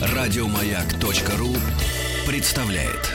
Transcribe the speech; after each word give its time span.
Радиомаяк.ру 0.00 1.54
представляет. 2.26 3.14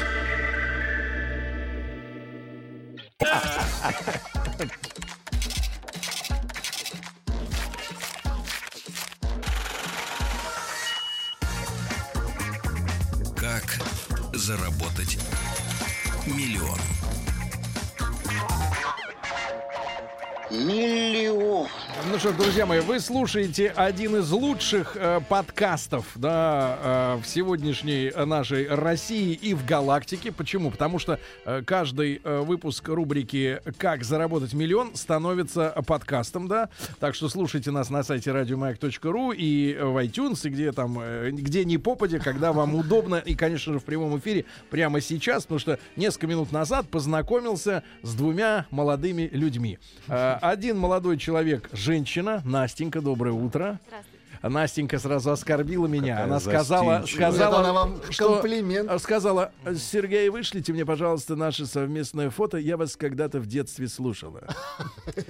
Как 13.35 13.79
заработать 14.33 15.17
миллион? 16.25 16.79
Миллион. 20.49 21.12
Ну 22.13 22.19
что, 22.19 22.31
друзья 22.31 22.67
мои, 22.67 22.79
вы 22.79 22.99
слушаете 22.99 23.69
один 23.69 24.17
из 24.17 24.29
лучших 24.29 24.95
э, 24.95 25.19
подкастов 25.27 26.05
да, 26.13 27.15
э, 27.17 27.21
в 27.23 27.25
сегодняшней 27.25 28.11
нашей 28.15 28.67
России 28.67 29.33
и 29.33 29.55
в 29.55 29.65
галактике. 29.65 30.31
Почему? 30.31 30.69
Потому 30.69 30.99
что 30.99 31.19
э, 31.43 31.63
каждый 31.65 32.21
э, 32.23 32.41
выпуск 32.41 32.87
рубрики 32.87 33.59
«Как 33.79 34.03
заработать 34.03 34.53
миллион» 34.53 34.93
становится 34.93 35.73
подкастом, 35.87 36.47
да. 36.47 36.69
Так 36.99 37.15
что 37.15 37.29
слушайте 37.29 37.71
нас 37.71 37.89
на 37.89 38.03
сайте 38.03 38.31
радиомаяк.ру 38.31 39.31
и 39.31 39.75
в 39.81 39.97
iTunes, 40.05 40.47
и 40.47 40.49
где 40.51 40.71
там, 40.71 40.99
э, 41.01 41.31
где 41.31 41.65
не 41.65 41.79
попадя, 41.79 42.19
когда 42.19 42.53
вам 42.53 42.75
удобно, 42.75 43.15
и, 43.15 43.33
конечно 43.33 43.73
же, 43.73 43.79
в 43.79 43.85
прямом 43.85 44.19
эфире 44.19 44.45
прямо 44.69 45.01
сейчас, 45.01 45.45
потому 45.45 45.57
что 45.57 45.79
несколько 45.95 46.27
минут 46.27 46.51
назад 46.51 46.87
познакомился 46.89 47.81
с 48.03 48.13
двумя 48.13 48.67
молодыми 48.69 49.31
людьми. 49.33 49.79
Э, 50.07 50.37
один 50.43 50.77
молодой 50.77 51.17
человек, 51.17 51.71
женщина, 51.73 52.02
Настенька, 52.45 53.01
доброе 53.01 53.33
утро. 53.33 53.79
Настенька 54.41 54.99
сразу 54.99 55.31
оскорбила 55.31 55.87
меня. 55.87 56.15
Какая 56.15 56.23
она 56.25 56.39
сказала, 56.41 57.05
сказала, 57.07 57.59
она 57.59 57.71
вам 57.71 58.01
что 58.09 58.33
комплимент. 58.33 58.91
э, 58.91 58.99
сказала, 58.99 59.53
Сергей, 59.77 60.27
вышлите 60.27 60.73
мне, 60.73 60.85
пожалуйста, 60.85 61.37
наше 61.37 61.65
совместное 61.65 62.29
фото. 62.29 62.57
Я 62.57 62.75
вас 62.75 62.97
когда-то 62.97 63.39
в 63.39 63.45
детстве 63.45 63.87
слушала. 63.87 64.41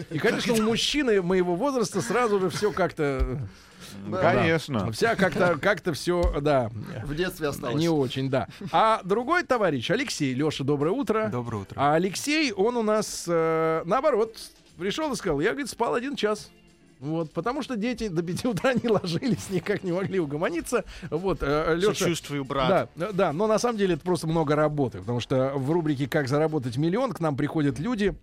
И, 0.09 0.17
конечно, 0.17 0.53
у 0.55 0.61
мужчины 0.63 1.21
моего 1.21 1.55
возраста 1.55 2.02
сразу 2.02 2.39
же 2.39 2.49
все 2.49 2.71
как-то, 2.71 3.39
Конечно. 4.19 4.91
вся 4.91 5.15
как-то, 5.15 5.59
как-то 5.61 5.93
все, 5.93 6.39
да, 6.41 6.71
В 7.03 7.13
детстве 7.15 7.49
осталось. 7.49 7.75
не 7.80 7.89
очень, 7.89 8.31
да. 8.31 8.47
А 8.71 9.02
другой 9.03 9.43
товарищ, 9.43 9.91
Алексей, 9.91 10.33
Леша, 10.33 10.63
доброе 10.63 10.89
утро. 10.91 11.30
Доброе 11.31 11.61
утро. 11.61 11.75
А 11.80 11.93
Алексей, 11.93 12.52
он 12.52 12.77
у 12.77 12.81
нас 12.81 13.25
э, 13.27 13.83
наоборот 13.85 14.35
пришел 14.80 15.11
и 15.13 15.15
сказал, 15.15 15.39
я, 15.39 15.52
говорит, 15.52 15.69
спал 15.69 15.93
один 15.93 16.15
час. 16.15 16.49
Вот, 16.99 17.31
потому 17.31 17.61
что 17.61 17.75
дети 17.75 18.08
до 18.08 18.23
5 18.23 18.45
утра 18.45 18.73
не 18.73 18.89
ложились, 18.89 19.49
никак 19.49 19.83
не 19.83 19.91
могли 19.91 20.19
угомониться. 20.19 20.86
Вот, 21.09 21.39
э, 21.41 21.75
Леша... 21.75 21.94
Сочувствую, 21.94 22.45
брат. 22.45 22.89
Да, 22.95 23.11
да, 23.11 23.33
но 23.33 23.47
на 23.47 23.59
самом 23.59 23.77
деле 23.77 23.95
это 23.95 24.03
просто 24.03 24.27
много 24.27 24.55
работы, 24.55 24.99
потому 24.99 25.19
что 25.19 25.53
в 25.55 25.71
рубрике 25.71 26.08
«Как 26.08 26.27
заработать 26.27 26.77
миллион» 26.77 27.11
к 27.14 27.19
нам 27.19 27.36
приходят 27.36 27.80
люди, 27.80 28.16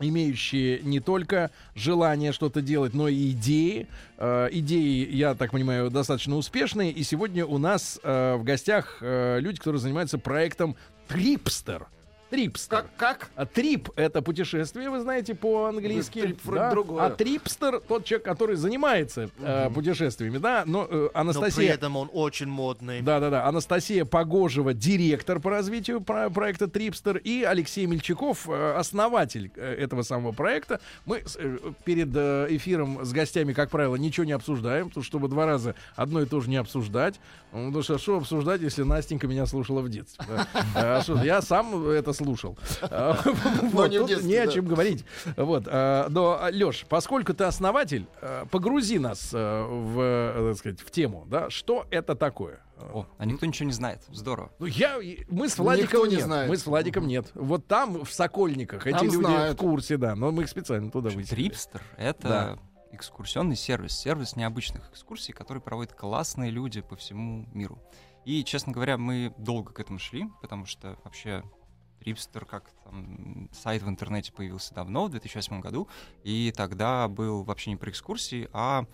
имеющие 0.00 0.80
не 0.80 1.00
только 1.00 1.50
желание 1.74 2.32
что-то 2.32 2.60
делать, 2.60 2.94
но 2.94 3.08
и 3.08 3.30
идеи. 3.30 3.88
Э, 4.18 4.48
идеи, 4.50 5.08
я 5.10 5.34
так 5.34 5.50
понимаю, 5.50 5.90
достаточно 5.90 6.36
успешные. 6.36 6.92
И 6.92 7.02
сегодня 7.02 7.44
у 7.44 7.58
нас 7.58 7.98
э, 8.02 8.36
в 8.36 8.44
гостях 8.44 8.98
э, 9.00 9.38
люди, 9.40 9.58
которые 9.58 9.80
занимаются 9.80 10.18
проектом 10.18 10.76
«Трипстер». 11.08 11.88
Трипстер. 12.30 12.78
Как? 12.78 12.96
как? 12.96 13.30
А 13.36 13.46
трип— 13.46 13.88
это 13.96 14.20
путешествие, 14.22 14.90
вы 14.90 15.00
знаете, 15.00 15.34
по-английски. 15.34 16.20
Трип 16.20 16.40
вроде 16.44 16.70
другое. 16.70 17.04
А 17.06 17.10
трипстер— 17.10 17.80
тот 17.88 18.04
человек, 18.04 18.24
который 18.24 18.56
занимается 18.56 19.30
э, 19.38 19.70
путешествиями, 19.70 20.38
да. 20.38 20.64
Но 20.66 20.84
э, 20.84 20.94
Но 21.04 21.08
при 21.08 21.18
Анастасия... 21.18 21.72
этом 21.74 21.96
он 21.96 22.10
очень 22.12 22.48
модный. 22.48 23.00
Да-да-да. 23.02 23.46
Анастасия 23.46 24.04
Погожева, 24.04 24.74
директор 24.74 25.40
по 25.40 25.50
развитию 25.50 26.00
про- 26.00 26.28
проекта 26.30 26.68
Трипстер, 26.68 27.16
и 27.16 27.42
Алексей 27.42 27.86
Мельчаков, 27.86 28.48
э, 28.48 28.74
основатель 28.76 29.50
э, 29.56 29.74
этого 29.74 30.02
самого 30.02 30.32
проекта. 30.32 30.80
Мы 31.06 31.22
э, 31.36 31.58
перед 31.84 32.10
э, 32.14 32.46
эфиром 32.50 33.04
с 33.04 33.12
гостями, 33.12 33.52
как 33.54 33.70
правило, 33.70 33.96
ничего 33.96 34.24
не 34.26 34.32
обсуждаем, 34.32 34.88
потому 34.88 35.02
что 35.02 35.08
чтобы 35.08 35.28
два 35.28 35.46
раза 35.46 35.74
одно 35.96 36.20
и 36.22 36.26
то 36.26 36.40
же 36.40 36.50
не 36.50 36.56
обсуждать. 36.56 37.18
Ну, 37.52 37.68
Потому 37.68 37.82
что 37.82 37.96
что 37.98 38.16
обсуждать, 38.18 38.60
если 38.60 38.82
Настенька 38.82 39.26
меня 39.26 39.46
слушала 39.46 39.80
в 39.80 39.88
детстве? 39.88 40.24
да? 40.28 40.46
А 40.74 41.24
Я 41.24 41.40
сам 41.40 41.88
это 41.88 42.12
слушал. 42.18 42.58
А, 42.90 43.16
не 43.88 44.36
о 44.36 44.46
да. 44.46 44.52
чем 44.52 44.66
говорить. 44.66 45.04
Вот. 45.36 45.64
а, 45.66 46.08
Но, 46.08 46.40
Леш, 46.50 46.84
поскольку 46.88 47.34
ты 47.34 47.44
основатель, 47.44 48.06
э, 48.20 48.44
погрузи 48.50 48.98
нас 48.98 49.30
э, 49.32 49.64
в, 49.64 50.00
э, 50.00 50.54
сказать, 50.56 50.80
в 50.80 50.90
тему. 50.90 51.26
Да? 51.28 51.50
Что 51.50 51.86
это 51.90 52.14
такое? 52.14 52.60
О, 52.80 53.06
а 53.18 53.24
никто 53.24 53.46
ничего 53.46 53.66
не 53.66 53.72
знает. 53.72 54.02
Здорово. 54.12 54.50
Ну, 54.58 54.66
я, 54.66 54.98
мы 55.28 55.48
с 55.48 55.52
Никто 55.52 55.62
Владиком 55.64 56.08
не 56.08 56.16
нет. 56.16 56.24
знает. 56.24 56.48
Мы 56.48 56.56
с 56.56 56.66
Владиком 56.66 57.06
нет. 57.06 57.30
Вот 57.34 57.66
там, 57.66 58.04
в 58.04 58.12
Сокольниках, 58.12 58.86
эти 58.86 58.96
Там 58.96 59.06
люди 59.06 59.16
знают. 59.16 59.56
в 59.56 59.60
курсе, 59.60 59.96
да. 59.96 60.14
Но 60.14 60.30
мы 60.30 60.44
их 60.44 60.48
специально 60.48 60.90
туда 60.90 61.10
высадили. 61.10 61.48
Трипстер— 61.48 61.82
это 61.96 62.58
экскурсионный 62.92 63.56
сервис, 63.56 63.98
сервис 63.98 64.36
необычных 64.36 64.90
экскурсий, 64.90 65.34
который 65.34 65.60
проводят 65.60 65.92
классные 65.92 66.50
люди 66.50 66.80
по 66.80 66.96
всему 66.96 67.46
миру. 67.52 67.78
И, 68.24 68.44
честно 68.44 68.72
говоря, 68.72 68.98
мы 68.98 69.32
долго 69.38 69.72
к 69.72 69.80
этому 69.80 69.98
шли, 69.98 70.28
потому 70.42 70.66
что 70.66 70.98
вообще 71.04 71.42
Трипстер 72.08 72.46
как 72.46 72.70
там, 72.84 73.50
сайт 73.52 73.82
в 73.82 73.88
интернете 73.88 74.32
появился 74.32 74.72
давно, 74.72 75.04
в 75.04 75.10
2008 75.10 75.60
году, 75.60 75.88
и 76.24 76.54
тогда 76.56 77.06
был 77.06 77.42
вообще 77.42 77.68
не 77.68 77.76
про 77.76 77.90
экскурсии, 77.90 78.48
а 78.54 78.86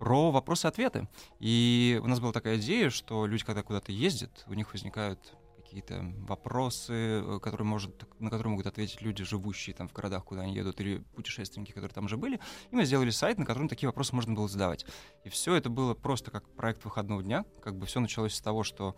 про 0.00 0.32
вопросы-ответы. 0.32 1.08
И 1.38 2.00
у 2.02 2.08
нас 2.08 2.18
была 2.18 2.32
такая 2.32 2.56
идея, 2.58 2.90
что 2.90 3.26
люди, 3.26 3.44
когда 3.44 3.62
куда-то 3.62 3.92
ездят, 3.92 4.44
у 4.48 4.54
них 4.54 4.72
возникают 4.72 5.36
какие-то 5.68 6.12
вопросы, 6.26 6.92
э, 6.94 7.38
которые 7.40 7.66
может, 7.66 8.08
на 8.18 8.30
которые 8.30 8.52
могут 8.52 8.66
ответить 8.66 9.02
люди, 9.02 9.22
живущие 9.22 9.76
там 9.76 9.86
в 9.86 9.92
городах, 9.92 10.24
куда 10.24 10.42
они 10.42 10.54
едут, 10.54 10.80
или 10.80 10.98
путешественники, 11.14 11.70
которые 11.70 11.92
там 11.92 12.06
уже 12.06 12.16
были. 12.16 12.40
И 12.70 12.74
мы 12.74 12.84
сделали 12.84 13.10
сайт, 13.10 13.38
на 13.38 13.44
котором 13.44 13.68
такие 13.68 13.86
вопросы 13.86 14.16
можно 14.16 14.34
было 14.34 14.48
задавать. 14.48 14.84
И 15.24 15.28
все 15.28 15.54
это 15.54 15.68
было 15.68 15.94
просто 15.94 16.30
как 16.30 16.48
проект 16.56 16.84
выходного 16.84 17.22
дня. 17.22 17.44
Как 17.62 17.76
бы 17.76 17.86
все 17.86 18.00
началось 18.00 18.34
с 18.34 18.40
того, 18.40 18.64
что 18.64 18.96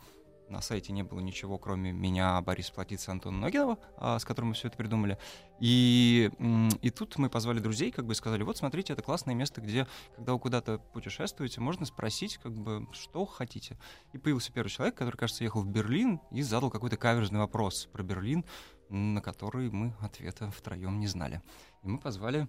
на 0.50 0.60
сайте 0.60 0.92
не 0.92 1.02
было 1.02 1.20
ничего, 1.20 1.58
кроме 1.58 1.92
меня, 1.92 2.40
Бориса 2.42 2.72
Платица, 2.72 3.12
Антона 3.12 3.38
Ногинова, 3.38 3.78
а, 3.96 4.18
с 4.18 4.24
которым 4.24 4.48
мы 4.48 4.54
все 4.54 4.68
это 4.68 4.76
придумали. 4.76 5.18
И, 5.60 6.30
и 6.82 6.90
тут 6.90 7.16
мы 7.18 7.30
позвали 7.30 7.60
друзей, 7.60 7.90
как 7.90 8.06
бы 8.06 8.14
сказали, 8.14 8.42
вот 8.42 8.56
смотрите, 8.56 8.92
это 8.92 9.02
классное 9.02 9.34
место, 9.34 9.60
где, 9.60 9.86
когда 10.16 10.32
вы 10.32 10.38
куда-то 10.38 10.78
путешествуете, 10.78 11.60
можно 11.60 11.86
спросить, 11.86 12.38
как 12.38 12.52
бы, 12.52 12.86
что 12.92 13.24
хотите. 13.26 13.78
И 14.12 14.18
появился 14.18 14.52
первый 14.52 14.68
человек, 14.68 14.94
который, 14.94 15.16
кажется, 15.16 15.44
ехал 15.44 15.62
в 15.62 15.66
Берлин 15.66 16.20
и 16.30 16.42
задал 16.42 16.70
какой-то 16.70 16.96
каверзный 16.96 17.38
вопрос 17.38 17.88
про 17.92 18.02
Берлин, 18.02 18.44
на 18.88 19.20
который 19.20 19.70
мы 19.70 19.94
ответа 20.00 20.50
втроем 20.50 20.98
не 20.98 21.06
знали. 21.06 21.40
И 21.82 21.88
мы 21.88 21.98
позвали 21.98 22.48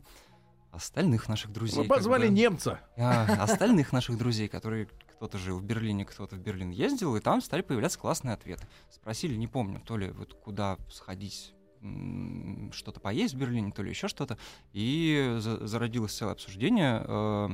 остальных 0.72 1.28
наших 1.30 1.52
друзей. 1.52 1.84
Мы 1.84 1.86
позвали 1.88 2.28
бы. 2.28 2.34
немца. 2.34 2.80
А, 2.98 3.44
остальных 3.44 3.92
наших 3.92 4.18
друзей, 4.18 4.48
которые 4.48 4.88
кто-то 5.22 5.38
жил 5.38 5.60
в 5.60 5.64
Берлине, 5.64 6.04
кто-то 6.04 6.36
в 6.36 6.40
Берлин 6.40 6.72
ездил, 6.72 7.16
и 7.16 7.20
там 7.20 7.42
стали 7.42 7.62
появляться 7.62 8.00
классные 8.00 8.34
ответы. 8.34 8.66
Спросили, 8.90 9.36
не 9.36 9.48
помню, 9.48 9.80
то 9.86 9.96
ли 9.96 10.10
вот 10.10 10.34
куда 10.34 10.80
сходить 10.90 11.54
что-то 12.72 13.00
поесть 13.00 13.36
в 13.36 13.38
Берлине, 13.38 13.72
то 13.72 13.84
ли 13.84 13.92
еще 13.92 14.08
что-то. 14.08 14.40
И 14.74 15.36
за- 15.38 15.68
зародилось 15.68 16.14
целое 16.16 16.34
обсуждение, 16.34 17.04
э, 17.08 17.50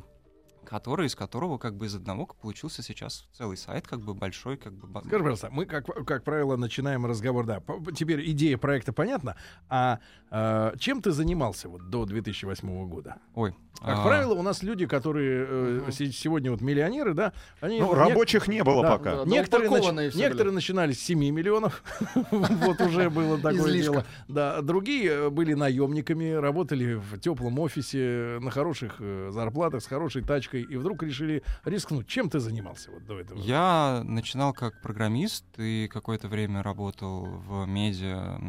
который, 0.67 1.07
из 1.07 1.16
которого 1.16 1.57
как 1.57 1.75
бы 1.75 1.85
из 1.85 1.95
одного 1.95 2.25
получился 2.25 2.83
сейчас 2.83 3.25
целый 3.31 3.55
сайт, 3.55 3.88
как 3.88 4.01
бы 4.01 4.13
большой, 4.13 4.57
как 4.57 4.73
бы... 4.73 4.88
Скажи, 5.01 5.19
пожалуйста, 5.19 5.50
мы, 5.50 5.66
как, 5.66 5.85
как 6.05 6.23
правило, 6.23 6.57
начинаем 6.57 7.05
разговор, 7.05 7.45
да. 7.45 7.61
Теперь 7.95 8.29
идея 8.31 8.57
проекта 8.57 8.91
понятна. 8.91 9.38
А 9.69 10.00
э, 10.29 10.73
чем 10.78 11.01
ты 11.01 11.11
занимался 11.11 11.69
вот 11.69 11.89
до 11.89 12.05
2008 12.05 12.89
года? 12.89 13.17
Ой. 13.33 13.55
Как 13.79 14.00
а, 14.00 14.03
правило, 14.03 14.33
у 14.33 14.41
нас 14.41 14.63
люди, 14.63 14.88
которые 14.88 15.45
э, 15.47 15.91
се- 15.91 16.11
сегодня 16.11 16.49
вот 16.49 16.61
миллионеры, 16.61 17.14
да, 17.14 17.34
они... 17.61 17.79
Ну, 17.79 17.93
рабочих 17.93 18.47
не 18.47 18.64
было 18.64 18.81
Да, 18.81 18.97
пока. 18.97 19.16
да. 19.17 19.25
Некоторые, 19.25 19.69
нач- 19.69 20.17
некоторые 20.17 20.53
начинали 20.53 20.93
с 20.93 20.99
7 20.99 21.19
миллионов. 21.19 21.84
Вот 22.31 22.81
уже 22.81 23.09
было 23.09 23.37
такое 23.37 23.72
дело. 23.72 24.05
Да, 24.28 24.61
другие 24.61 25.11
э, 25.11 25.29
были 25.29 25.53
наемниками, 25.53 26.31
работали 26.31 26.96
в 26.96 27.19
теплом 27.19 27.59
офисе, 27.59 28.40
на 28.41 28.49
хороших 28.49 28.96
э, 28.99 29.29
зарплатах, 29.31 29.84
с 29.84 29.85
хорошей 29.85 30.23
тачкой, 30.23 30.56
и 30.61 30.75
вдруг 30.77 31.03
решили 31.03 31.43
рискнуть. 31.65 32.07
Чем 32.07 32.29
ты 32.29 32.39
занимался 32.39 32.91
вот 32.91 33.05
до 33.05 33.19
этого? 33.19 33.39
Я 33.39 34.01
начинал 34.03 34.53
как 34.53 34.81
программист 34.81 35.45
и 35.57 35.87
какое-то 35.91 36.27
время 36.27 36.63
работал 36.63 37.25
в 37.25 37.65
медиа, 37.65 38.39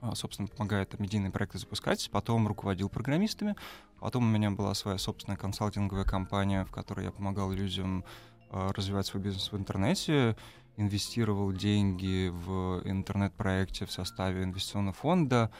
а, 0.00 0.14
собственно, 0.14 0.48
помогая 0.48 0.84
там 0.84 1.02
медийные 1.02 1.30
проекты 1.30 1.58
запускать. 1.58 2.08
Потом 2.10 2.46
руководил 2.46 2.88
программистами. 2.88 3.56
Потом 4.00 4.24
у 4.24 4.30
меня 4.30 4.50
была 4.50 4.74
своя 4.74 4.98
собственная 4.98 5.36
консалтинговая 5.36 6.04
компания, 6.04 6.64
в 6.64 6.70
которой 6.70 7.06
я 7.06 7.10
помогал 7.10 7.50
людям 7.50 8.04
а, 8.50 8.72
развивать 8.72 9.06
свой 9.06 9.22
бизнес 9.22 9.50
в 9.50 9.56
интернете, 9.56 10.36
инвестировал 10.76 11.52
деньги 11.52 12.28
в 12.28 12.82
интернет-проекте 12.84 13.86
в 13.86 13.92
составе 13.92 14.44
инвестиционного 14.44 14.94
фонда. 14.94 15.50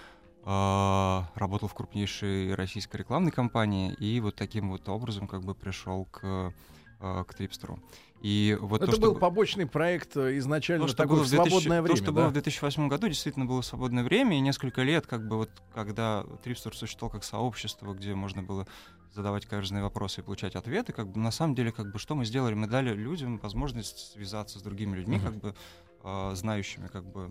А, 0.45 1.31
работал 1.35 1.69
в 1.69 1.75
крупнейшей 1.75 2.55
российской 2.55 2.99
рекламной 2.99 3.31
компании 3.31 3.93
и 3.95 4.21
вот 4.21 4.37
таким 4.37 4.71
вот 4.71 4.89
образом 4.89 5.27
как 5.27 5.43
бы 5.43 5.55
пришел 5.55 6.07
к, 6.07 6.53
а, 7.01 7.25
к 7.25 7.35
Трипстеру. 7.35 7.79
И 8.21 8.57
вот 8.61 8.83
Это 8.83 8.93
то, 8.93 9.01
был 9.01 9.11
что... 9.13 9.21
побочный 9.21 9.67
проект 9.67 10.17
э, 10.17 10.39
изначально 10.39 10.87
То, 10.87 10.89
что 10.89 10.97
такое 10.97 11.19
было 11.19 11.25
в 11.25 11.27
в 11.27 11.31
2000 11.31 11.51
свободное 11.51 11.83
время. 11.83 11.97
То, 11.97 12.03
что 12.03 12.13
да? 12.13 12.21
было 12.21 12.29
в 12.31 12.33
2008 12.33 12.89
году, 12.89 13.09
действительно 13.09 13.47
было 13.47 13.61
свободное 13.61 14.03
время, 14.03 14.37
и 14.37 14.41
несколько 14.41 14.83
лет, 14.83 15.07
как 15.07 15.27
бы 15.29 15.37
вот, 15.37 15.51
когда 15.73 16.25
Трипстер 16.43 16.75
существовал 16.77 17.13
как 17.13 17.23
сообщество, 17.23 17.95
где 17.95 18.15
можно 18.15 18.43
было 18.43 18.67
задавать 19.15 19.47
каверзные 19.47 19.83
вопросы 19.83 20.21
и 20.21 20.25
получать 20.25 20.57
ответы, 20.57 20.93
как 20.93 21.09
бы 21.09 21.21
на 21.21 21.31
самом 21.31 21.55
деле, 21.55 21.71
как 21.73 21.93
бы 21.93 21.99
что 21.99 22.15
мы 22.15 22.25
сделали? 22.25 22.55
Мы 22.55 22.67
дали 22.67 22.93
людям 22.93 23.39
возможность 23.39 24.13
связаться 24.13 24.59
с 24.59 24.63
другими 24.63 24.97
людьми, 24.97 25.17
Мгм. 25.17 25.25
как 25.25 25.37
бы 25.37 25.55
а, 26.03 26.35
знающими 26.35 26.87
как 26.89 27.05
бы 27.05 27.31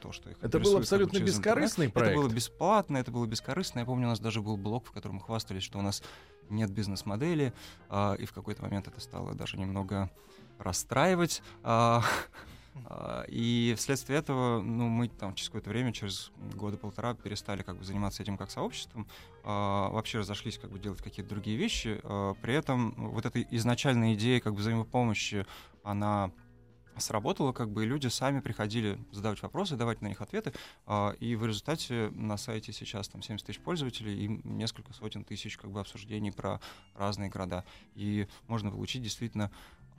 то, 0.00 0.12
что 0.12 0.30
их 0.30 0.38
Это 0.42 0.58
был 0.58 0.60
интересует, 0.60 0.62
как 0.62 0.72
бы, 0.72 0.78
абсолютно 0.80 1.18
через 1.18 1.36
интернет. 1.38 1.56
бескорыстный 1.64 1.86
Это 1.86 2.00
было 2.14 2.22
проект. 2.22 2.34
бесплатно, 2.34 2.96
это 2.98 3.10
было 3.10 3.26
бескорыстно. 3.26 3.80
Я 3.80 3.84
помню, 3.86 4.06
у 4.06 4.10
нас 4.10 4.20
даже 4.20 4.40
был 4.42 4.56
блог, 4.56 4.86
в 4.86 4.92
котором 4.92 5.16
мы 5.16 5.20
хвастались, 5.22 5.62
что 5.62 5.78
у 5.78 5.82
нас 5.82 6.02
нет 6.48 6.70
бизнес-модели, 6.70 7.52
а, 7.88 8.14
и 8.14 8.24
в 8.24 8.32
какой-то 8.32 8.62
момент 8.62 8.88
это 8.88 9.00
стало 9.00 9.34
даже 9.34 9.56
немного 9.58 10.10
расстраивать. 10.58 11.42
а, 11.62 12.02
И 13.28 13.74
вследствие 13.76 14.18
этого, 14.18 14.60
ну, 14.62 14.88
мы 14.88 15.08
там 15.08 15.34
через 15.34 15.48
какое-то 15.48 15.70
время, 15.70 15.92
через 15.92 16.30
года 16.54 16.76
полтора, 16.76 17.14
перестали 17.14 17.62
как 17.62 17.76
бы 17.76 17.84
заниматься 17.84 18.22
этим 18.22 18.36
как 18.36 18.50
сообществом, 18.50 19.06
а, 19.44 19.88
вообще 19.90 20.18
разошлись 20.20 20.56
как 20.58 20.70
бы 20.70 20.78
делать 20.78 21.02
какие-то 21.02 21.30
другие 21.30 21.56
вещи. 21.56 22.00
а, 22.04 22.34
При 22.34 22.54
этом 22.54 22.94
вот 23.10 23.26
эта 23.26 23.42
изначальная 23.42 24.14
идея 24.14 24.40
как 24.40 24.54
бы 24.54 24.60
взаимопомощи, 24.60 25.46
она 25.82 26.30
сработала, 27.00 27.52
как 27.52 27.70
бы 27.70 27.84
и 27.84 27.86
люди 27.86 28.06
сами 28.08 28.40
приходили 28.40 28.98
задавать 29.12 29.42
вопросы, 29.42 29.76
давать 29.76 30.02
на 30.02 30.08
них 30.08 30.20
ответы, 30.20 30.52
а, 30.86 31.10
и 31.20 31.36
в 31.36 31.46
результате 31.46 32.10
на 32.10 32.36
сайте 32.36 32.72
сейчас 32.72 33.08
там 33.08 33.22
70 33.22 33.46
тысяч 33.46 33.60
пользователей 33.60 34.24
и 34.24 34.28
несколько 34.44 34.92
сотен 34.92 35.24
тысяч 35.24 35.56
как 35.56 35.70
бы 35.70 35.80
обсуждений 35.80 36.30
про 36.30 36.60
разные 36.94 37.30
города, 37.30 37.64
и 37.94 38.26
можно 38.46 38.70
получить 38.70 39.02
действительно 39.02 39.50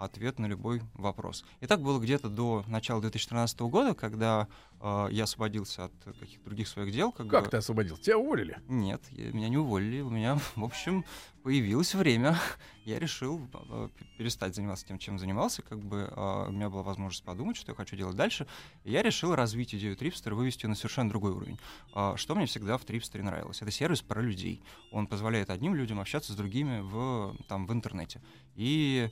ответ 0.03 0.39
на 0.39 0.45
любой 0.47 0.81
вопрос. 0.93 1.45
И 1.59 1.67
так 1.67 1.81
было 1.81 1.99
где-то 1.99 2.29
до 2.29 2.63
начала 2.67 3.01
2013 3.01 3.59
года, 3.61 3.93
когда 3.93 4.47
а, 4.79 5.07
я 5.09 5.23
освободился 5.25 5.85
от 5.85 5.91
каких-то 6.19 6.45
других 6.45 6.67
своих 6.67 6.91
дел. 6.91 7.11
Как, 7.11 7.27
Как 7.29 7.43
бы- 7.45 7.49
ты 7.49 7.57
освободился? 7.57 8.01
Тебя 8.03 8.17
уволили? 8.17 8.59
Нет, 8.67 9.01
я- 9.11 9.31
меня 9.31 9.49
не 9.49 9.57
уволили, 9.57 10.01
у 10.01 10.09
меня, 10.09 10.35
в 10.55 10.63
общем, 10.63 11.05
появилось 11.43 11.93
время. 11.95 12.37
Я 12.85 12.97
решил 12.97 13.47
э, 13.69 13.89
перестать 14.17 14.55
заниматься 14.55 14.87
тем, 14.87 14.97
чем 14.97 15.19
занимался, 15.19 15.61
как 15.61 15.77
бы 15.79 16.11
а, 16.15 16.47
у 16.47 16.51
меня 16.51 16.67
была 16.67 16.81
возможность 16.81 17.23
подумать, 17.23 17.55
что 17.55 17.71
я 17.71 17.75
хочу 17.75 17.95
делать 17.95 18.15
дальше. 18.15 18.47
И 18.83 18.91
я 18.91 19.03
решил 19.03 19.35
развить 19.35 19.75
идею 19.75 19.95
Трипстера, 19.95 20.33
вывести 20.33 20.65
на 20.65 20.73
совершенно 20.73 21.09
другой 21.09 21.31
уровень. 21.31 21.59
А, 21.93 22.17
Что 22.17 22.33
мне 22.33 22.47
всегда 22.47 22.79
в 22.79 22.83
Трипстере 22.85 23.23
нравилось? 23.23 23.61
Это 23.61 23.69
сервис 23.69 24.01
про 24.01 24.19
людей. 24.23 24.63
Он 24.91 25.05
позволяет 25.05 25.51
одним 25.51 25.75
людям 25.75 25.99
общаться 25.99 26.33
с 26.33 26.35
другими 26.35 26.79
в, 26.81 27.35
там, 27.47 27.67
в 27.67 27.71
интернете. 27.71 28.19
И 28.55 29.11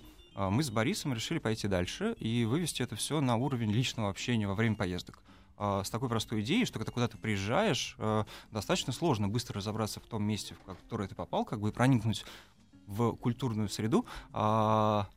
мы 0.49 0.63
с 0.63 0.69
Борисом 0.69 1.13
решили 1.13 1.39
пойти 1.39 1.67
дальше 1.67 2.15
и 2.19 2.45
вывести 2.45 2.81
это 2.81 2.95
все 2.95 3.19
на 3.19 3.35
уровень 3.35 3.71
личного 3.71 4.09
общения 4.09 4.47
во 4.47 4.55
время 4.55 4.75
поездок. 4.75 5.21
А, 5.57 5.83
С 5.83 5.89
такой 5.89 6.07
простой 6.07 6.41
идеей, 6.41 6.63
что 6.63 6.79
когда 6.79 6.91
куда-то 6.93 7.17
приезжаешь, 7.17 7.95
э, 7.97 8.23
достаточно 8.51 8.93
сложно 8.93 9.27
быстро 9.27 9.57
разобраться 9.57 9.99
в 9.99 10.05
том 10.05 10.23
месте, 10.23 10.55
в 10.55 10.75
которое 10.83 11.09
ты 11.09 11.15
попал, 11.15 11.43
как 11.43 11.59
бы 11.59 11.71
проникнуть 11.73 12.23
в 12.87 13.17
культурную 13.17 13.67
среду. 13.67 14.05
а, 14.31 15.09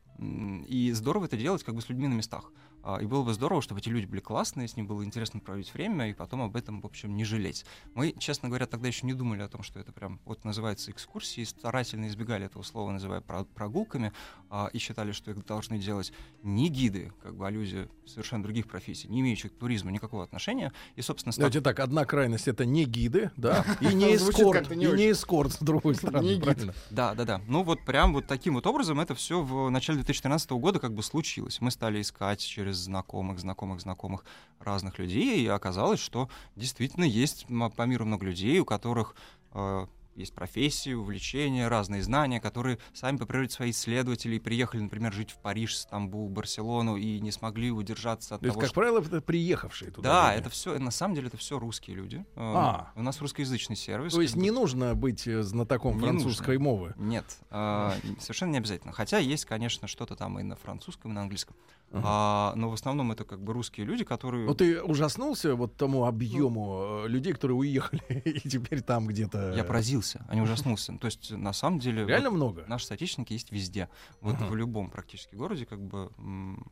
И 0.68 0.90
здорово 0.92 1.26
это 1.26 1.36
делать 1.36 1.62
как 1.62 1.74
бы 1.76 1.80
с 1.80 1.88
людьми 1.88 2.08
на 2.08 2.14
местах. 2.14 2.50
А, 2.82 2.98
И 3.00 3.06
было 3.06 3.22
бы 3.22 3.32
здорово, 3.32 3.62
чтобы 3.62 3.80
эти 3.80 3.88
люди 3.88 4.06
были 4.06 4.20
классные, 4.20 4.66
с 4.68 4.76
ним 4.76 4.86
было 4.86 5.04
интересно 5.04 5.40
проводить 5.40 5.72
время, 5.74 6.10
и 6.10 6.14
потом 6.14 6.42
об 6.42 6.56
этом, 6.56 6.80
в 6.80 6.86
общем, 6.86 7.14
не 7.16 7.24
жалеть. 7.24 7.64
Мы, 7.94 8.12
честно 8.18 8.48
говоря, 8.48 8.66
тогда 8.66 8.88
еще 8.88 9.06
не 9.06 9.14
думали 9.14 9.42
о 9.42 9.48
том, 9.48 9.62
что 9.62 9.78
это 9.78 9.92
прям 9.92 10.20
вот 10.24 10.44
называется 10.44 10.90
экскурсии, 10.90 11.44
старательно 11.44 12.08
избегали 12.08 12.46
этого 12.46 12.62
слова, 12.62 12.90
называя 12.90 13.20
про- 13.20 13.44
прогулками, 13.44 14.12
а, 14.50 14.68
и 14.72 14.78
считали, 14.78 15.12
что 15.12 15.30
их 15.30 15.44
должны 15.46 15.78
делать 15.78 16.12
не 16.42 16.68
гиды, 16.68 17.12
как 17.22 17.36
бы, 17.36 17.46
а 17.46 17.50
люди 17.50 17.88
совершенно 18.06 18.42
других 18.42 18.66
профессий, 18.66 19.08
не 19.08 19.20
имеющих 19.20 19.52
к 19.52 19.56
туризму 19.58 19.90
никакого 19.90 20.24
отношения. 20.24 20.72
И, 20.96 21.02
собственно, 21.02 21.32
с 21.32 21.36
так- 21.36 21.42
Давайте 21.42 21.60
так, 21.60 21.78
одна 21.80 22.04
крайность 22.04 22.48
это 22.48 22.64
не 22.64 22.84
гиды, 22.84 23.30
да, 23.36 23.64
и 23.80 23.94
не 23.94 24.16
эскорт, 24.16 24.70
и 24.72 24.76
не 24.76 25.10
эскорт 25.12 25.52
с 25.52 25.58
другой 25.58 25.94
стороны, 25.94 26.40
правильно? 26.40 26.74
Да, 26.90 27.14
да, 27.14 27.24
да. 27.24 27.40
Ну 27.46 27.62
вот 27.62 27.84
прям 27.84 28.12
вот 28.12 28.26
таким 28.26 28.54
вот 28.54 28.66
образом 28.66 28.98
это 29.00 29.14
все 29.14 29.40
в 29.42 29.70
начале 29.70 29.98
2013 29.98 30.50
года 30.52 30.78
как 30.80 30.92
бы 30.94 31.02
случилось. 31.02 31.60
Мы 31.60 31.70
стали 31.70 32.00
искать 32.00 32.40
через 32.40 32.71
знакомых, 32.78 33.38
знакомых, 33.38 33.80
знакомых 33.80 34.24
разных 34.60 34.98
людей, 34.98 35.44
и 35.44 35.48
оказалось, 35.48 36.00
что 36.00 36.28
действительно 36.56 37.04
есть 37.04 37.46
по 37.46 37.82
миру 37.82 38.04
много 38.04 38.26
людей, 38.26 38.58
у 38.60 38.64
которых 38.64 39.14
э, 39.52 39.86
есть 40.14 40.34
профессии, 40.34 40.92
увлечения, 40.92 41.68
разные 41.68 42.02
знания, 42.02 42.40
которые 42.40 42.78
сами 42.92 43.16
по 43.16 43.26
природе 43.26 43.50
свои 43.50 43.70
исследователи 43.70 44.38
приехали, 44.38 44.80
например, 44.82 45.12
жить 45.12 45.30
в 45.30 45.38
Париж, 45.38 45.76
Стамбул, 45.76 46.28
Барселону 46.28 46.96
и 46.96 47.20
не 47.20 47.30
смогли 47.32 47.70
удержаться 47.70 48.34
от 48.34 48.40
То 48.40 48.46
есть, 48.46 48.54
того, 48.54 48.60
как 48.60 48.68
что- 48.70 48.80
правило, 48.80 49.00
это 49.00 49.20
приехавшие 49.20 49.90
туда. 49.90 50.08
Да, 50.08 50.30
люди. 50.32 50.40
это 50.42 50.50
все, 50.50 50.78
на 50.78 50.90
самом 50.90 51.14
деле 51.14 51.28
это 51.28 51.36
все 51.36 51.58
русские 51.58 51.96
люди. 51.96 52.24
Э, 52.36 52.52
А. 52.54 52.92
У 52.94 53.02
нас 53.02 53.20
русскоязычный 53.20 53.76
сервис. 53.76 54.12
То 54.12 54.20
есть 54.20 54.36
не 54.36 54.50
нужно 54.50 54.94
быть 54.94 55.26
э, 55.26 55.42
знатоком 55.42 55.96
Не 55.96 56.00
французской 56.00 56.58
мовы. 56.58 56.94
Нет, 56.96 57.24
а, 57.50 57.94
совершенно 58.20 58.50
не 58.52 58.58
обязательно. 58.58 58.92
Хотя 58.92 59.18
есть, 59.18 59.44
конечно, 59.44 59.88
что-то 59.88 60.16
там 60.16 60.38
и 60.38 60.42
на 60.42 60.56
французском, 60.56 61.12
и 61.12 61.14
на 61.14 61.22
английском. 61.22 61.56
Ага. 61.92 62.02
А, 62.06 62.52
но 62.56 62.70
в 62.70 62.72
основном 62.74 63.12
это 63.12 63.24
как 63.24 63.42
бы 63.42 63.52
русские 63.52 63.84
люди, 63.86 64.02
которые... 64.04 64.46
Ну 64.46 64.54
ты 64.54 64.82
ужаснулся 64.82 65.54
вот 65.54 65.76
тому 65.76 66.06
объему 66.06 67.02
э, 67.04 67.08
людей, 67.08 67.34
которые 67.34 67.56
уехали 67.56 68.02
и 68.24 68.48
теперь 68.48 68.80
там 68.80 69.06
где-то. 69.06 69.52
Я 69.54 69.64
поразился, 70.02 70.26
а 70.28 70.34
не 70.34 70.40
ужаснулся. 70.40 70.96
То 70.98 71.06
есть, 71.06 71.30
на 71.30 71.52
самом 71.52 71.78
деле, 71.78 72.04
Реально 72.06 72.30
вот 72.30 72.36
много. 72.36 72.64
наши 72.66 72.86
соотечественники 72.86 73.32
есть 73.32 73.52
везде. 73.52 73.88
Вот 74.20 74.34
Ага. 74.36 74.46
в 74.46 74.56
любом 74.56 74.90
практически 74.90 75.34
городе 75.34 75.66
как 75.66 75.80
бы 75.80 76.10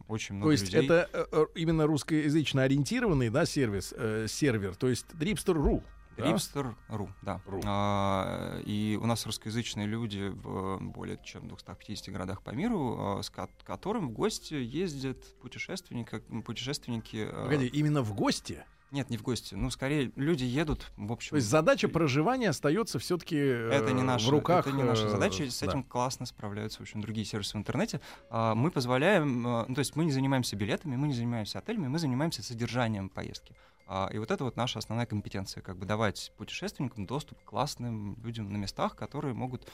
очень 0.08 0.34
много 0.34 0.48
То 0.48 0.52
есть 0.52 0.64
людей. 0.72 0.84
это 0.84 1.08
э, 1.12 1.24
э, 1.32 1.46
именно 1.54 1.86
русскоязычно 1.86 2.62
ориентированный, 2.62 3.30
да, 3.30 3.46
сервис, 3.46 3.94
э, 3.96 4.26
сервер, 4.28 4.74
то 4.76 4.88
есть 4.88 5.06
Dripster.ru. 5.14 5.82
Hipster.ru, 6.16 7.08
да. 7.22 7.40
Ру. 7.46 7.62
А, 7.64 8.60
и 8.66 8.98
у 9.00 9.06
нас 9.06 9.24
русскоязычные 9.24 9.86
люди 9.86 10.28
в 10.28 10.78
более 10.80 11.18
чем 11.24 11.48
250 11.48 12.10
городах 12.12 12.42
по 12.42 12.50
миру, 12.50 12.96
а, 13.18 13.22
с 13.22 13.30
ко- 13.30 13.48
которым 13.64 14.08
в 14.08 14.12
гости 14.12 14.52
ездят 14.52 15.16
путешественники. 15.40 16.18
путешественники 16.44 17.26
а, 17.30 17.44
Погоди, 17.44 17.68
именно 17.68 18.02
в 18.02 18.12
гости. 18.14 18.64
Нет, 18.90 19.08
не 19.08 19.16
в 19.16 19.22
гости. 19.22 19.54
Ну, 19.54 19.70
скорее, 19.70 20.10
люди 20.16 20.44
едут, 20.44 20.90
в 20.96 21.12
общем... 21.12 21.30
То 21.30 21.36
есть 21.36 21.48
задача 21.48 21.88
проживания 21.88 22.48
остается 22.48 22.98
все-таки 22.98 23.36
Это 23.36 23.92
не 23.92 24.02
наша, 24.02 24.26
в 24.26 24.30
руках. 24.30 24.66
это 24.66 24.76
не 24.76 24.82
наша 24.82 25.06
э, 25.06 25.08
задача. 25.10 25.48
С 25.48 25.60
да. 25.60 25.66
этим 25.66 25.84
классно 25.84 26.26
справляются, 26.26 26.78
в 26.78 26.82
общем, 26.82 27.00
другие 27.00 27.24
сервисы 27.24 27.56
в 27.56 27.60
интернете. 27.60 28.00
А, 28.30 28.54
Мы 28.56 28.70
позволяем, 28.72 29.46
а, 29.46 29.64
ну, 29.68 29.74
то 29.74 29.78
есть 29.78 29.94
мы 29.94 30.04
не 30.04 30.12
занимаемся 30.12 30.56
билетами, 30.56 30.96
мы 30.96 31.06
не 31.06 31.14
занимаемся 31.14 31.58
отелями, 31.60 31.86
мы 31.86 31.98
занимаемся 32.00 32.42
содержанием 32.42 33.08
поездки. 33.08 33.54
А, 33.86 34.08
И 34.12 34.18
вот 34.18 34.30
это 34.32 34.42
вот 34.42 34.56
наша 34.56 34.80
основная 34.80 35.06
компетенция, 35.06 35.62
как 35.62 35.76
бы 35.76 35.86
давать 35.86 36.32
путешественникам 36.36 37.06
доступ 37.06 37.38
к 37.42 37.44
классным 37.44 38.16
людям 38.24 38.52
на 38.52 38.56
местах, 38.56 38.96
которые 38.96 39.34
могут 39.34 39.68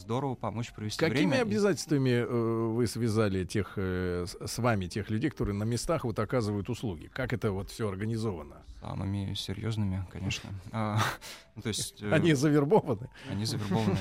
здорово 0.00 0.34
помочь 0.34 0.72
провести 0.72 0.98
Какими 0.98 1.28
время. 1.28 1.36
и- 1.38 1.40
обязательствами 1.42 2.10
э, 2.10 2.24
вы 2.26 2.86
связали 2.86 3.44
тех 3.44 3.74
э, 3.76 4.26
с, 4.26 4.58
вами 4.58 4.86
тех 4.86 5.10
людей, 5.10 5.30
которые 5.30 5.54
на 5.54 5.64
местах 5.64 6.04
вот 6.04 6.18
оказывают 6.18 6.68
услуги? 6.68 7.10
Как 7.12 7.32
это 7.32 7.52
вот 7.52 7.70
все 7.70 7.88
организовано? 7.88 8.56
Самыми 8.80 9.34
серьезными, 9.34 10.06
конечно. 10.10 10.50
А, 10.72 10.98
ну, 11.54 11.62
то 11.62 11.68
есть, 11.68 12.02
э, 12.02 12.10
Они 12.10 12.32
завербованы? 12.32 13.08
Они 13.30 13.44
завербованы, 13.44 13.98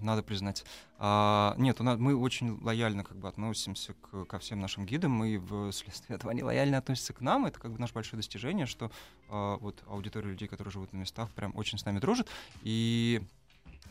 надо 0.00 0.22
признать. 0.22 0.64
А, 0.98 1.54
нет, 1.56 1.80
у 1.80 1.84
нас, 1.84 1.98
мы 1.98 2.14
очень 2.14 2.60
лояльно 2.62 3.02
как 3.02 3.16
бы 3.16 3.28
относимся 3.28 3.94
ко 4.28 4.38
всем 4.38 4.60
нашим 4.60 4.84
гидам, 4.84 5.24
и 5.24 5.38
вследствие 5.70 6.16
этого 6.16 6.30
они 6.32 6.42
лояльно 6.42 6.76
относятся 6.76 7.14
к 7.14 7.22
нам. 7.22 7.46
Это 7.46 7.58
как 7.58 7.72
бы 7.72 7.78
наше 7.80 7.94
большое 7.94 8.18
достижение, 8.18 8.66
что 8.66 8.90
а, 9.30 9.56
вот 9.56 9.82
аудитория 9.86 10.28
людей, 10.28 10.48
которые 10.48 10.70
живут 10.70 10.92
на 10.92 10.98
местах, 10.98 11.30
прям 11.30 11.52
очень 11.56 11.78
с 11.78 11.84
нами 11.86 11.98
дружит. 11.98 12.28
И 12.62 13.22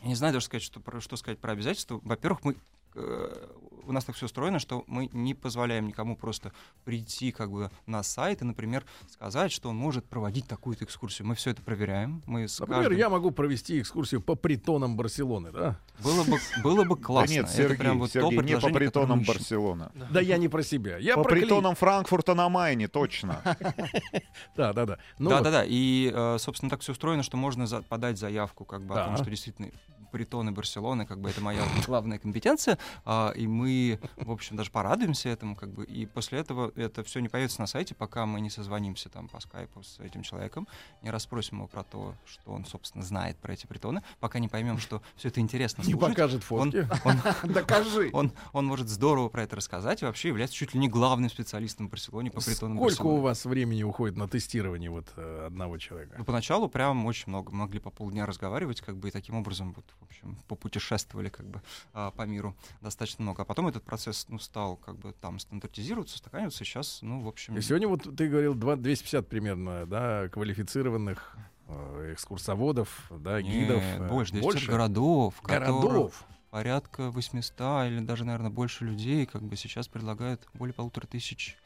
я 0.02 0.08
не 0.08 0.14
знаю 0.14 0.32
даже 0.32 0.46
сказать, 0.46 0.62
что, 0.62 0.80
что 1.00 1.16
сказать 1.16 1.38
про 1.38 1.52
обязательства. 1.52 2.00
Во-первых, 2.02 2.44
мы 2.44 2.56
э, 2.94 3.48
у 3.90 3.92
нас 3.92 4.04
так 4.04 4.14
все 4.16 4.26
устроено, 4.26 4.58
что 4.58 4.84
мы 4.86 5.08
не 5.12 5.34
позволяем 5.34 5.86
никому 5.88 6.16
просто 6.16 6.52
прийти 6.84 7.32
как 7.32 7.50
бы 7.50 7.70
на 7.86 8.02
сайт 8.02 8.40
и, 8.40 8.44
например, 8.44 8.84
сказать, 9.08 9.52
что 9.52 9.68
он 9.68 9.76
может 9.76 10.04
проводить 10.06 10.46
такую-то 10.46 10.84
экскурсию. 10.84 11.26
Мы 11.26 11.34
все 11.34 11.50
это 11.50 11.60
проверяем. 11.62 12.22
Мы 12.26 12.48
с 12.48 12.60
Например, 12.60 12.82
каждым- 12.84 12.98
я 12.98 13.08
могу 13.10 13.30
провести 13.32 13.80
экскурсию 13.80 14.20
по 14.20 14.34
притонам 14.36 14.96
Барселоны, 14.96 15.50
да? 15.50 15.76
Было 16.02 16.24
бы, 16.24 16.38
было 16.62 16.84
бы 16.84 16.96
Да 16.96 17.02
классно. 17.02 17.32
нет, 17.34 17.44
Это 17.46 17.54
Сергей, 17.54 17.76
прям 17.76 17.98
вот 17.98 18.12
то 18.12 18.20
Сергей, 18.20 18.38
не 18.38 18.58
по 18.58 18.68
притонам 18.70 19.20
ищем. 19.20 19.34
Барселона. 19.34 19.92
Да 20.10 20.20
я 20.20 20.38
не 20.38 20.48
про 20.48 20.62
себя. 20.62 20.96
Я 20.98 21.16
По 21.16 21.24
про 21.24 21.30
притонам 21.32 21.74
Франкфурта 21.74 22.34
на 22.34 22.48
Майне, 22.48 22.88
точно. 22.88 23.42
Да, 24.56 24.72
да, 24.72 24.86
да. 24.86 24.98
Ну 25.18 25.30
да, 25.30 25.40
да, 25.40 25.50
да. 25.50 25.64
И, 25.66 26.10
э, 26.14 26.36
собственно, 26.38 26.70
так 26.70 26.80
все 26.80 26.92
устроено, 26.92 27.22
что 27.22 27.36
можно 27.36 27.66
подать 27.88 28.18
заявку, 28.18 28.64
как 28.64 28.82
бы, 28.84 28.94
о 28.98 29.04
том, 29.04 29.14
Да. 29.16 29.22
что 29.22 29.30
действительно 29.30 29.70
притоны 30.12 30.50
Барселоны, 30.50 31.06
как 31.06 31.20
бы 31.20 31.30
это 31.30 31.40
моя 31.40 31.62
главная 31.86 32.18
компетенция, 32.18 32.78
а, 33.04 33.32
и 33.36 33.46
мы, 33.46 33.70
в 34.16 34.30
общем, 34.30 34.56
даже 34.56 34.70
порадуемся 34.70 35.28
этому, 35.28 35.56
как 35.56 35.70
бы, 35.70 35.84
и 35.84 36.06
после 36.06 36.38
этого 36.38 36.72
это 36.76 37.02
все 37.04 37.20
не 37.20 37.28
появится 37.28 37.60
на 37.60 37.66
сайте, 37.66 37.94
пока 37.94 38.26
мы 38.26 38.40
не 38.40 38.50
созвонимся 38.50 39.08
там 39.08 39.28
по 39.28 39.40
скайпу 39.40 39.82
с 39.82 39.98
этим 40.00 40.22
человеком, 40.22 40.66
не 41.02 41.10
расспросим 41.10 41.58
его 41.58 41.66
про 41.66 41.82
то, 41.82 42.14
что 42.24 42.52
он, 42.52 42.64
собственно, 42.64 43.04
знает 43.04 43.36
про 43.38 43.52
эти 43.52 43.66
притоны, 43.66 44.02
пока 44.20 44.38
не 44.38 44.48
поймем, 44.48 44.78
что 44.78 45.02
все 45.16 45.28
это 45.28 45.40
интересно 45.40 45.82
Не 45.82 45.94
покажет 45.94 46.42
фотки. 46.42 46.88
он, 47.04 47.20
Докажи. 47.52 48.10
он, 48.12 48.32
он 48.52 48.66
может 48.66 48.88
здорово 48.88 49.28
про 49.28 49.42
это 49.42 49.56
рассказать 49.56 50.02
и 50.02 50.04
вообще 50.04 50.28
является 50.28 50.56
чуть 50.56 50.74
ли 50.74 50.80
не 50.80 50.88
главным 50.88 51.30
специалистом 51.30 51.88
в 51.88 51.90
Барселоне 51.90 52.30
по 52.30 52.40
притонам 52.40 52.76
Сколько 52.78 52.90
Барселоны. 52.90 53.18
у 53.18 53.22
вас 53.22 53.44
времени 53.44 53.82
уходит 53.82 54.16
на 54.16 54.28
тестирование 54.28 54.90
вот 54.90 55.06
э, 55.16 55.46
одного 55.46 55.78
человека? 55.78 56.14
Ну, 56.18 56.24
поначалу 56.24 56.68
прям 56.68 57.06
очень 57.06 57.24
много. 57.28 57.52
Могли 57.52 57.78
по 57.80 57.90
полдня 57.90 58.26
разговаривать, 58.26 58.80
как 58.80 58.96
бы, 58.96 59.08
и 59.08 59.10
таким 59.10 59.36
образом, 59.36 59.72
вот, 59.74 59.84
в 60.00 60.04
общем, 60.04 60.36
попутешествовали, 60.48 61.28
как 61.28 61.46
бы, 61.46 61.62
а, 61.92 62.10
по 62.10 62.22
миру 62.22 62.54
достаточно 62.80 63.22
много. 63.22 63.42
А 63.42 63.44
потом 63.44 63.59
этот 63.68 63.82
процесс, 63.84 64.26
ну, 64.28 64.38
стал, 64.38 64.76
как 64.76 64.96
бы, 64.98 65.12
там, 65.12 65.38
стандартизироваться, 65.38 66.14
устаканиваться, 66.16 66.64
и 66.64 66.66
сейчас, 66.66 67.00
ну, 67.02 67.20
в 67.20 67.28
общем... 67.28 67.56
И 67.56 67.60
сегодня 67.60 67.88
вот 67.88 68.02
ты 68.16 68.28
говорил 68.28 68.54
два- 68.54 68.76
250 68.76 69.28
примерно, 69.28 69.86
да, 69.86 70.28
квалифицированных 70.28 71.36
э, 71.68 72.12
экскурсоводов, 72.14 73.10
да, 73.10 73.40
нет, 73.42 73.52
гидов. 73.68 73.82
э, 73.82 74.08
больше, 74.08 74.32
200 74.32 74.66
городов, 74.66 75.34
в 75.36 75.42
которых 75.42 75.80
городов. 75.82 76.24
порядка 76.50 77.10
800 77.10 77.86
или 77.86 78.00
даже, 78.00 78.24
наверное, 78.24 78.50
больше 78.50 78.84
людей, 78.84 79.26
как 79.26 79.42
бы, 79.42 79.56
сейчас 79.56 79.88
предлагают 79.88 80.46
более 80.54 80.74
полутора 80.74 81.06
тысяч 81.06 81.56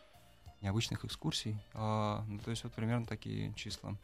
необычных 0.61 1.05
экскурсий. 1.05 1.57
А, 1.75 2.25
ну, 2.27 2.39
то 2.39 2.51
есть 2.51 2.65
вот 2.65 2.73
примерно 2.73 3.07
такие 3.07 3.53
числа. 3.55 3.97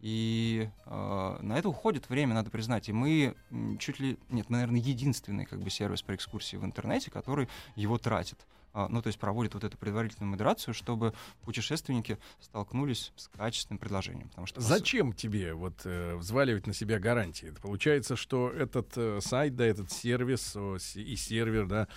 И 0.00 0.68
а, 0.86 1.38
на 1.42 1.58
это 1.58 1.68
уходит 1.68 2.08
время, 2.08 2.34
надо 2.34 2.50
признать. 2.50 2.88
И 2.88 2.92
мы 2.92 3.34
чуть 3.78 4.00
ли, 4.00 4.18
нет, 4.30 4.48
мы, 4.48 4.56
наверное, 4.56 4.80
единственный 4.80 5.44
как 5.44 5.60
бы 5.60 5.70
сервис 5.70 6.02
по 6.02 6.14
экскурсии 6.14 6.56
в 6.56 6.64
интернете, 6.64 7.10
который 7.10 7.48
его 7.76 7.98
тратит. 7.98 8.38
А, 8.72 8.88
ну, 8.88 9.02
то 9.02 9.08
есть 9.08 9.18
проводит 9.18 9.54
вот 9.54 9.64
эту 9.64 9.76
предварительную 9.76 10.30
модерацию, 10.30 10.74
чтобы 10.74 11.12
путешественники 11.42 12.18
столкнулись 12.40 13.12
с 13.16 13.28
качественным 13.28 13.78
предложением. 13.78 14.28
Потому 14.28 14.46
что 14.46 14.60
Зачем 14.60 15.12
тебе 15.12 15.54
вот 15.54 15.80
э, 15.84 16.14
взваливать 16.14 16.66
на 16.66 16.72
себя 16.72 16.98
гарантии? 16.98 17.52
Получается, 17.60 18.14
что 18.14 18.48
этот 18.48 18.92
э, 18.96 19.20
сайт, 19.22 19.56
да, 19.56 19.66
этот 19.66 19.90
сервис 19.90 20.54
о, 20.54 20.76
и 20.94 21.16
сервер, 21.16 21.66
да, 21.66 21.88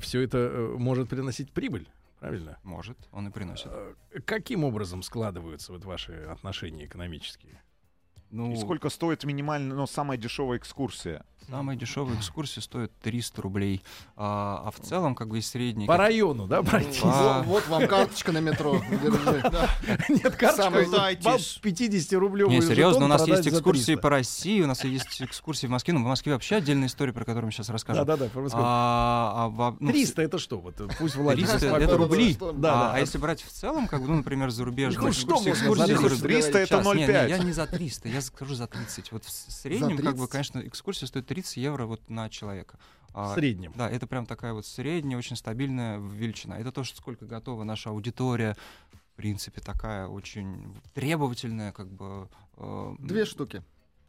все 0.00 0.20
это 0.20 0.38
э, 0.38 0.76
может 0.78 1.08
приносить 1.08 1.50
прибыль, 1.50 1.88
правильно? 2.18 2.58
Может, 2.62 2.98
он 3.12 3.28
и 3.28 3.30
приносит. 3.30 3.68
Э, 3.72 3.94
Каким 4.24 4.64
образом 4.64 5.02
складываются 5.02 5.72
вот 5.72 5.84
ваши 5.84 6.12
отношения 6.12 6.84
экономические? 6.86 7.62
Ну, 8.30 8.52
И 8.52 8.56
сколько 8.56 8.88
стоит 8.90 9.24
минимально, 9.24 9.74
ну, 9.74 9.86
самая 9.86 10.18
дешевая 10.18 10.58
экскурсия? 10.58 11.24
самая 11.48 11.76
дешевая 11.76 12.16
экскурсия 12.16 12.60
стоит 12.60 12.90
300 13.02 13.40
рублей. 13.40 13.80
А, 14.16 14.64
а 14.66 14.70
в 14.72 14.80
целом, 14.84 15.14
как 15.14 15.28
бы 15.28 15.38
и 15.38 15.40
средний... 15.40 15.86
По 15.86 15.96
району, 15.96 16.48
да, 16.48 16.60
пройти? 16.64 17.00
По- 17.00 17.44
Вот, 17.44 17.46
вот 17.46 17.68
вам 17.68 17.86
карточка 17.86 18.32
на 18.32 18.38
метро. 18.38 18.82
Нет, 20.08 20.22
карточка 20.34 20.52
Самый 20.56 20.86
вам 20.86 20.90
зайтиш. 20.96 21.60
50-рублевый 21.62 22.50
Не, 22.50 22.62
серьезно, 22.62 23.04
у 23.04 23.08
нас 23.08 23.24
есть 23.28 23.46
экскурсии 23.46 23.84
300. 23.94 24.02
по 24.02 24.10
России, 24.10 24.60
у 24.62 24.66
нас 24.66 24.82
есть 24.82 25.22
экскурсии 25.22 25.68
в 25.68 25.70
Москве. 25.70 25.94
Ну, 25.94 26.00
в 26.02 26.06
Москве 26.08 26.32
вообще 26.32 26.56
отдельная 26.56 26.88
история, 26.88 27.12
про 27.12 27.20
которую 27.24 27.46
мы 27.46 27.52
сейчас 27.52 27.68
расскажем. 27.68 28.04
Да-да-да, 28.04 28.28
по 28.30 28.40
Москве. 28.40 28.60
А, 28.64 29.32
а 29.44 29.48
во- 29.48 29.76
ну, 29.78 29.92
300 29.92 30.22
это 30.22 30.38
что? 30.40 30.58
Вот 30.58 30.74
пусть 30.98 31.14
Владимир 31.14 31.48
300 31.50 31.66
спокойно- 31.68 31.84
это 31.84 31.96
рубли. 31.96 32.36
А, 32.64 32.92
а 32.94 32.98
если 32.98 33.18
брать 33.18 33.42
в 33.42 33.50
целом, 33.52 33.86
как 33.86 34.00
бы, 34.02 34.08
ну, 34.08 34.16
например, 34.16 34.50
зарубежные 34.50 35.00
Ну, 35.06 35.12
что 35.12 35.36
экскурсии, 35.36 35.48
можно 35.68 35.92
экскурсии 35.92 35.92
за 35.92 35.96
за 35.98 36.08
300? 36.08 36.22
300 36.26 36.58
это 36.58 36.66
Сейчас, 36.66 36.86
не, 36.86 37.00
не, 37.00 37.06
0,5. 37.06 37.28
я 37.28 37.38
не 37.38 37.52
за 37.52 37.66
300, 37.66 38.08
я 38.16 38.22
скажу 38.22 38.54
за 38.54 38.66
30. 38.66 39.12
Вот 39.12 39.24
в 39.24 39.30
среднем, 39.30 39.96
как 39.96 40.16
бы, 40.16 40.26
30? 40.26 40.30
конечно, 40.30 40.58
экскурсия 40.60 41.06
стоит 41.06 41.26
30 41.26 41.56
евро 41.58 41.86
вот 41.86 42.08
на 42.08 42.28
человека. 42.30 42.78
А, 43.12 43.32
В 43.32 43.34
среднем. 43.34 43.72
Да, 43.76 43.88
это 43.90 44.06
прям 44.06 44.26
такая 44.26 44.52
вот 44.52 44.66
средняя, 44.66 45.18
очень 45.18 45.36
стабильная 45.36 45.98
величина. 45.98 46.58
Это 46.58 46.72
то, 46.72 46.84
что 46.84 46.96
сколько 46.96 47.24
готова 47.26 47.64
наша 47.64 47.90
аудитория. 47.90 48.56
В 48.92 49.16
принципе, 49.16 49.60
такая 49.62 50.06
очень 50.08 50.74
требовательная, 50.94 51.72
как 51.72 51.88
бы. 51.88 52.28
э, 52.58 52.94
Две 52.98 53.24
штуки. 53.24 53.62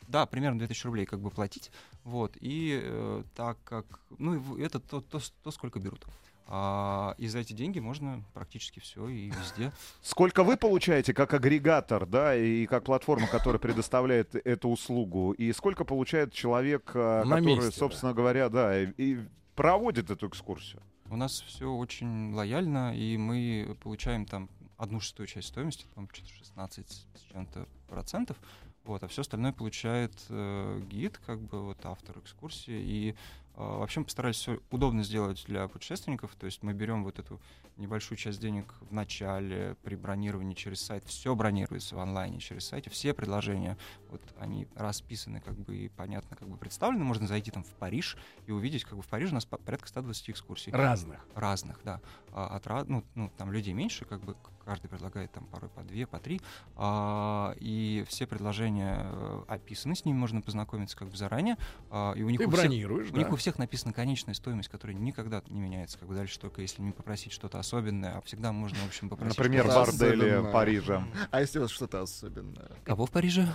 Да, 0.08 0.26
примерно 0.26 0.60
2000 0.60 0.86
рублей 0.88 1.06
как 1.06 1.20
бы 1.20 1.30
платить. 1.30 1.72
Вот. 2.04 2.38
И 2.40 2.80
э, 2.82 3.24
так 3.36 3.58
как... 3.64 3.86
Ну, 4.18 4.58
это 4.58 4.80
то, 4.80 5.02
то, 5.02 5.20
то, 5.44 5.52
сколько 5.52 5.80
берут. 5.80 6.06
А, 6.50 7.14
и 7.18 7.28
за 7.28 7.40
эти 7.40 7.54
деньги 7.54 7.80
можно 7.80 8.24
практически 8.34 8.80
все 8.80 9.08
и 9.10 9.30
везде. 9.30 9.72
Сколько 10.02 10.44
вы 10.44 10.56
получаете 10.56 11.14
как 11.14 11.34
агрегатор, 11.34 12.06
да, 12.06 12.36
и 12.36 12.66
как 12.68 12.86
платформа, 12.86 13.28
которая 13.28 13.60
предоставляет 13.60 14.34
эту 14.36 14.70
услугу, 14.70 15.34
и 15.34 15.52
сколько 15.52 15.84
получает 15.84 16.32
человек, 16.32 16.92
а, 16.96 17.26
На 17.26 17.38
который, 17.38 17.56
месте, 17.56 17.72
да. 17.72 17.78
собственно 17.78 18.14
говоря, 18.14 18.48
да, 18.50 18.82
и, 18.82 18.88
и 18.98 19.20
проводит 19.56 20.10
эту 20.10 20.28
экскурсию? 20.30 20.82
У 21.10 21.18
нас 21.18 21.42
все 21.42 21.70
очень 21.70 22.34
лояльно, 22.34 22.96
и 22.96 23.18
мы 23.18 23.78
получаем 23.82 24.26
там 24.26 24.50
одну 24.78 25.00
шестую 25.00 25.28
часть 25.28 25.50
стоимости, 25.50 25.86
там 25.96 26.08
что-то 26.12 26.30
16 26.34 26.90
с 26.90 27.32
чем-то 27.32 27.68
процентов. 27.88 28.38
Вот, 28.84 29.04
а 29.04 29.08
все 29.10 29.22
остальное 29.22 29.52
получает 29.52 30.14
э, 30.30 30.82
гид, 30.90 31.20
как 31.26 31.42
бы 31.42 31.62
вот 31.62 31.86
автор 31.86 32.20
экскурсии. 32.20 32.80
И 32.80 33.10
э, 33.10 33.16
вообще 33.58 34.02
мы 34.02 34.06
постарались 34.06 34.36
все 34.38 34.60
удобно 34.72 35.04
сделать 35.04 35.44
для 35.48 35.68
путешественников. 35.68 36.36
То 36.36 36.46
есть 36.46 36.62
мы 36.64 36.74
берем 36.74 37.04
вот 37.04 37.20
эту 37.20 37.42
небольшую 37.78 38.18
часть 38.18 38.40
денег 38.40 38.74
в 38.82 38.94
начале 38.94 39.76
при 39.84 39.96
бронировании 39.96 40.54
через 40.54 40.82
сайт. 40.82 41.04
Все 41.06 41.34
бронируется 41.36 41.96
в 41.96 42.00
онлайне 42.00 42.40
через 42.40 42.68
сайт. 42.68 42.86
Все 42.92 43.14
предложения, 43.14 43.78
вот 44.10 44.22
они 44.40 44.68
расписаны, 44.76 45.42
как 45.42 45.58
бы 45.58 45.76
и 45.76 45.90
понятно, 45.90 46.36
как 46.36 46.48
бы 46.48 46.58
представлены. 46.58 47.04
Можно 47.04 47.28
зайти 47.28 47.52
там 47.52 47.64
в 47.64 47.74
Париж 47.76 48.18
и 48.46 48.52
увидеть, 48.52 48.84
как 48.84 48.96
бы 48.96 49.02
в 49.02 49.08
Париже 49.08 49.32
у 49.32 49.36
нас 49.36 49.46
по- 49.46 49.58
порядка 49.58 49.88
120 49.88 50.30
экскурсий 50.30 50.72
Разных. 50.72 51.20
разных, 51.34 51.80
да. 51.84 52.00
А, 52.32 52.56
от, 52.58 52.88
ну, 52.90 53.04
ну, 53.16 53.32
там 53.38 53.52
людей 53.52 53.74
меньше, 53.74 54.06
как 54.06 54.22
бы 54.22 54.36
каждый 54.68 54.90
предлагает 54.90 55.32
там 55.32 55.46
порой 55.46 55.70
по 55.70 55.82
две, 55.82 56.06
по 56.06 56.20
три. 56.20 56.42
А, 56.76 57.56
и 57.58 58.04
все 58.10 58.28
предложения 58.28 59.08
э, 59.10 59.44
описаны, 59.48 59.96
с 59.96 60.04
ними 60.04 60.18
можно 60.18 60.42
познакомиться 60.42 60.98
как 60.98 61.08
бы 61.08 61.16
заранее. 61.16 61.56
А, 61.90 62.12
и 62.14 62.22
у 62.22 62.30
них 62.30 62.42
Ты 62.42 62.48
у 62.48 62.50
всех, 62.52 62.64
бронируешь, 62.66 63.12
у 63.12 63.16
них 63.16 63.28
да? 63.28 63.34
у 63.34 63.38
всех 63.38 63.58
написана 63.60 63.94
конечная 63.94 64.34
стоимость, 64.34 64.68
которая 64.68 64.98
никогда 64.98 65.42
не 65.48 65.62
меняется. 65.62 65.98
Как 65.98 66.10
бы 66.10 66.16
дальше 66.16 66.38
только 66.38 66.62
если 66.62 66.82
не 66.82 66.92
попросить 66.92 67.32
что-то 67.32 67.60
особенное, 67.60 68.18
а 68.18 68.22
всегда 68.24 68.52
можно, 68.52 68.78
в 68.80 68.88
общем, 68.88 69.08
попросить. 69.08 69.38
Например, 69.38 69.68
бордели. 69.68 70.52
Парижа. 70.52 71.08
А 71.32 71.42
если 71.42 71.60
у 71.60 71.62
вас 71.62 71.72
что-то 71.72 72.02
особенное? 72.02 72.72
Кого 72.84 73.06
в 73.06 73.12
Париже? 73.12 73.48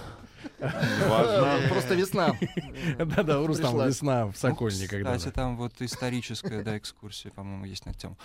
Просто 0.58 1.94
весна. 1.94 2.34
Да-да, 2.98 3.40
у 3.40 3.46
Рустама 3.46 3.86
весна 3.86 4.24
в 4.24 4.28
Ну, 4.28 4.34
Сокольнике. 4.34 4.88
когда 4.88 5.16
Кстати, 5.16 5.34
там 5.34 5.56
вот 5.58 5.74
историческая, 5.80 6.62
да, 6.62 6.78
экскурсия, 6.78 7.30
по-моему, 7.32 7.66
есть 7.66 7.84
на 7.84 7.92
тему. 7.92 8.16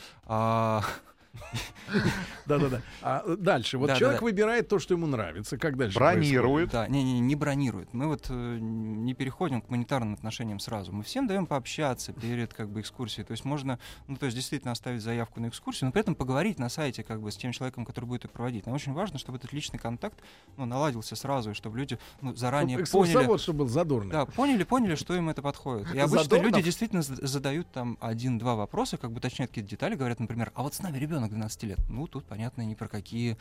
Да-да-да. 2.46 2.82
А 3.02 3.24
э, 3.26 3.36
дальше. 3.38 3.78
Вот 3.78 3.88
Да-да-да. 3.88 4.00
человек 4.00 4.22
выбирает 4.22 4.68
то, 4.68 4.80
что 4.80 4.94
ему 4.94 5.08
нравится. 5.08 5.58
Как 5.58 5.78
дальше 5.78 5.98
Бронирует. 5.98 6.72
Да, 6.72 6.88
не, 6.88 7.04
не, 7.04 7.20
не 7.20 7.36
бронирует. 7.36 7.94
Мы 7.94 8.08
вот 8.08 8.28
э, 8.30 8.58
не 8.60 9.14
переходим 9.14 9.62
к 9.62 9.70
монетарным 9.70 10.14
отношениям 10.14 10.60
сразу. 10.60 10.92
Мы 10.92 11.04
всем 11.04 11.28
даем 11.28 11.46
пообщаться 11.46 12.14
перед 12.14 12.54
как 12.54 12.70
бы 12.70 12.82
экскурсией. 12.82 13.26
То 13.26 13.32
есть 13.32 13.46
можно, 13.46 13.80
ну 14.08 14.18
то 14.18 14.26
есть 14.26 14.36
действительно 14.36 14.72
оставить 14.72 15.02
заявку 15.02 15.40
на 15.40 15.48
экскурсию, 15.48 15.88
но 15.88 15.92
при 15.92 16.02
этом 16.02 16.16
поговорить 16.16 16.60
на 16.60 16.70
сайте 16.70 17.04
как 17.04 17.22
бы 17.22 17.32
с 17.32 17.38
тем 17.38 17.52
человеком, 17.52 17.86
который 17.86 18.06
будет 18.06 18.26
ее 18.26 18.30
проводить. 18.30 18.66
Нам 18.66 18.76
очень 18.76 18.94
важно, 18.94 19.18
чтобы 19.20 19.38
этот 19.38 19.54
личный 19.54 19.80
контакт 19.80 20.20
ну, 20.58 20.66
наладился 20.66 21.16
сразу, 21.16 21.52
и 21.52 21.54
чтобы 21.54 21.78
люди 21.78 21.98
ну, 22.22 22.36
заранее 22.36 22.78
происходит? 22.78 23.14
поняли. 23.14 23.26
Экскурсовод, 23.26 23.42
чтобы 23.42 23.60
был 23.60 23.68
задорный. 23.68 24.12
Да, 24.12 24.26
поняли, 24.26 24.64
поняли, 24.64 24.96
что 24.96 25.16
им 25.16 25.30
это 25.30 25.42
подходит. 25.42 25.94
И 25.94 26.00
обычно 26.00 26.24
Задорнов? 26.24 26.52
люди 26.52 26.62
действительно 26.64 27.02
задают 27.02 27.70
там 27.72 27.98
один-два 28.02 28.56
вопроса, 28.56 28.98
как 28.98 29.12
бы 29.12 29.18
уточняют 29.18 29.52
какие-то 29.52 29.70
детали, 29.70 29.96
говорят, 29.96 30.20
например, 30.20 30.52
а 30.56 30.64
вот 30.64 30.74
с 30.74 30.82
нами 30.82 30.98
ребенок 30.98 31.27
12 31.30 31.64
лет. 31.64 31.80
Ну, 31.90 32.08
тут, 32.08 32.26
понятно, 32.26 32.62
ни 32.64 32.74
про 32.76 32.88
какие, 32.88 33.38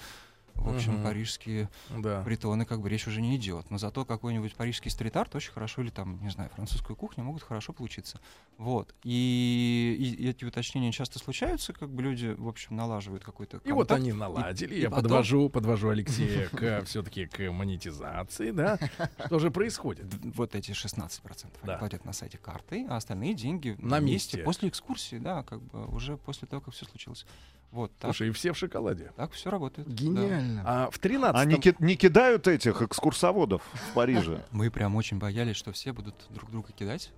в 0.54 0.74
общем, 0.74 0.94
Мгм. 0.94 1.04
парижские 1.04 1.68
Да. 1.98 2.22
притоны 2.22 2.64
как 2.64 2.80
бы 2.80 2.88
речь 2.88 3.06
уже 3.06 3.20
не 3.20 3.36
идет. 3.36 3.70
Но 3.70 3.76
зато 3.76 4.06
какой-нибудь 4.06 4.54
парижский 4.54 4.90
стрит-арт 4.90 5.34
очень 5.34 5.52
хорошо, 5.52 5.82
или 5.82 5.90
там, 5.90 6.18
не 6.22 6.30
знаю, 6.30 6.48
французскую 6.54 6.96
кухню 6.96 7.24
могут 7.24 7.42
хорошо 7.42 7.74
получиться. 7.74 8.18
Вот. 8.56 8.94
И, 9.04 9.96
и- 10.00 10.14
и 10.24 10.30
эти 10.30 10.46
уточнения 10.46 10.92
часто 10.92 11.18
случаются, 11.18 11.74
как 11.74 11.90
бы 11.90 12.02
люди, 12.02 12.28
в 12.38 12.48
общем, 12.48 12.74
налаживают 12.74 13.22
какой-то 13.22 13.58
И 13.64 13.70
вот 13.72 13.88
контакт. 13.88 14.00
они 14.00 14.12
наладили. 14.14 14.74
и 14.76 14.80
Я 14.80 14.88
потом- 14.88 15.02
подвожу, 15.02 15.50
подвожу 15.50 15.90
Алексея 15.90 16.48
к 16.48 16.84
все-таки 16.86 17.26
к 17.26 17.38
монетизации, 17.52 18.50
да. 18.50 18.78
Что 19.26 19.38
же 19.38 19.50
происходит? 19.50 20.06
Вот 20.34 20.54
эти 20.54 20.72
16% 20.72 21.60
Да. 21.64 21.72
они 21.72 21.78
платят 21.80 22.04
на 22.06 22.14
сайте 22.14 22.38
картой, 22.38 22.86
а 22.88 22.96
остальные 22.96 23.34
деньги 23.34 23.76
На 23.78 24.00
месте, 24.00 24.38
месте. 24.38 24.42
после 24.42 24.70
экскурсии, 24.70 25.18
да, 25.18 25.42
как 25.42 25.60
бы 25.62 25.84
уже 25.88 26.16
после 26.16 26.48
того, 26.48 26.62
как 26.62 26.72
все 26.72 26.86
случилось. 26.86 27.26
Вот 27.72 27.92
так, 27.98 28.10
Слушай, 28.10 28.28
и 28.28 28.30
все 28.30 28.52
в 28.52 28.56
шоколаде. 28.56 29.12
так 29.16 29.32
все 29.32 29.50
работает. 29.50 29.86
да. 29.88 29.94
Гениально. 29.94 30.62
А 30.64 30.90
в 30.90 30.98
13 30.98 31.38
Они 31.40 31.56
ки- 31.60 31.74
не 31.78 31.96
кидают 31.96 32.46
этих 32.48 32.80
экскурсоводов 32.80 33.62
в 33.72 33.92
Париже. 33.94 34.44
Мы 34.50 34.70
прям 34.70 34.96
очень 34.96 35.18
боялись, 35.18 35.56
что 35.56 35.72
все 35.72 35.92
будут 35.92 36.14
друг 36.30 36.50
друга 36.50 36.72
кидать, 36.72 37.12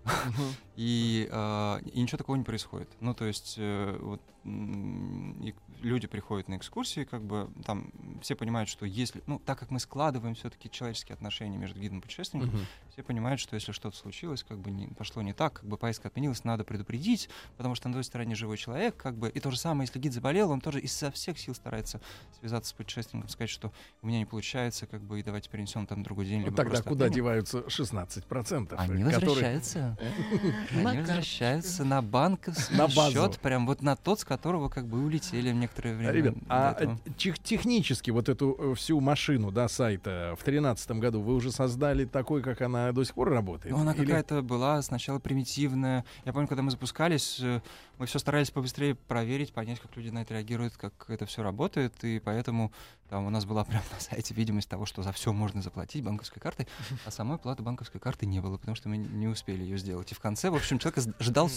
и, 0.76 1.28
а, 1.30 1.78
и 1.92 2.00
ничего 2.00 2.18
такого 2.18 2.36
не 2.36 2.44
происходит. 2.44 2.88
Ну, 3.00 3.14
то 3.14 3.24
есть 3.24 3.54
э, 3.58 3.98
вот, 4.00 4.20
и 4.44 5.54
люди 5.82 6.06
приходят 6.06 6.48
на 6.48 6.56
экскурсии, 6.56 7.04
как 7.04 7.22
бы 7.22 7.50
там 7.64 7.90
все 8.22 8.34
понимают, 8.34 8.68
что 8.68 8.84
если, 8.86 9.22
ну, 9.26 9.38
так 9.38 9.58
как 9.58 9.70
мы 9.70 9.80
складываем 9.80 10.34
все-таки 10.34 10.70
человеческие 10.70 11.14
отношения 11.14 11.56
между 11.58 11.80
гидом 11.80 11.98
и 11.98 12.00
путешественником, 12.02 12.56
Мгм. 12.56 12.66
все 12.92 13.02
понимают, 13.02 13.40
что 13.40 13.54
если 13.54 13.72
что-то 13.72 13.96
случилось, 13.96 14.44
как 14.46 14.58
бы 14.58 14.70
не, 14.70 14.88
пошло 14.88 15.22
не 15.22 15.32
так, 15.32 15.54
как 15.54 15.64
бы 15.68 15.76
поездка 15.76 16.08
отменилась, 16.08 16.44
надо 16.44 16.64
предупредить, 16.64 17.28
потому 17.56 17.74
что 17.74 17.88
на 17.88 17.94
той 17.94 18.04
стороне 18.04 18.34
живой 18.34 18.56
человек, 18.58 18.96
как 18.96 19.16
бы, 19.16 19.28
и 19.28 19.40
то 19.40 19.50
же 19.50 19.56
самое, 19.56 19.86
если 19.86 19.98
гид 19.98 20.12
заболел, 20.12 20.50
он 20.50 20.60
тоже 20.60 20.80
изо 20.80 21.10
всех 21.10 21.38
сил 21.38 21.54
старается 21.54 22.00
связаться 22.40 22.70
с 22.70 22.72
путешественником, 22.72 23.28
сказать, 23.28 23.50
что 23.50 23.72
у 24.02 24.06
меня 24.06 24.18
не 24.18 24.24
получается, 24.26 24.86
как 24.86 25.02
бы, 25.02 25.20
и 25.20 25.22
давайте 25.22 25.48
перенесем 25.50 25.86
там 25.86 26.02
другой 26.02 26.26
день, 26.26 26.40
Ну, 26.40 26.44
либо 26.46 26.56
Тогда 26.56 26.82
куда 26.82 27.06
отменим». 27.06 27.14
деваются 27.14 27.58
16%? 27.68 28.74
Они 28.76 29.02
которые- 29.04 29.04
возвращаются. 29.04 29.96
Они 30.74 30.98
возвращаются 30.98 31.84
на 31.84 32.02
банковский 32.02 32.74
счет, 33.12 33.38
прям 33.40 33.66
вот 33.66 33.82
на 33.82 33.96
тот, 33.96 34.20
с 34.20 34.24
которого 34.24 34.68
как 34.68 34.86
бы 34.86 35.02
улетели 35.04 35.52
в 35.52 35.56
некоторое 35.68 35.94
время. 35.96 36.12
Ребят, 36.12 36.34
до 36.34 36.40
а 36.48 36.72
этого. 36.72 36.98
э, 37.06 37.10
тех- 37.16 37.38
технически 37.38 38.10
вот 38.10 38.28
эту 38.28 38.56
э, 38.58 38.74
всю 38.74 39.00
машину, 39.00 39.50
да, 39.50 39.68
сайта 39.68 40.34
в 40.38 40.42
тринадцатом 40.44 41.00
году 41.00 41.20
вы 41.20 41.34
уже 41.34 41.52
создали 41.52 42.04
такой, 42.04 42.42
как 42.42 42.60
она 42.62 42.92
до 42.92 43.04
сих 43.04 43.14
пор 43.14 43.30
работает? 43.30 43.74
Ну, 43.74 43.80
она 43.82 43.92
Или- 43.92 44.04
какая-то 44.06 44.42
была 44.42 44.80
сначала 44.82 45.18
примитивная. 45.18 46.04
Я 46.24 46.32
помню, 46.32 46.48
когда 46.48 46.62
мы 46.62 46.70
запускались, 46.70 47.38
э, 47.40 47.60
мы 47.98 48.06
все 48.06 48.18
старались 48.18 48.50
побыстрее 48.50 48.94
проверить, 48.94 49.52
понять, 49.52 49.80
как 49.80 49.96
люди 49.96 50.08
на 50.10 50.22
это 50.22 50.34
реагируют, 50.34 50.76
как 50.76 50.92
это 51.08 51.26
все 51.26 51.42
работает, 51.42 51.92
и 52.04 52.20
поэтому 52.20 52.72
там 53.10 53.26
у 53.26 53.30
нас 53.30 53.44
была 53.44 53.64
прямо 53.64 53.82
на 53.92 54.00
сайте 54.00 54.34
видимость 54.34 54.68
того, 54.68 54.84
что 54.86 55.02
за 55.02 55.12
все 55.12 55.32
можно 55.32 55.62
заплатить 55.62 56.04
банковской 56.04 56.40
картой, 56.40 56.68
а 57.06 57.10
самой 57.10 57.38
платы 57.38 57.62
банковской 57.62 58.00
карты 58.00 58.26
не 58.26 58.40
было, 58.40 58.56
потому 58.58 58.76
что 58.76 58.88
мы 58.88 58.98
не 58.98 59.26
успели 59.26 59.62
ее 59.62 59.78
сделать. 59.78 60.12
И 60.12 60.14
в 60.14 60.20
конце, 60.20 60.50
в 60.50 60.54
общем, 60.54 60.78
человека 60.78 61.00
с- 61.00 61.08
ждал 61.18 61.50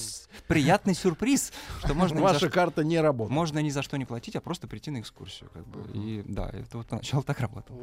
приятный 0.48 0.94
сюрприз, 0.96 1.52
что 1.84 1.94
можно 1.94 2.22
Ваша 2.22 2.40
что- 2.40 2.50
карта 2.50 2.84
не 2.84 3.00
работает. 3.00 3.32
Можно 3.36 3.60
ни 3.60 3.70
за 3.70 3.82
что 3.82 3.98
не 4.02 4.06
платить, 4.06 4.36
а 4.36 4.42
просто 4.42 4.68
прийти 4.68 4.92
на 4.92 5.00
экскурсию. 5.00 5.50
Как 5.54 5.66
бы. 5.68 5.80
И 5.94 6.24
да, 6.26 6.50
это 6.50 6.78
вот 6.78 6.88
поначалу 6.88 7.24
так 7.24 7.40
работало. 7.40 7.80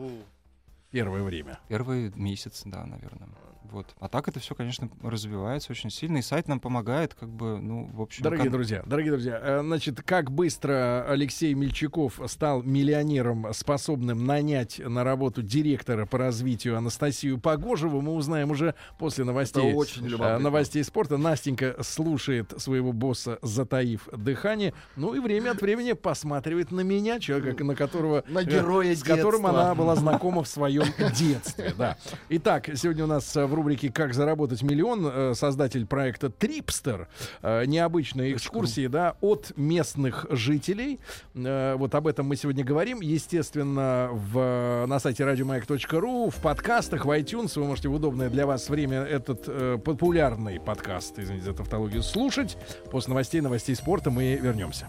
Первое 0.90 1.22
время. 1.22 1.58
Первый 1.68 2.12
месяц, 2.14 2.62
да, 2.64 2.84
наверное. 2.86 3.28
Вот. 3.70 3.94
А 4.00 4.08
так 4.08 4.28
это 4.28 4.40
все, 4.40 4.54
конечно, 4.54 4.88
развивается 5.02 5.72
очень 5.72 5.90
сильно. 5.90 6.18
И 6.18 6.22
сайт 6.22 6.48
нам 6.48 6.58
помогает, 6.58 7.14
как 7.14 7.28
бы, 7.28 7.58
ну, 7.58 7.90
в 7.92 8.00
общем... 8.00 8.22
Дорогие 8.22 8.46
кон- 8.46 8.52
друзья, 8.52 8.82
дорогие 8.86 9.12
друзья, 9.12 9.38
э, 9.42 9.60
значит, 9.62 10.00
как 10.02 10.30
быстро 10.30 11.04
Алексей 11.06 11.52
Мельчаков 11.52 12.18
стал 12.28 12.62
миллионером, 12.62 13.52
способным 13.52 14.24
нанять 14.24 14.78
на 14.78 15.04
работу 15.04 15.42
директора 15.42 16.06
по 16.06 16.16
развитию 16.16 16.78
Анастасию 16.78 17.38
Погожеву, 17.38 18.00
мы 18.00 18.14
узнаем 18.14 18.50
уже 18.50 18.74
после 18.98 19.24
новостей, 19.24 19.68
Это 19.68 19.76
очень 19.76 20.06
э, 20.06 20.08
любопытно. 20.08 20.38
новостей 20.38 20.82
спорта. 20.82 21.18
Настенька 21.18 21.76
слушает 21.82 22.54
своего 22.56 22.92
босса, 22.92 23.38
затаив 23.42 24.08
дыхание, 24.16 24.72
ну 24.96 25.14
и 25.14 25.18
время 25.18 25.50
от 25.50 25.60
времени 25.60 25.92
посматривает 25.92 26.70
на 26.70 26.80
меня, 26.80 27.20
человека, 27.20 27.64
на 27.64 27.74
которого... 27.74 28.24
На 28.28 28.38
э, 28.38 28.44
героя 28.44 28.94
с 28.94 29.02
которым 29.02 29.44
она 29.44 29.74
была 29.74 29.94
знакома 29.94 30.42
в 30.42 30.48
своем 30.48 30.77
детстве. 31.18 31.74
Да. 31.76 31.96
Итак, 32.28 32.70
сегодня 32.74 33.04
у 33.04 33.06
нас 33.06 33.36
э, 33.36 33.44
в 33.46 33.54
рубрике 33.54 33.90
«Как 33.90 34.14
заработать 34.14 34.62
миллион» 34.62 35.06
э, 35.06 35.34
создатель 35.34 35.86
проекта 35.86 36.30
Трипстер. 36.30 37.08
Э, 37.42 37.64
Необычные 37.64 38.34
экскурсии 38.34 38.86
да, 38.86 39.16
от 39.20 39.52
местных 39.56 40.26
жителей. 40.30 41.00
Вот 41.34 41.94
об 41.94 42.06
этом 42.06 42.26
мы 42.26 42.36
сегодня 42.36 42.64
говорим. 42.64 43.00
Естественно, 43.00 44.08
в, 44.12 44.86
на 44.86 44.98
сайте 44.98 45.24
радиомаяк.ру, 45.24 46.30
в 46.30 46.36
подкастах, 46.36 47.04
в 47.04 47.10
iTunes 47.10 47.52
вы 47.58 47.66
можете 47.66 47.88
в 47.88 47.94
удобное 47.94 48.30
для 48.30 48.46
вас 48.46 48.68
время 48.68 49.02
этот 49.02 49.82
популярный 49.82 50.60
подкаст, 50.60 51.18
извините 51.18 51.46
за 51.46 51.54
тавтологию, 51.54 52.02
слушать. 52.02 52.56
После 52.90 53.10
новостей, 53.10 53.40
новостей 53.40 53.74
спорта 53.74 54.10
мы 54.10 54.36
вернемся. 54.36 54.88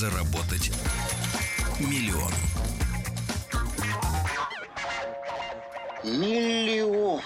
Заработать 0.00 0.72
миллион? 1.78 2.32
Миллион. 6.02 7.20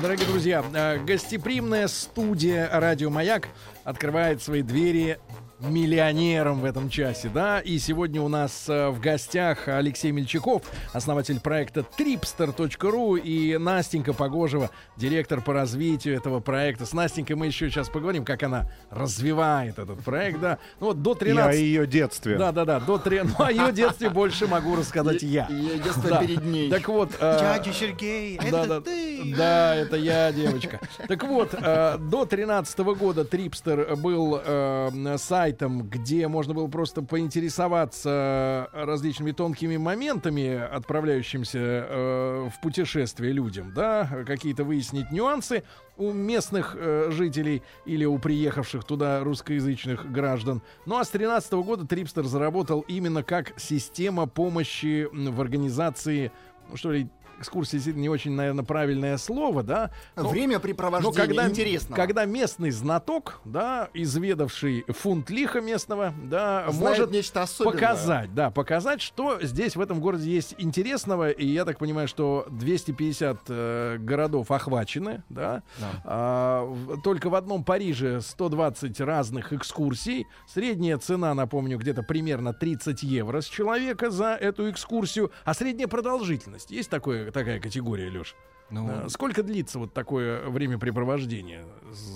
Дорогие 0.00 0.26
друзья, 0.26 0.64
э, 0.72 1.04
гостеприимная 1.04 1.86
студия 1.86 2.70
«Радио 2.72 3.10
Маяк» 3.10 3.48
открывает 3.84 4.42
свои 4.42 4.62
двери 4.62 5.18
миллионером 5.70 6.60
в 6.60 6.64
этом 6.64 6.88
часе, 6.88 7.28
да, 7.28 7.60
и 7.60 7.78
сегодня 7.78 8.20
у 8.20 8.28
нас 8.28 8.68
э, 8.68 8.88
в 8.88 9.00
гостях 9.00 9.68
Алексей 9.68 10.10
Мельчаков, 10.12 10.62
основатель 10.92 11.40
проекта 11.40 11.84
tripster.ru 11.98 13.18
и 13.20 13.56
Настенька 13.58 14.12
Погожева, 14.12 14.70
директор 14.96 15.40
по 15.40 15.52
развитию 15.52 16.16
этого 16.16 16.40
проекта. 16.40 16.86
С 16.86 16.92
Настенькой 16.92 17.36
мы 17.36 17.46
еще 17.46 17.70
сейчас 17.70 17.88
поговорим, 17.88 18.24
как 18.24 18.42
она 18.42 18.70
развивает 18.90 19.78
этот 19.78 20.02
проект, 20.04 20.40
да. 20.40 20.58
Ну 20.80 20.88
вот 20.88 21.02
до 21.02 21.12
И 21.12 21.14
о 21.14 21.18
13... 21.18 21.60
ее 21.60 21.86
детстве. 21.86 22.36
Да, 22.36 22.52
да, 22.52 22.64
да, 22.64 22.80
до 22.80 22.98
3... 22.98 23.22
Ну, 23.24 23.44
о 23.44 23.50
ее 23.50 23.72
детстве 23.72 24.10
больше 24.10 24.46
могу 24.46 24.76
рассказать 24.76 25.22
я. 25.22 25.46
Ее 25.48 25.78
детство 25.78 26.18
перед 26.18 26.44
ней. 26.44 26.70
Так 26.70 26.88
вот... 26.88 27.10
э, 27.18 27.38
Дядя 27.40 27.72
Сергей, 27.72 28.36
это 28.36 28.80
ты. 28.80 29.34
да, 29.36 29.74
это 29.74 29.96
я, 29.96 30.32
девочка. 30.32 30.80
Так 31.08 31.24
вот, 31.24 31.54
э, 31.54 31.98
до 31.98 32.24
13 32.26 32.78
года 32.80 33.24
Трипстер 33.24 33.96
был 33.96 34.40
э, 34.44 35.16
сайтом, 35.54 35.88
где 35.88 36.26
можно 36.28 36.54
было 36.54 36.66
просто 36.66 37.02
поинтересоваться 37.02 38.68
различными 38.72 39.32
тонкими 39.32 39.76
моментами, 39.76 40.54
отправляющимся 40.54 41.58
э, 41.58 42.48
в 42.52 42.60
путешествие 42.60 43.32
людям, 43.32 43.72
да, 43.74 44.24
какие-то 44.26 44.64
выяснить 44.64 45.10
нюансы 45.12 45.62
у 45.96 46.12
местных 46.12 46.76
э, 46.76 47.10
жителей 47.10 47.62
или 47.86 48.04
у 48.04 48.18
приехавших 48.18 48.84
туда 48.84 49.22
русскоязычных 49.22 50.10
граждан. 50.10 50.60
Ну 50.86 50.98
а 50.98 51.04
с 51.04 51.08
13 51.10 51.52
года 51.52 51.86
Трипстер 51.86 52.24
заработал 52.24 52.80
именно 52.88 53.22
как 53.22 53.52
система 53.58 54.26
помощи 54.26 55.08
в 55.12 55.40
организации, 55.40 56.32
ну 56.68 56.76
что 56.76 56.92
ли, 56.92 57.08
экскурсия 57.38 57.72
действительно 57.78 58.02
не 58.02 58.08
очень, 58.08 58.32
наверное, 58.32 58.64
правильное 58.64 59.16
слово, 59.18 59.62
да. 59.62 59.90
но- 60.16 60.28
Время 60.28 60.54
но 60.56 60.60
препровождения 60.60 61.14
когда, 61.26 61.48
интересно. 61.48 61.96
когда 61.96 62.24
местный 62.24 62.70
знаток, 62.70 63.40
да, 63.44 63.88
изведавший 63.94 64.84
фунт 64.88 65.30
лиха 65.30 65.60
местного, 65.60 66.14
да, 66.22 66.66
может 66.72 67.10
нечто 67.10 67.42
особенное. 67.42 67.72
показать, 67.72 68.34
да, 68.34 68.50
показать, 68.50 69.00
что 69.00 69.40
здесь 69.42 69.76
в 69.76 69.80
этом 69.80 70.00
городе 70.00 70.30
есть 70.30 70.54
интересного, 70.58 71.30
и 71.30 71.46
я 71.46 71.64
так 71.64 71.78
понимаю, 71.78 72.08
что 72.08 72.46
250 72.50 73.38
э, 73.48 73.96
городов 73.98 74.50
охвачены, 74.50 75.22
да, 75.28 75.62
Да. 75.78 75.90
А, 76.04 76.74
только 77.02 77.28
в 77.30 77.34
одном 77.34 77.64
Париже 77.64 78.20
120 78.20 79.00
разных 79.00 79.52
экскурсий, 79.52 80.26
средняя 80.46 80.98
цена, 80.98 81.34
напомню, 81.34 81.78
где-то 81.78 82.02
примерно 82.02 82.52
30 82.52 83.02
евро 83.02 83.40
с 83.40 83.46
человека 83.46 84.10
за 84.10 84.34
эту 84.34 84.70
экскурсию, 84.70 85.30
а 85.44 85.54
средняя 85.54 85.88
продолжительность, 85.88 86.70
есть 86.70 86.90
такое, 86.90 87.23
такая 87.32 87.60
категория, 87.60 88.08
Леш? 88.10 88.34
Ну, 88.82 89.08
Сколько 89.08 89.42
длится 89.42 89.78
вот 89.78 89.92
такое 89.94 90.48
времяпрепровождение? 90.48 91.64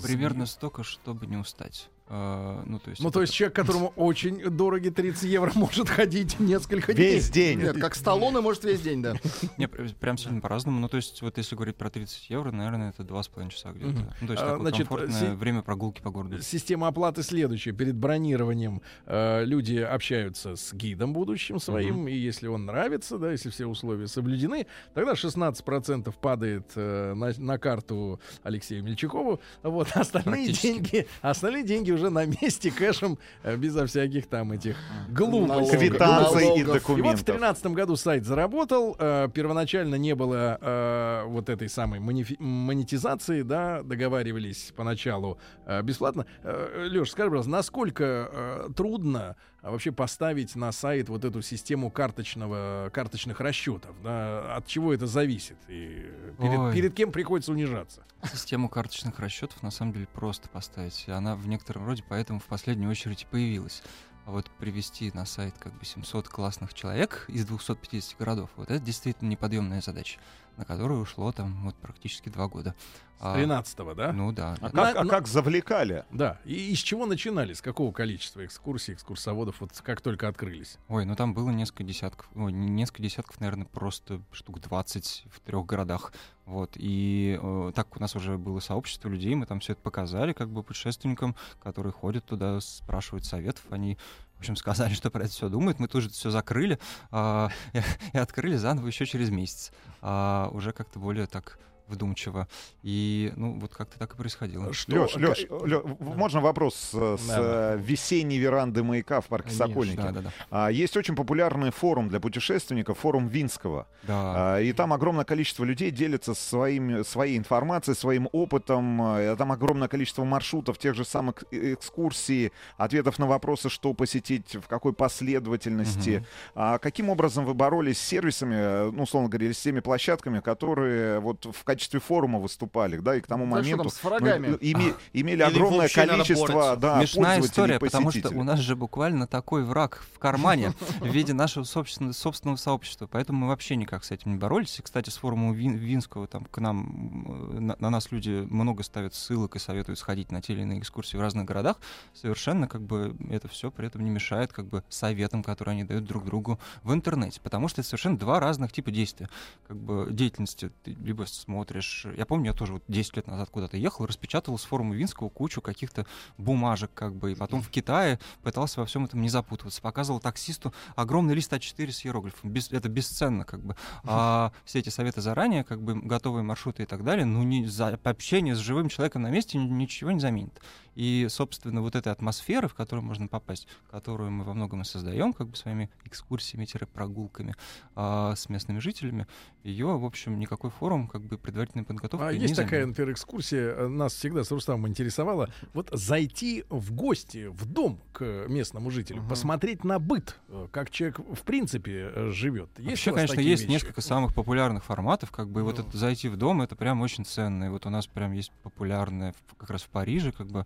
примерно 0.03 0.45
столько, 0.45 0.83
чтобы 0.83 1.25
не 1.27 1.37
устать. 1.37 1.89
Э, 2.11 2.63
ну, 2.65 2.79
то 2.79 2.89
есть, 2.89 3.01
Ну, 3.03 3.09
это 3.09 3.13
то 3.19 3.21
есть 3.21 3.33
человек, 3.33 3.55
которому 3.55 3.89
очень 3.95 4.41
дороги 4.49 4.89
30 4.89 5.23
евро, 5.29 5.51
может 5.53 5.87
ходить 5.89 6.39
несколько 6.39 6.93
дней. 6.95 7.13
Весь 7.15 7.29
день. 7.29 7.59
Нет, 7.59 7.79
как 7.79 7.93
Сталлоне, 7.93 8.41
может, 8.41 8.63
весь 8.63 8.81
день, 8.81 9.03
да. 9.03 9.13
Не, 9.57 9.67
пр- 9.67 9.93
прям 9.99 10.17
сильно 10.17 10.41
по-разному. 10.41 10.79
Ну, 10.79 10.89
то 10.89 10.97
есть, 10.97 11.21
вот 11.21 11.37
если 11.37 11.55
говорить 11.55 11.75
про 11.75 11.91
30 11.91 12.29
евро, 12.31 12.51
наверное, 12.51 12.89
это 12.89 13.03
2,5 13.03 13.49
часа 13.51 13.71
где-то. 13.71 14.15
Ну, 14.21 14.27
то 14.27 14.33
есть, 14.33 14.43
А, 14.43 14.47
такое 14.47 14.59
значит, 14.61 14.87
комфортное 14.87 15.19
си- 15.19 15.35
время 15.35 15.61
прогулки 15.61 16.01
по 16.01 16.09
городу. 16.09 16.41
Система 16.41 16.87
оплаты 16.87 17.21
следующая. 17.21 17.73
Перед 17.73 17.95
бронированием 17.95 18.81
э, 19.05 19.45
люди 19.45 19.77
общаются 19.77 20.55
с 20.55 20.73
гидом 20.73 21.13
будущим 21.13 21.59
своим, 21.59 22.07
и 22.07 22.13
если 22.15 22.47
он 22.47 22.65
нравится, 22.65 23.19
да, 23.19 23.31
если 23.31 23.49
все 23.51 23.67
условия 23.67 24.07
соблюдены, 24.07 24.65
тогда 24.95 25.13
16% 25.13 26.11
падает 26.19 26.48
э, 26.75 27.13
на, 27.13 27.31
на 27.37 27.57
карту 27.57 28.19
Алексею 28.43 28.83
Мельчакову. 28.83 29.39
Вот 29.63 29.89
остальные 29.95 30.51
деньги, 30.53 31.07
остальные 31.21 31.63
деньги 31.63 31.91
уже 31.91 32.09
на 32.09 32.25
месте 32.25 32.71
кэшем, 32.71 33.17
э, 33.43 33.55
безо 33.55 33.85
всяких 33.85 34.27
там 34.27 34.51
этих 34.51 34.75
глупостей. 35.09 35.77
Квитанций 35.77 36.43
и 36.43 36.45
Налогов. 36.45 36.57
И 36.57 36.63
вот 36.63 36.71
в 36.71 36.81
документов. 36.81 37.25
2013 37.25 37.65
году 37.67 37.95
сайт 37.95 38.25
заработал. 38.25 38.95
э, 38.99 39.27
первоначально 39.33 39.95
не 39.95 40.15
было 40.15 40.57
э, 40.61 41.23
вот 41.27 41.49
этой 41.49 41.69
самой 41.69 41.99
монетизации, 41.99 43.41
да, 43.41 43.83
договаривались 43.83 44.73
поначалу 44.75 45.39
э, 45.65 45.81
бесплатно. 45.81 46.25
Леш, 46.43 47.11
скажи, 47.11 47.29
пожалуйста, 47.29 47.51
насколько 47.51 48.29
э, 48.31 48.69
трудно 48.75 49.35
вообще 49.61 49.91
поставить 49.91 50.55
на 50.55 50.71
сайт 50.71 51.09
вот 51.09 51.25
эту 51.25 51.41
систему 51.41 51.91
карточного, 51.91 52.89
карточных 52.93 53.39
расчетов? 53.39 53.95
Да? 54.01 54.55
От 54.55 54.67
чего 54.67 54.93
это 54.93 55.07
зависит? 55.07 55.57
И 55.67 56.11
перед, 56.39 56.59
Ой. 56.59 56.73
перед 56.73 56.93
кем 56.93 57.11
приходится 57.11 57.51
унижаться? 57.51 58.03
Систему 58.23 58.69
карточных 58.69 59.19
расчетов 59.19 59.61
на 59.63 59.71
самом 59.71 59.93
деле 59.93 60.07
просто 60.07 60.49
поставить. 60.49 61.07
Она 61.07 61.35
в 61.35 61.47
некотором 61.47 61.85
роде 61.85 62.03
поэтому 62.07 62.39
в 62.39 62.45
последнюю 62.45 62.91
очередь 62.91 63.23
и 63.23 63.25
появилась. 63.25 63.81
А 64.25 64.31
вот 64.31 64.49
привести 64.59 65.11
на 65.13 65.25
сайт 65.25 65.55
как 65.57 65.73
бы 65.73 65.85
700 65.85 66.27
классных 66.27 66.73
человек 66.75 67.25
из 67.29 67.45
250 67.45 68.19
городов, 68.19 68.51
вот 68.57 68.69
это 68.69 68.79
действительно 68.79 69.27
неподъемная 69.27 69.81
задача, 69.81 70.19
на 70.59 70.65
которую 70.65 71.01
ушло 71.01 71.31
там 71.31 71.63
вот 71.63 71.75
практически 71.75 72.27
два 72.27 72.49
года. 72.49 72.75
С 73.19 73.21
А, 73.21 73.35
13 73.35 73.95
да? 73.95 74.11
Ну 74.11 74.33
да. 74.33 74.57
А 74.59 74.69
да. 74.69 74.85
как, 74.85 74.95
а 74.97 75.03
на- 75.05 75.09
как 75.09 75.27
завлекали? 75.27 76.03
Да. 76.11 76.37
И 76.43 76.73
из 76.73 76.79
чего 76.79 77.05
начинали? 77.05 77.53
С 77.53 77.61
какого 77.61 77.93
количества 77.93 78.45
экскурсий, 78.45 78.93
экскурсоводов, 78.93 79.61
вот 79.61 79.71
как 79.81 80.01
только 80.01 80.27
открылись? 80.27 80.77
Ой, 80.89 81.05
ну 81.05 81.15
там 81.15 81.33
было 81.33 81.49
несколько 81.49 81.83
десятков, 81.85 82.29
ой, 82.35 82.51
не 82.51 82.69
несколько 82.69 83.01
десятков, 83.01 83.39
наверное, 83.39 83.65
просто 83.67 84.21
штук 84.33 84.59
20 84.59 85.25
в 85.31 85.39
трех 85.39 85.65
городах. 85.65 86.11
Вот, 86.45 86.71
и 86.75 87.39
э, 87.41 87.71
так 87.75 87.95
у 87.95 87.99
нас 88.01 88.15
уже 88.15 88.37
было 88.37 88.59
сообщество 88.59 89.07
людей, 89.07 89.35
мы 89.35 89.45
там 89.45 89.59
все 89.59 89.73
это 89.73 89.81
показали, 89.81 90.33
как 90.33 90.49
бы 90.49 90.63
путешественникам, 90.63 91.35
которые 91.61 91.93
ходят 91.93 92.25
туда, 92.25 92.59
спрашивают 92.59 93.23
советов, 93.23 93.63
они 93.69 93.97
в 94.39 94.41
общем, 94.41 94.55
сказали, 94.55 94.93
что 94.93 95.11
про 95.11 95.25
это 95.25 95.33
все 95.33 95.49
думают. 95.49 95.79
Мы 95.79 95.89
тут 95.89 96.03
же 96.03 96.09
все 96.09 96.29
закрыли 96.29 96.79
а, 97.11 97.49
и, 97.73 97.81
и 98.13 98.17
открыли 98.17 98.55
заново 98.55 98.87
еще 98.87 99.05
через 99.05 99.29
месяц. 99.29 99.73
А, 100.01 100.49
уже 100.53 100.71
как-то 100.71 100.97
более 100.97 101.27
так 101.27 101.59
вдумчиво. 101.89 102.47
И, 102.83 103.33
ну, 103.35 103.59
вот 103.59 103.73
как-то 103.73 103.97
так 103.99 104.13
и 104.13 104.17
происходило. 104.17 104.73
Что? 104.73 105.01
Леш, 105.03 105.13
Ка- 105.13 105.19
Леш, 105.19 105.45
Лё- 105.49 105.97
в- 105.99 106.17
можно 106.17 106.41
вопрос 106.41 106.91
э, 106.93 107.17
с 107.19 107.27
Да. 107.27 107.73
э, 107.75 107.77
весенней 107.79 108.37
веранды 108.37 108.83
маяка 108.83 109.21
в 109.21 109.27
парке 109.27 109.49
Конечно, 109.49 109.67
Сокольники? 109.67 109.97
Да, 110.01 110.11
да, 110.11 110.21
да. 110.21 110.31
А, 110.51 110.69
Есть 110.71 110.95
очень 110.97 111.15
популярный 111.15 111.71
форум 111.71 112.09
для 112.09 112.19
путешественников, 112.19 112.99
форум 112.99 113.27
Винского. 113.27 113.87
Да. 114.03 114.55
А, 114.55 114.59
И 114.61 114.71
там 114.73 114.93
огромное 114.93 115.25
количество 115.25 115.63
людей 115.63 115.91
делятся 115.91 116.33
своим, 116.33 117.03
своей 117.03 117.37
информацией, 117.37 117.95
своим 117.95 118.29
опытом. 118.31 119.01
А, 119.01 119.35
Там 119.35 119.51
огромное 119.51 119.87
количество 119.87 120.23
маршрутов, 120.23 120.77
тех 120.77 120.95
же 120.95 121.03
самых 121.05 121.43
э- 121.51 121.73
экскурсий, 121.73 122.51
ответов 122.77 123.19
на 123.19 123.25
вопросы, 123.27 123.69
что 123.69 123.93
посетить, 123.93 124.55
в 124.55 124.67
какой 124.67 124.93
последовательности. 124.93 126.17
Мгм. 126.17 126.25
А 126.55 126.77
каким 126.77 127.09
образом 127.09 127.45
вы 127.45 127.53
боролись 127.53 127.97
с 127.99 128.01
сервисами, 128.01 128.55
э, 128.55 128.91
ну, 128.91 129.03
условно 129.03 129.29
говоря, 129.29 129.53
с 129.53 129.59
теми 129.59 129.79
площадками, 129.79 130.39
которые 130.39 131.19
вот 131.19 131.45
в 131.45 131.63
качестве 131.79 132.01
форума 132.01 132.39
выступали, 132.39 132.97
да, 132.97 133.15
и 133.15 133.21
к 133.21 133.27
тому 133.27 133.45
Да 133.45 133.51
что 133.51 133.61
моменту 133.61 133.83
там, 133.83 133.91
с 133.91 134.03
врагами? 134.03 134.47
ну, 134.47 134.57
име- 134.57 134.95
имели 135.13 135.35
Или 135.35 135.43
огромное 135.43 135.87
количество 135.87 136.75
да, 136.75 136.97
Смешная 136.99 137.37
пользователей, 137.39 137.47
история, 137.47 137.79
потому 137.79 138.11
что 138.11 138.29
у 138.29 138.43
нас 138.43 138.59
же 138.59 138.75
буквально 138.75 139.27
такой 139.27 139.63
враг 139.63 140.03
в 140.13 140.19
кармане 140.19 140.73
в 140.99 141.07
виде 141.07 141.31
нашего 141.33 141.63
собственного, 141.63 142.11
собственного 142.11 142.57
сообщества. 142.57 143.07
Поэтому 143.07 143.39
мы 143.39 143.47
вообще 143.47 143.77
никак 143.77 144.03
с 144.03 144.11
этим 144.11 144.31
не 144.31 144.37
боролись. 144.37 144.77
И, 144.77 144.81
кстати, 144.81 145.09
с 145.09 145.15
форума 145.15 145.53
Вин- 145.53 145.77
Винского 145.77 146.27
там 146.27 146.45
к 146.45 146.57
нам, 146.57 147.47
на, 147.65 147.77
на 147.79 147.89
нас 147.89 148.11
люди 148.11 148.45
много 148.49 148.83
ставят 148.83 149.15
ссылок 149.15 149.55
и 149.55 149.59
советуют 149.59 149.99
сходить 149.99 150.31
на 150.33 150.41
те 150.41 150.51
или 150.53 150.63
иные 150.63 150.79
экскурсии 150.79 151.15
в 151.15 151.21
разных 151.21 151.45
городах. 151.45 151.77
Совершенно 152.13 152.67
как 152.67 152.81
бы 152.81 153.15
это 153.29 153.47
все 153.47 153.71
при 153.71 153.87
этом 153.87 154.03
не 154.03 154.09
мешает 154.09 154.51
как 154.51 154.65
бы 154.65 154.83
советам, 154.89 155.43
которые 155.43 155.73
они 155.73 155.85
дают 155.85 156.03
друг 156.03 156.25
другу 156.25 156.59
в 156.83 156.93
интернете. 156.93 157.39
Потому 157.41 157.69
что 157.69 157.79
это 157.79 157.87
совершенно 157.89 158.17
два 158.17 158.41
разных 158.41 158.73
типа 158.73 158.91
действия. 158.91 159.29
Как 159.67 159.77
бы 159.77 160.07
деятельности 160.11 160.71
ты 160.83 160.91
либо 160.99 161.23
смотришь... 161.23 161.68
Я 162.15 162.25
помню, 162.25 162.47
я 162.47 162.53
тоже 162.53 162.73
вот 162.73 162.83
10 162.87 163.17
лет 163.17 163.27
назад 163.27 163.49
куда-то 163.49 163.77
ехал, 163.77 164.05
распечатывал 164.05 164.57
с 164.57 164.63
форума 164.65 164.95
Винского 164.95 165.29
кучу 165.29 165.61
каких-то 165.61 166.05
бумажек, 166.37 166.91
как 166.93 167.15
бы, 167.15 167.31
и 167.31 167.35
потом 167.35 167.61
в 167.61 167.69
Китае 167.69 168.19
пытался 168.43 168.79
во 168.79 168.85
всем 168.85 169.05
этом 169.05 169.21
не 169.21 169.29
запутываться. 169.29 169.81
Показывал 169.81 170.19
таксисту 170.19 170.73
огромный 170.95 171.35
лист 171.35 171.51
А4 171.53 171.91
с 171.91 172.05
иероглифом. 172.05 172.49
Без- 172.51 172.71
это 172.71 172.89
бесценно, 172.89 173.45
как 173.45 173.61
бы. 173.61 173.75
А 174.03 174.51
все 174.65 174.79
эти 174.79 174.89
советы 174.89 175.21
заранее, 175.21 175.63
как 175.63 175.81
бы, 175.81 175.95
готовые 175.99 176.43
маршруты 176.43 176.83
и 176.83 176.85
так 176.85 177.03
далее, 177.03 177.25
ну, 177.25 177.43
не, 177.43 177.65
за, 177.65 177.99
общение 178.03 178.55
с 178.55 178.59
живым 178.59 178.89
человеком 178.89 179.21
на 179.21 179.29
месте 179.29 179.57
ни- 179.57 179.69
ничего 179.69 180.11
не 180.11 180.19
заменит. 180.19 180.59
И, 180.95 181.27
собственно, 181.29 181.81
вот 181.81 181.95
этой 181.95 182.11
атмосферы, 182.11 182.67
в 182.67 182.73
которую 182.73 183.05
можно 183.05 183.27
попасть, 183.27 183.67
которую 183.89 184.31
мы 184.31 184.43
во 184.43 184.53
многом 184.53 184.81
и 184.81 184.85
создаем, 184.85 185.31
как 185.33 185.47
бы 185.47 185.55
своими 185.55 185.89
экскурсиями-прогулками 186.03 187.55
а, 187.95 188.35
с 188.35 188.49
местными 188.49 188.79
жителями, 188.79 189.27
ее, 189.63 189.97
в 189.97 190.05
общем, 190.05 190.37
никакой 190.39 190.71
форум, 190.71 191.07
как 191.07 191.21
бы, 191.21 191.37
предварительной 191.49 191.85
подготовкой 191.85 192.29
А 192.29 192.31
есть 192.31 192.55
такая, 192.55 192.85
например, 192.85 193.11
экскурсия, 193.13 193.73
э, 193.75 193.87
нас 193.87 194.13
всегда 194.13 194.43
с 194.43 194.51
Рустамом 194.51 194.87
интересовала, 194.87 195.49
вот 195.73 195.89
зайти 195.91 196.63
в 196.69 196.93
гости, 196.93 197.47
в 197.47 197.65
дом 197.65 197.99
к 198.13 198.45
местному 198.47 198.91
жителю, 198.91 199.19
Мгм. 199.21 199.29
посмотреть 199.29 199.83
на 199.83 199.99
быт, 199.99 200.35
э, 200.49 200.67
как 200.71 200.89
человек 200.89 201.19
в 201.19 201.41
принципе 201.43 202.11
э, 202.13 202.29
живет. 202.31 202.69
Есть 202.77 202.89
Вообще, 202.89 203.11
конечно, 203.13 203.39
есть 203.41 203.63
вещи? 203.63 203.71
несколько 203.71 204.01
самых 204.01 204.33
популярных 204.33 204.83
форматов, 204.85 205.31
как 205.31 205.49
бы 205.49 205.61
и 205.61 205.63
вот 205.63 205.77
Ну. 205.77 205.83
это 205.85 205.97
зайти 205.97 206.29
в 206.29 206.37
дом, 206.37 206.61
это 206.61 206.75
прям 206.75 207.01
очень 207.01 207.25
ценно. 207.25 207.65
И 207.65 207.69
вот 207.69 207.85
у 207.85 207.89
нас 207.89 208.07
прям 208.07 208.31
есть 208.33 208.51
популярное 208.63 209.33
как 209.57 209.69
раз 209.69 209.81
в 209.83 209.89
Париже, 209.89 210.31
как 210.31 210.47
бы 210.47 210.65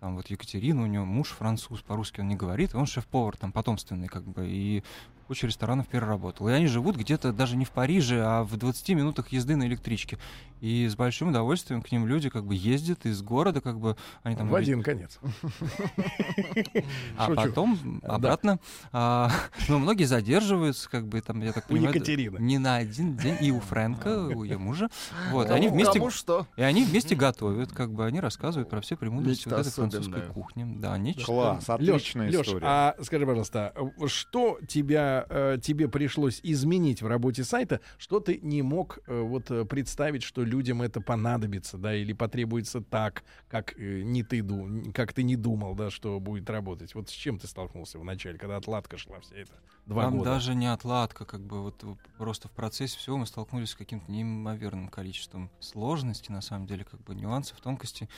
там 0.00 0.16
вот 0.16 0.26
Екатерина, 0.28 0.82
у 0.82 0.86
нее 0.86 1.00
муж 1.04 1.28
француз, 1.28 1.80
по-русски 1.80 2.20
он 2.20 2.28
не 2.28 2.36
говорит, 2.36 2.74
он 2.74 2.84
шеф-повар 2.86 3.36
там 3.38 3.52
потомственный, 3.52 4.08
как 4.08 4.24
бы, 4.24 4.46
и 4.46 4.82
куча 5.24 5.46
ресторанов 5.46 5.88
переработал. 5.88 6.48
И 6.48 6.52
они 6.52 6.66
живут 6.66 6.96
где-то 6.96 7.32
даже 7.32 7.56
не 7.56 7.64
в 7.64 7.70
Париже, 7.70 8.22
а 8.24 8.44
в 8.44 8.56
20 8.56 8.88
минутах 8.90 9.28
езды 9.32 9.56
на 9.56 9.64
электричке. 9.64 10.18
И 10.60 10.86
с 10.88 10.96
большим 10.96 11.28
удовольствием 11.28 11.82
к 11.82 11.92
ним 11.92 12.06
люди 12.06 12.30
как 12.30 12.44
бы 12.44 12.54
ездят 12.54 13.04
из 13.04 13.20
города, 13.22 13.60
как 13.60 13.78
бы 13.78 13.96
они 14.22 14.34
там 14.36 14.48
В 14.48 14.54
один 14.54 14.82
конец. 14.82 15.18
а 17.16 17.30
потом 17.34 18.00
Да. 18.02 18.14
обратно. 18.14 18.58
А, 18.92 19.30
но 19.68 19.78
многие 19.78 20.04
задерживаются, 20.04 20.88
как 20.88 21.06
бы 21.06 21.20
там, 21.20 21.42
я 21.42 21.52
так 21.52 21.66
понимаю, 21.66 21.90
это 21.90 21.98
Екатерины. 21.98 22.38
не 22.38 22.58
на 22.58 22.76
один 22.76 23.16
день, 23.16 23.36
и 23.40 23.50
у 23.50 23.60
Фрэнка, 23.60 24.28
у 24.28 24.44
ее 24.44 24.58
мужа. 24.58 24.88
Вот, 25.30 25.50
они 25.50 25.68
вместе, 25.68 25.98
кому 25.98 26.10
что? 26.10 26.46
и 26.56 26.62
они 26.62 26.84
вместе 26.84 27.14
готовят, 27.14 27.72
как 27.72 27.92
бы 27.92 28.06
они 28.06 28.20
рассказывают 28.20 28.68
про 28.70 28.80
все 28.80 28.96
премудрости 28.96 29.48
вот 29.48 29.60
этой 29.60 29.70
французской 29.72 30.22
кухни. 30.22 30.64
Да, 30.78 30.96
нечто. 30.98 31.24
Класс, 31.24 31.68
отличная 31.68 32.30
история. 32.30 32.66
а 32.66 32.94
скажи, 33.02 33.26
пожалуйста, 33.26 33.74
что 34.06 34.58
тебя, 34.66 35.13
э, 35.28 35.58
тебе 35.62 35.88
пришлось 35.88 36.40
изменить 36.42 37.02
в 37.02 37.06
работе 37.06 37.44
сайта, 37.44 37.80
что 37.98 38.20
ты 38.20 38.38
не 38.42 38.62
мог 38.62 38.98
э, 39.06 39.20
вот 39.20 39.50
э, 39.50 39.64
представить, 39.64 40.22
что 40.22 40.42
людям 40.42 40.82
это 40.82 41.00
понадобится, 41.00 41.78
да, 41.78 41.94
или 41.94 42.12
потребуется 42.12 42.80
так, 42.80 43.24
как 43.48 43.78
э, 43.78 44.02
не 44.02 44.22
ты 44.22 44.42
ду- 44.42 44.92
как 44.92 45.12
ты 45.12 45.22
не 45.22 45.36
думал, 45.36 45.74
да, 45.74 45.90
что 45.90 46.18
будет 46.20 46.48
работать. 46.50 46.94
Вот 46.94 47.08
с 47.08 47.12
чем 47.12 47.38
ты 47.38 47.46
столкнулся 47.46 47.98
в 47.98 48.04
начале, 48.04 48.38
когда 48.38 48.56
отладка 48.56 48.96
шла 48.98 49.20
вся 49.20 49.36
эта 49.36 49.52
два 49.86 50.02
Там 50.04 50.18
года? 50.18 50.30
даже 50.30 50.54
не 50.54 50.66
отладка, 50.72 51.24
как 51.24 51.40
бы 51.40 51.62
вот 51.62 51.84
просто 52.18 52.48
в 52.48 52.52
процессе 52.52 52.98
всего 52.98 53.16
мы 53.18 53.26
столкнулись 53.26 53.70
с 53.70 53.74
каким-то 53.74 54.10
неимоверным 54.10 54.88
количеством 54.88 55.50
сложностей, 55.60 56.32
на 56.32 56.40
самом 56.40 56.66
деле, 56.66 56.84
как 56.84 57.02
бы 57.02 57.14
нюансов, 57.14 57.60
тонкостей, 57.60 58.08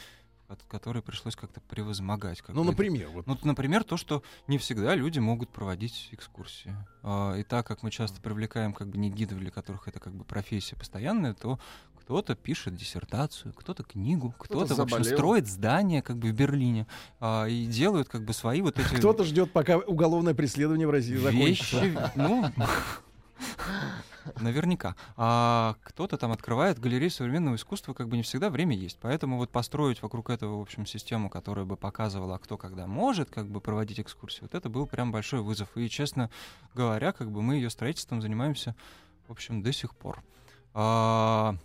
от- 0.48 0.62
которые 0.64 1.02
пришлось 1.02 1.36
как-то 1.36 1.60
превозмогать. 1.60 2.40
как 2.42 2.54
Ну, 2.54 2.64
например, 2.64 3.08
вот. 3.08 3.26
Ну, 3.26 3.36
например, 3.42 3.84
то, 3.84 3.96
что 3.96 4.22
не 4.46 4.58
всегда 4.58 4.94
люди 4.94 5.18
могут 5.18 5.50
проводить 5.50 6.08
экскурсии. 6.12 6.74
А, 7.02 7.34
И 7.36 7.42
так 7.42 7.66
как 7.66 7.82
мы 7.82 7.90
часто 7.90 8.20
привлекаем 8.20 8.72
как 8.72 8.88
бы 8.88 8.98
не 8.98 9.10
гидов, 9.10 9.38
для 9.38 9.50
которых 9.50 9.88
это 9.88 10.00
как 10.00 10.14
бы 10.14 10.24
профессия 10.24 10.76
постоянная, 10.76 11.34
то 11.34 11.58
кто-то 12.00 12.36
пишет 12.36 12.76
диссертацию, 12.76 13.52
кто-то 13.52 13.82
книгу, 13.82 14.32
кто-то, 14.38 14.74
в 14.76 14.80
общем, 14.80 15.02
строит 15.02 15.48
здание 15.48 16.02
как 16.02 16.16
бы 16.18 16.28
в 16.30 16.32
Берлине 16.32 16.86
а, 17.18 17.46
и 17.46 17.66
делают 17.66 18.08
как 18.08 18.24
бы 18.24 18.32
свои 18.32 18.60
вот 18.62 18.78
эти 18.78 18.94
Кто-то 18.94 19.24
ждет, 19.24 19.52
пока 19.52 19.78
уголовное 19.78 20.32
преследование 20.34 20.86
в 20.86 20.90
России 20.90 21.16
закончится. 21.16 21.80
вещи. 21.80 21.98
Ну, 22.14 22.44
наверняка. 24.40 24.96
А 25.16 25.76
кто-то 25.82 26.16
там 26.16 26.32
открывает 26.32 26.78
галерею 26.78 27.10
современного 27.10 27.56
искусства, 27.56 27.94
как 27.94 28.08
бы 28.08 28.16
не 28.16 28.22
всегда 28.22 28.50
время 28.50 28.76
есть. 28.76 28.98
Поэтому 29.00 29.36
вот 29.36 29.50
построить 29.50 30.02
вокруг 30.02 30.30
этого, 30.30 30.58
в 30.58 30.62
общем, 30.62 30.86
систему, 30.86 31.30
которая 31.30 31.64
бы 31.64 31.76
показывала, 31.76 32.38
кто 32.38 32.56
когда 32.56 32.86
может 32.86 33.30
как 33.30 33.46
бы 33.46 33.60
проводить 33.60 34.00
экскурсии, 34.00 34.42
вот 34.42 34.54
это 34.54 34.68
был 34.68 34.86
прям 34.86 35.12
большой 35.12 35.40
вызов. 35.40 35.68
И, 35.76 35.88
честно 35.88 36.30
говоря, 36.74 37.12
как 37.12 37.30
бы 37.30 37.42
мы 37.42 37.56
ее 37.56 37.70
строительством 37.70 38.22
занимаемся, 38.22 38.74
в 39.28 39.32
общем, 39.32 39.62
до 39.62 39.72
сих 39.72 39.94
пор. 39.94 40.22
А, 40.74 41.56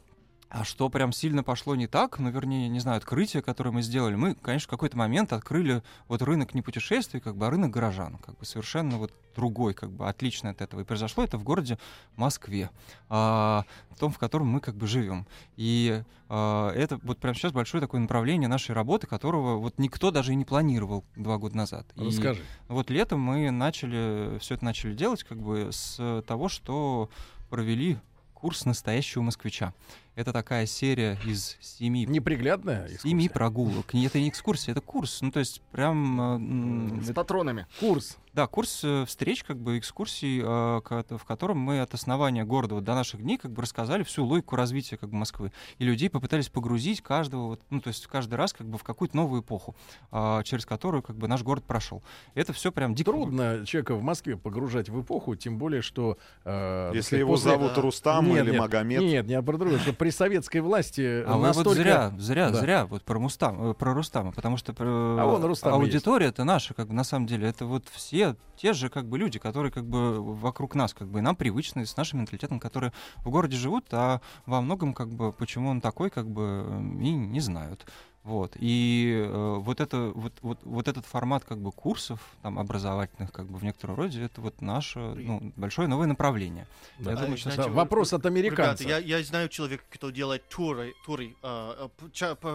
а 0.52 0.66
что 0.66 0.90
прям 0.90 1.14
сильно 1.14 1.44
пошло 1.44 1.76
не 1.76 1.88
так, 1.88 2.20
ну, 2.20 2.30
вернее, 2.30 2.68
не 2.68 2.82
знаю, 2.82 2.98
открытие, 2.98 3.42
которое 3.42 3.72
мы 3.72 3.82
сделали, 3.82 4.16
мы, 4.16 4.36
конечно, 4.36 4.68
в 4.68 4.70
какой-то 4.70 4.98
момент 4.98 5.32
открыли 5.32 5.82
вот 6.10 6.22
рынок 6.22 6.54
не 6.54 6.62
путешествий, 6.62 7.22
как 7.22 7.38
бы, 7.38 7.48
а 7.48 7.50
рынок 7.50 7.72
горожан, 7.72 8.18
как 8.18 8.38
бы 8.38 8.46
совершенно 8.46 8.98
вот 8.98 9.14
другой, 9.34 9.74
как 9.74 9.92
бы 9.92 10.10
отличный 10.10 10.52
от 10.52 10.62
этого. 10.62 10.82
И 10.82 10.84
произошло 10.84 11.24
это 11.24 11.38
в 11.38 11.44
городе 11.44 11.80
Москве, 12.18 12.70
а, 13.08 13.64
в 13.92 13.98
том, 13.98 14.12
в 14.12 14.18
котором 14.18 14.48
мы 14.48 14.60
как 14.60 14.76
бы 14.76 14.88
живем. 14.88 15.26
И 15.56 16.04
а, 16.28 16.72
это 16.74 17.00
вот 17.02 17.20
прямо 17.20 17.34
сейчас 17.34 17.54
большое 17.54 17.80
такое 17.80 18.02
направление 18.02 18.50
нашей 18.50 18.76
работы, 18.76 19.08
которого 19.08 19.56
вот 19.56 19.80
никто 19.80 20.12
даже 20.12 20.34
и 20.34 20.36
не 20.36 20.44
планировал 20.44 21.06
два 21.16 21.38
года 21.38 21.56
назад. 21.56 21.88
И 21.96 22.08
Расскажи. 22.08 22.42
вот 22.68 22.90
летом 22.90 23.22
мы 23.22 23.52
начали, 23.52 24.38
все 24.40 24.56
это 24.56 24.66
начали 24.66 24.94
делать 24.96 25.24
как 25.24 25.38
бы 25.42 25.70
с 25.72 26.22
того, 26.28 26.50
что 26.50 27.10
провели 27.50 27.98
курс 28.34 28.66
настоящего 28.66 29.22
москвича. 29.22 29.74
Это 30.16 30.34
такая 30.34 30.66
серия 30.66 31.18
из 31.26 31.58
семи 31.62 32.06
Неприглядная 32.06 32.88
Семи 32.90 33.26
экскурсия. 33.26 33.30
прогулок. 33.30 33.94
Не, 33.94 34.06
это 34.08 34.20
не 34.20 34.28
экскурсия, 34.30 34.74
это 34.74 34.82
курс. 34.82 35.22
Ну, 35.22 35.32
то 35.32 35.40
есть 35.40 35.62
прям... 35.72 36.98
э, 37.00 37.02
С 37.02 37.06
это- 37.06 37.14
патронами. 37.14 37.66
Курс. 37.80 38.18
да, 38.34 38.46
курс 38.48 38.82
э, 38.84 39.06
встреч, 39.06 39.44
как 39.46 39.58
бы 39.58 39.78
экскурсий, 39.78 40.42
э, 40.42 40.44
в 40.46 41.26
котором 41.26 41.60
мы 41.60 41.80
от 41.80 41.94
основания 41.94 42.44
города 42.44 42.76
вот 42.76 42.84
до 42.84 42.94
наших 42.94 43.22
дней 43.22 43.38
как 43.38 43.52
бы 43.52 43.62
рассказали 43.62 44.04
всю 44.04 44.26
логику 44.26 44.58
развития 44.58 44.98
как 44.98 45.10
бы 45.10 45.16
Москвы. 45.16 45.54
И 45.80 45.86
людей 45.86 46.10
попытались 46.10 46.50
погрузить 46.50 47.02
каждого, 47.02 47.48
вот, 47.48 47.62
ну, 47.70 47.80
то 47.80 47.88
есть 47.88 48.06
каждый 48.08 48.36
раз 48.36 48.52
как 48.52 48.68
бы 48.68 48.78
в 48.78 48.84
какую-то 48.84 49.16
новую 49.16 49.42
эпоху, 49.42 49.76
а, 50.12 50.44
через 50.44 50.66
которую 50.66 51.04
как 51.04 51.16
бы 51.18 51.30
наш 51.30 51.42
город 51.42 51.64
прошел. 51.64 52.04
Это 52.36 52.52
все 52.52 52.72
прям 52.74 52.94
дико... 52.96 53.12
Трудно 53.12 53.66
человека 53.66 53.96
в 53.96 54.02
Москве 54.04 54.36
погружать 54.36 54.90
в 54.90 55.02
эпоху, 55.02 55.36
тем 55.36 55.58
более, 55.58 55.82
что... 55.82 56.18
э, 56.44 56.92
Если 56.94 57.02
сказать, 57.08 57.20
его 57.22 57.34
после- 57.34 57.52
зовут 57.52 57.78
Рустам 57.78 58.28
Нет, 58.28 58.44
или 58.44 58.52
нет, 58.52 58.60
Магомед. 58.60 59.02
Нет, 59.02 59.26
не 59.28 59.42
про 59.42 59.58
другое, 59.58 59.80
что 59.80 59.94
при 60.02 60.10
советской 60.10 60.62
власти 60.62 61.24
А 61.28 61.38
вы 61.38 61.44
настолько... 61.46 61.70
вот 61.70 61.78
зря, 61.78 62.12
зря, 62.18 62.50
Да. 62.50 62.60
зря 62.60 62.86
вот 62.88 63.04
про, 63.04 63.20
Мустам, 63.20 63.70
э, 63.70 63.74
про 63.76 63.94
Рустама, 63.94 64.32
потому 64.32 64.58
что 64.58 64.72
э, 64.72 64.76
А 64.80 65.48
Рустам 65.48 65.76
аудитория 65.76 66.26
это 66.26 66.44
наша, 66.44 66.74
как 66.74 66.88
бы 66.88 66.96
на 66.96 67.04
самом 67.04 67.28
деле, 67.28 67.48
это 67.48 67.68
вот 67.68 67.88
все 67.92 68.36
те 68.58 68.74
же 68.74 68.90
как 68.90 69.06
бы 69.06 69.20
люди, 69.20 69.38
которые 69.38 69.72
как 69.72 69.86
бы 69.86 70.20
вокруг 70.20 70.74
нас, 70.74 70.96
как 70.96 71.08
бы 71.08 71.20
и 71.20 71.22
нам 71.22 71.36
привычны 71.36 71.86
с 71.86 71.96
нашим 71.98 72.20
менталитетом, 72.20 72.60
которые 72.60 72.94
в 73.18 73.30
городе 73.30 73.58
живут, 73.58 73.86
а 73.92 74.22
во 74.48 74.62
многом 74.62 74.96
как 74.96 75.10
бы 75.10 75.32
почему 75.32 75.70
он 75.70 75.82
такой, 75.82 76.10
как 76.10 76.28
бы 76.28 76.66
и 77.00 77.12
не 77.12 77.40
знают. 77.40 77.86
Вот. 78.24 78.56
И 78.60 79.26
э, 79.28 79.56
вот, 79.60 79.82
это, 79.82 80.12
вот, 80.14 80.34
вот, 80.42 80.60
вот 80.64 80.88
этот 80.88 81.06
формат 81.06 81.44
как 81.44 81.58
бы 81.58 81.72
курсов 81.72 82.20
там, 82.44 82.60
образовательных 82.60 83.32
как 83.32 83.48
бы 83.48 83.58
в 83.58 83.64
некотором 83.64 83.96
роде, 83.96 84.22
это 84.24 84.42
вот 84.42 84.62
наше 84.62 85.00
ну, 85.00 85.52
большое 85.56 85.88
новое 85.88 86.06
направление. 86.06 86.68
Да. 87.00 87.12
Я 87.12 87.18
А, 87.18 87.22
думаю, 87.22 87.40
Да, 87.44 87.52
знаете, 87.52 87.72
вопрос 87.72 88.14
от 88.14 88.26
американца. 88.28 88.84
Ребята, 88.84 89.04
я, 89.04 89.18
я 89.18 89.24
знаю 89.24 89.50
человека, 89.50 89.84
кто 89.90 90.12
делает 90.12 90.48
туры, 90.50 90.94
туры 91.04 91.36
э, 91.42 91.90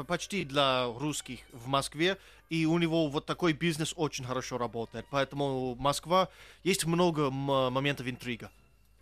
почти 0.07 0.44
для 0.44 0.87
русских 0.87 1.40
в 1.52 1.66
Москве, 1.66 2.16
и 2.48 2.64
у 2.64 2.79
него 2.79 3.09
вот 3.09 3.26
такой 3.26 3.52
бизнес 3.52 3.92
очень 3.96 4.24
хорошо 4.24 4.59
работает. 4.59 5.07
Поэтому 5.11 5.74
Москва, 5.74 6.29
есть 6.62 6.87
много 6.87 7.31
моментов 7.31 8.07
интрига, 8.07 8.52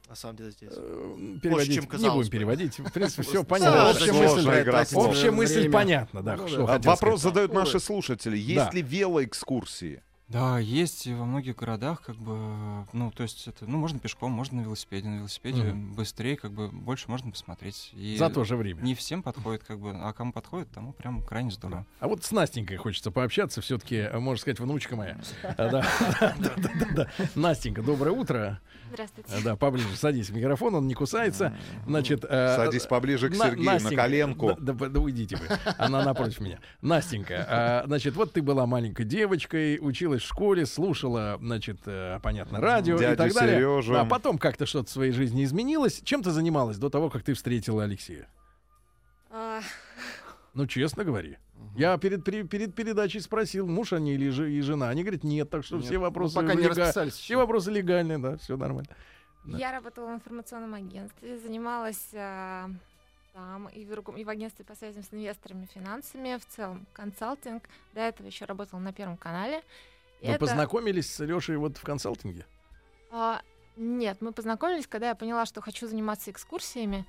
на 0.08 0.14
самом 0.14 0.36
деле, 0.36 0.50
здесь. 0.50 0.70
Э, 0.76 1.16
переводить, 1.42 1.74
чем 1.74 1.84
не 1.84 1.90
казалось 1.90 2.14
будем 2.14 2.26
бы. 2.26 2.30
переводить. 2.32 2.78
В 2.78 2.92
принципе, 2.92 3.22
все 3.22 3.44
понятно. 3.44 3.90
Общая 3.90 4.12
мысль, 4.12 4.96
общая 4.96 5.30
мысль 5.30 5.70
понятна, 5.70 6.22
да. 6.22 6.36
Ну 6.36 6.66
Вопрос 6.66 6.98
сказать. 6.98 7.20
задают 7.20 7.52
наши 7.52 7.80
слушатели. 7.80 8.36
Есть 8.36 8.66
Да. 8.66 8.70
ли 8.72 8.82
велоэкскурсии? 8.82 10.02
Да, 10.28 10.58
есть 10.58 11.06
и 11.06 11.12
во 11.14 11.26
многих 11.26 11.56
городах, 11.56 12.00
как 12.00 12.16
бы, 12.16 12.86
ну, 12.94 13.10
то 13.10 13.22
есть 13.24 13.46
это, 13.46 13.66
ну, 13.66 13.76
можно 13.76 13.98
пешком, 13.98 14.32
можно 14.32 14.62
на 14.62 14.64
велосипеде, 14.64 15.06
на 15.06 15.16
велосипеде 15.18 15.62
Мгм. 15.62 15.92
быстрее, 15.94 16.36
как 16.36 16.50
бы, 16.50 16.68
больше 16.68 17.10
можно 17.10 17.30
посмотреть. 17.30 17.90
И 17.92 18.16
За 18.16 18.30
то 18.30 18.42
же 18.44 18.56
время. 18.56 18.80
Не 18.80 18.94
всем 18.94 19.22
подходит, 19.22 19.64
как 19.64 19.78
бы, 19.78 19.90
а 19.94 20.12
кому 20.14 20.32
подходит, 20.32 20.70
тому 20.70 20.94
прям 20.94 21.22
крайне 21.22 21.50
здорово. 21.50 21.84
А 22.00 22.08
вот 22.08 22.24
с 22.24 22.32
Настенькой 22.32 22.78
хочется 22.78 23.10
пообщаться. 23.10 23.60
Все-таки, 23.60 24.08
можно 24.14 24.40
сказать, 24.40 24.60
внучка 24.60 24.96
моя. 24.96 25.18
А, 25.42 25.68
Да, 25.68 25.86
да, 26.20 26.34
да, 26.38 26.52
да, 26.56 26.86
да. 26.94 27.08
Настенька, 27.34 27.82
доброе 27.82 28.12
утро. 28.12 28.60
Здравствуйте. 28.92 29.30
Да, 29.44 29.56
поближе 29.56 29.94
садись 29.96 30.30
в 30.30 30.36
микрофон, 30.36 30.74
он 30.74 30.88
не 30.88 30.94
кусается. 30.94 31.54
Значит, 31.86 32.24
э, 32.26 32.56
Садись 32.56 32.86
поближе 32.86 33.28
к 33.28 33.34
Сергею 33.34 33.82
на 33.82 33.90
коленку. 33.90 34.56
Да, 34.58 34.72
да, 34.72 34.88
да 34.88 35.00
уйдите 35.00 35.36
вы. 35.36 35.46
Она 35.76 36.02
напротив 36.02 36.40
меня. 36.40 36.60
Настенька, 36.80 37.44
а, 37.48 37.82
значит, 37.86 38.14
вот 38.14 38.32
ты 38.32 38.40
была 38.40 38.64
маленькой 38.66 39.04
девочкой, 39.04 39.78
училась 39.80 40.13
в 40.22 40.26
школе, 40.26 40.66
слушала, 40.66 41.38
значит, 41.40 41.78
э, 41.86 42.18
понятно, 42.22 42.60
радио 42.60 42.96
и 42.96 42.98
Дядю 43.00 43.16
так 43.16 43.32
далее. 43.34 43.56
Сережу. 43.58 43.96
А 43.96 44.04
потом 44.04 44.38
как-то 44.38 44.66
что-то 44.66 44.88
в 44.88 44.92
своей 44.92 45.12
жизни 45.12 45.44
изменилось. 45.44 46.00
Чем 46.04 46.22
ты 46.22 46.30
занималась 46.30 46.78
до 46.78 46.90
того, 46.90 47.10
как 47.10 47.22
ты 47.22 47.34
встретила 47.34 47.84
Алексея? 47.84 48.28
А, 49.30 49.60
Ну, 50.54 50.66
честно 50.66 51.04
говори. 51.04 51.36
Я 51.76 51.96
перед, 51.98 52.24
пере- 52.24 52.44
перед 52.44 52.74
передачей 52.74 53.18
спросил, 53.20 53.66
муж 53.66 53.92
они 53.92 54.14
или 54.14 54.28
же, 54.28 54.52
и 54.52 54.60
жена. 54.60 54.88
Они 54.90 55.02
говорят, 55.02 55.24
нет, 55.24 55.50
так 55.50 55.64
что 55.64 55.76
Нет, 55.76 55.86
все 55.86 55.94
ну, 55.94 56.00
вопросы 56.02 56.36
пока 56.36 56.54
не 56.54 56.62
лега- 56.62 56.68
расписались 56.76 57.14
Все 57.14 57.36
вопросы 57.36 57.70
легальные, 57.72 58.18
да, 58.18 58.36
все 58.36 58.56
нормально. 58.56 58.88
Да. 59.44 59.58
Я 59.58 59.72
работала 59.72 60.10
в 60.12 60.14
информационном 60.14 60.74
агентстве, 60.74 61.38
занималась 61.38 62.06
а, 62.14 62.70
там 63.32 63.68
и 63.68 63.84
в, 63.84 63.92
руко- 63.92 64.16
и 64.16 64.24
в 64.24 64.28
агентстве 64.28 64.64
по 64.64 64.74
связям 64.76 65.02
с 65.02 65.12
инвесторами, 65.12 65.66
финансами, 65.74 66.38
в 66.38 66.46
целом 66.46 66.86
консалтинг. 66.92 67.64
До 67.94 68.00
этого 68.00 68.26
еще 68.26 68.44
работала 68.44 68.78
на 68.78 68.92
Первом 68.92 69.16
канале. 69.16 69.62
Вы 70.28 70.34
это- 70.34 70.40
познакомились 70.40 71.12
с 71.12 71.20
Лешей 71.24 71.56
вот 71.56 71.76
в 71.76 71.82
консалтинге? 71.82 72.46
а, 73.10 73.40
нет, 73.76 74.18
мы 74.20 74.32
познакомились, 74.32 74.86
когда 74.86 75.08
я 75.08 75.14
поняла, 75.14 75.46
что 75.46 75.60
хочу 75.60 75.86
заниматься 75.88 76.30
экскурсиями. 76.30 77.04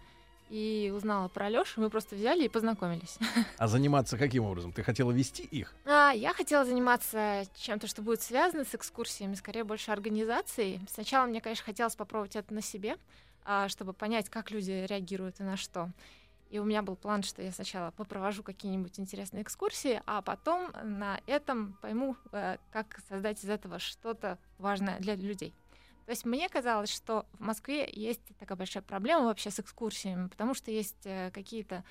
И 0.52 0.94
узнала 0.96 1.28
про 1.28 1.50
Лешу, 1.50 1.82
мы 1.82 1.90
просто 1.90 2.16
взяли 2.16 2.44
и 2.46 2.50
познакомились. 2.50 3.18
А 3.58 3.68
заниматься 3.68 4.16
каким 4.16 4.44
образом? 4.46 4.72
Ты 4.74 4.84
хотела 4.84 5.12
вести 5.12 5.42
их? 5.44 5.74
А, 5.86 6.12
я 6.12 6.34
хотела 6.34 6.64
заниматься 6.66 7.46
чем-то, 7.56 7.88
что 7.88 8.04
будет 8.04 8.22
связано 8.22 8.64
с 8.64 8.76
экскурсиями, 8.76 9.34
скорее 9.34 9.64
больше 9.64 9.90
организацией. 9.92 10.80
Сначала 10.92 11.26
мне, 11.26 11.42
конечно, 11.42 11.66
хотелось 11.66 11.96
попробовать 11.96 12.36
это 12.36 12.54
на 12.54 12.62
себе, 12.62 12.98
а, 13.44 13.70
чтобы 13.70 13.94
понять, 13.94 14.30
как 14.30 14.52
люди 14.52 14.86
реагируют 14.88 15.40
и 15.40 15.44
на 15.44 15.58
что. 15.58 15.90
И 16.56 16.58
у 16.58 16.64
меня 16.64 16.82
был 16.82 16.96
план, 16.96 17.22
что 17.22 17.42
я 17.42 17.52
сначала 17.52 17.92
попровожу 17.92 18.42
какие-нибудь 18.42 18.98
интересные 18.98 19.44
экскурсии, 19.44 20.02
а 20.06 20.22
потом 20.22 20.72
на 20.86 21.20
этом 21.28 21.74
пойму, 21.82 22.16
э, 22.32 22.56
как 22.72 23.02
создать 23.10 23.44
из 23.44 23.50
этого 23.50 23.78
что-то 23.78 24.40
важное 24.58 24.98
для 25.00 25.16
людей. 25.16 25.54
То 26.06 26.12
есть 26.12 26.24
мне 26.24 26.48
казалось, 26.48 26.90
что 26.90 27.26
в 27.34 27.42
Москве 27.42 27.90
есть 27.92 28.22
такая 28.40 28.58
большая 28.58 28.84
проблема 28.84 29.26
вообще 29.26 29.52
с 29.52 29.60
экскурсиями, 29.60 30.30
потому 30.30 30.54
что 30.54 30.72
есть 30.72 31.06
э, 31.06 31.30
какие-то 31.32 31.84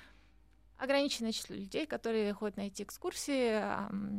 ограниченное 0.79 1.31
число 1.31 1.55
людей, 1.55 1.85
которые 1.85 2.33
ходят 2.33 2.57
на 2.57 2.61
эти 2.61 2.81
экскурсии 2.81 3.61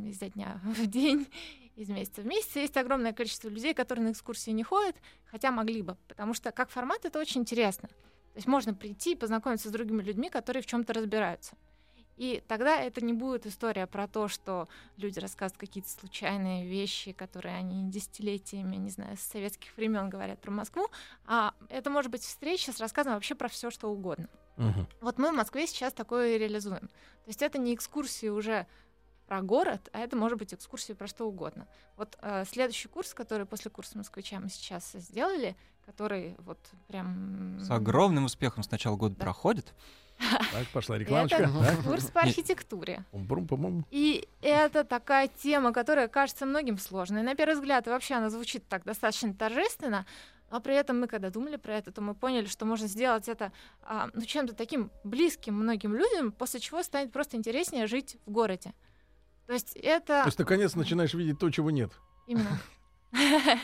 изо 0.07 0.29
дня 0.29 0.61
в 0.63 0.87
день, 0.87 1.27
из 1.75 1.89
месяца 1.89 2.21
в 2.21 2.25
месяц. 2.25 2.55
Есть 2.55 2.77
огромное 2.77 3.11
количество 3.11 3.49
людей, 3.49 3.73
которые 3.73 4.05
на 4.05 4.11
экскурсии 4.13 4.51
не 4.51 4.63
ходят, 4.63 4.95
хотя 5.25 5.51
могли 5.51 5.81
бы, 5.81 5.97
потому 6.07 6.33
что 6.33 6.53
как 6.53 6.69
формат 6.69 7.03
это 7.03 7.19
очень 7.19 7.41
интересно. 7.41 7.89
То 8.37 8.39
есть 8.39 8.47
можно 8.47 8.75
прийти 8.75 9.13
и 9.13 9.15
познакомиться 9.15 9.67
с 9.67 9.71
другими 9.71 10.03
людьми, 10.03 10.29
которые 10.29 10.61
в 10.61 10.67
чем-то 10.67 10.93
разбираются. 10.93 11.55
И 12.17 12.43
тогда 12.47 12.79
это 12.79 13.03
не 13.03 13.11
будет 13.11 13.47
история 13.47 13.87
про 13.87 14.07
то, 14.07 14.27
что 14.27 14.67
люди 14.95 15.17
рассказывают 15.17 15.59
какие-то 15.59 15.89
случайные 15.89 16.67
вещи, 16.67 17.13
которые 17.13 17.55
они 17.55 17.89
десятилетиями, 17.89 18.75
не 18.75 18.91
знаю, 18.91 19.17
с 19.17 19.21
советских 19.21 19.75
времен 19.75 20.11
говорят 20.11 20.39
про 20.39 20.51
Москву, 20.51 20.87
а 21.25 21.55
это 21.69 21.89
может 21.89 22.11
быть 22.11 22.21
встреча 22.21 22.71
с 22.71 22.79
рассказом 22.79 23.15
вообще 23.15 23.33
про 23.33 23.47
все, 23.47 23.71
что 23.71 23.89
угодно. 23.89 24.29
Мгм. 24.57 24.85
Вот 25.01 25.17
мы 25.17 25.31
в 25.31 25.35
Москве 25.35 25.65
сейчас 25.65 25.93
такое 25.93 26.35
и 26.35 26.37
реализуем. 26.37 26.89
То 26.89 27.29
есть 27.29 27.41
это 27.41 27.57
не 27.57 27.73
экскурсии 27.73 28.29
уже 28.29 28.67
про 29.25 29.41
город, 29.41 29.89
а 29.93 29.99
это 30.01 30.15
может 30.15 30.37
быть 30.37 30.53
экскурсии 30.53 30.93
про 30.93 31.07
что 31.07 31.27
угодно. 31.27 31.67
Вот 31.95 32.19
э, 32.21 32.45
следующий 32.45 32.87
курс, 32.87 33.15
который 33.15 33.47
после 33.47 33.71
курса 33.71 33.97
москвича 33.97 34.39
мы 34.39 34.49
сейчас 34.49 34.91
сделали, 34.91 35.55
который 35.87 36.35
вот 36.39 36.59
прям... 36.87 37.57
С 37.61 37.71
огромным 37.71 38.25
успехом 38.25 38.61
с 38.61 38.69
начала 38.69 38.97
года 38.97 39.15
Да. 39.15 39.23
проходит. 39.23 39.73
Так, 40.51 40.67
пошла 40.73 40.97
рекламочка. 40.97 41.37
Это 41.37 41.51
да? 41.53 41.75
курс 41.83 42.11
по 42.11 42.21
архитектуре. 42.21 43.05
И 43.89 44.27
это 44.41 44.83
такая 44.83 45.29
тема, 45.29 45.71
которая 45.71 46.07
кажется 46.07 46.45
многим 46.45 46.77
сложной. 46.77 47.23
На 47.23 47.35
первый 47.35 47.53
взгляд, 47.53 47.87
вообще 47.87 48.15
она 48.15 48.29
звучит 48.29 48.67
так 48.67 48.83
достаточно 48.83 49.33
торжественно, 49.33 50.05
но 50.51 50.59
при 50.59 50.75
этом 50.75 50.99
мы, 50.99 51.07
когда 51.07 51.29
думали 51.29 51.55
про 51.55 51.75
это, 51.75 51.91
то 51.91 52.01
мы 52.01 52.15
поняли, 52.15 52.47
что 52.47 52.65
можно 52.65 52.87
сделать 52.87 53.29
это 53.29 53.53
а, 53.83 54.09
ну, 54.13 54.21
чем-то 54.21 54.55
таким 54.55 54.91
близким 55.03 55.53
многим 55.53 55.95
людям, 55.95 56.31
после 56.31 56.59
чего 56.59 56.83
станет 56.83 57.13
просто 57.13 57.37
интереснее 57.37 57.87
жить 57.87 58.17
в 58.25 58.31
городе. 58.31 58.73
То 59.45 59.53
есть 59.53 59.75
это 59.75 60.23
То 60.23 60.27
есть, 60.27 60.39
наконец, 60.39 60.75
начинаешь 60.75 61.13
видеть 61.13 61.39
то, 61.39 61.49
чего 61.49 61.71
нет. 61.71 61.91
именно... 62.27 62.59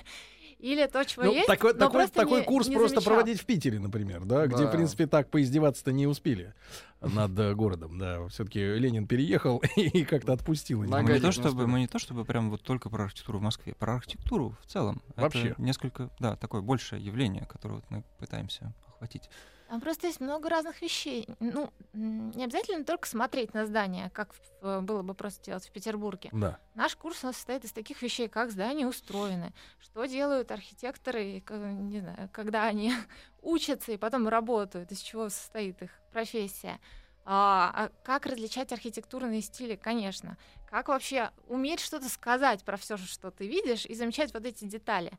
Или 0.63 0.88
то, 0.88 1.04
чего 1.04 1.23
Ну, 1.26 1.34
есть, 1.34 1.45
такой, 1.45 1.73
но 1.73 1.80
такой, 1.80 1.91
просто 1.91 2.15
такой 2.15 2.39
не- 2.39 2.45
курс 2.45 2.69
не 2.69 2.76
просто 2.78 2.95
замечал. 3.02 3.13
проводить 3.15 3.41
в 3.41 3.45
Питере, 3.45 3.80
например, 3.80 4.23
да, 4.23 4.47
где, 4.47 4.65
в 4.65 4.71
принципе, 4.71 5.08
так 5.08 5.30
поиздеваться-то 5.30 5.91
не 5.91 6.08
успели 6.08 6.54
над 7.02 7.38
э, 7.38 7.54
городом, 7.54 7.99
да. 7.99 8.26
Все-таки 8.30 8.62
Ленин 8.62 9.06
переехал 9.06 9.62
и 9.76 10.06
как-то 10.06 10.32
отпустил. 10.32 10.82
Нога 10.84 11.02
Мы 11.02 11.13
не, 11.15 11.19
то, 11.19 11.34
чтобы, 11.34 11.67
мы 11.67 11.82
не 11.82 11.88
то 11.88 11.99
чтобы 11.99 12.23
прям 12.23 12.49
вот 12.49 12.62
только 12.62 12.89
про 12.89 13.04
архитектуру 13.04 13.39
в 13.39 13.41
Москве, 13.41 13.76
про 13.78 13.95
архитектуру 13.95 14.56
в 14.62 14.65
целом. 14.71 15.02
Вообще. 15.17 15.49
Это 15.49 15.62
несколько, 15.62 16.10
да, 16.19 16.38
такое 16.38 16.62
большее 16.62 17.04
явление, 17.04 17.45
которое 17.45 17.76
вот 17.76 17.86
мы 17.89 18.06
пытаемся 18.17 18.73
охватить. 18.88 19.30
Там 19.73 19.81
просто 19.81 20.05
есть 20.05 20.19
много 20.19 20.49
разных 20.49 20.83
вещей. 20.83 21.27
Ну, 21.39 21.73
не 21.93 22.43
обязательно 22.43 22.86
только 22.86 23.07
смотреть 23.07 23.55
на 23.55 23.65
здание, 23.65 24.12
как 24.12 24.36
э, 24.62 24.81
было 24.81 25.01
бы 25.01 25.15
просто 25.15 25.43
делать 25.43 25.65
в 25.67 25.71
Петербурге. 25.71 26.29
Да. 26.31 26.59
Наш 26.75 26.95
курс 26.95 27.23
у 27.23 27.25
нас 27.25 27.38
состоит 27.38 27.65
из 27.65 27.71
таких 27.71 28.03
вещей, 28.03 28.27
как 28.27 28.51
здания 28.51 28.86
устроены, 28.86 29.51
что 29.79 30.05
делают 30.05 30.51
архитекторы, 30.51 31.25
и 31.25 31.41
ка- 31.41 31.55
не 31.55 32.01
знаю, 32.01 32.29
когда 32.31 32.65
они 32.65 32.93
учатся 33.41 33.93
и 33.93 33.97
потом 33.97 34.27
работают, 34.27 34.91
из 34.91 34.99
чего 34.99 35.29
состоит 35.29 35.81
их 35.81 35.89
профессия. 36.12 36.79
А, 37.25 37.71
а 37.73 37.89
как 38.03 38.27
различать 38.27 38.71
архитектурные 38.71 39.41
стили, 39.41 39.75
конечно. 39.75 40.38
Как 40.69 40.89
вообще 40.89 41.31
уметь 41.47 41.79
что-то 41.79 42.09
сказать 42.09 42.63
про 42.63 42.77
все, 42.77 42.95
что 42.97 43.31
ты 43.31 43.47
видишь, 43.47 43.88
и 43.88 43.95
замечать 43.95 44.36
вот 44.36 44.45
эти 44.45 44.65
детали. 44.65 45.13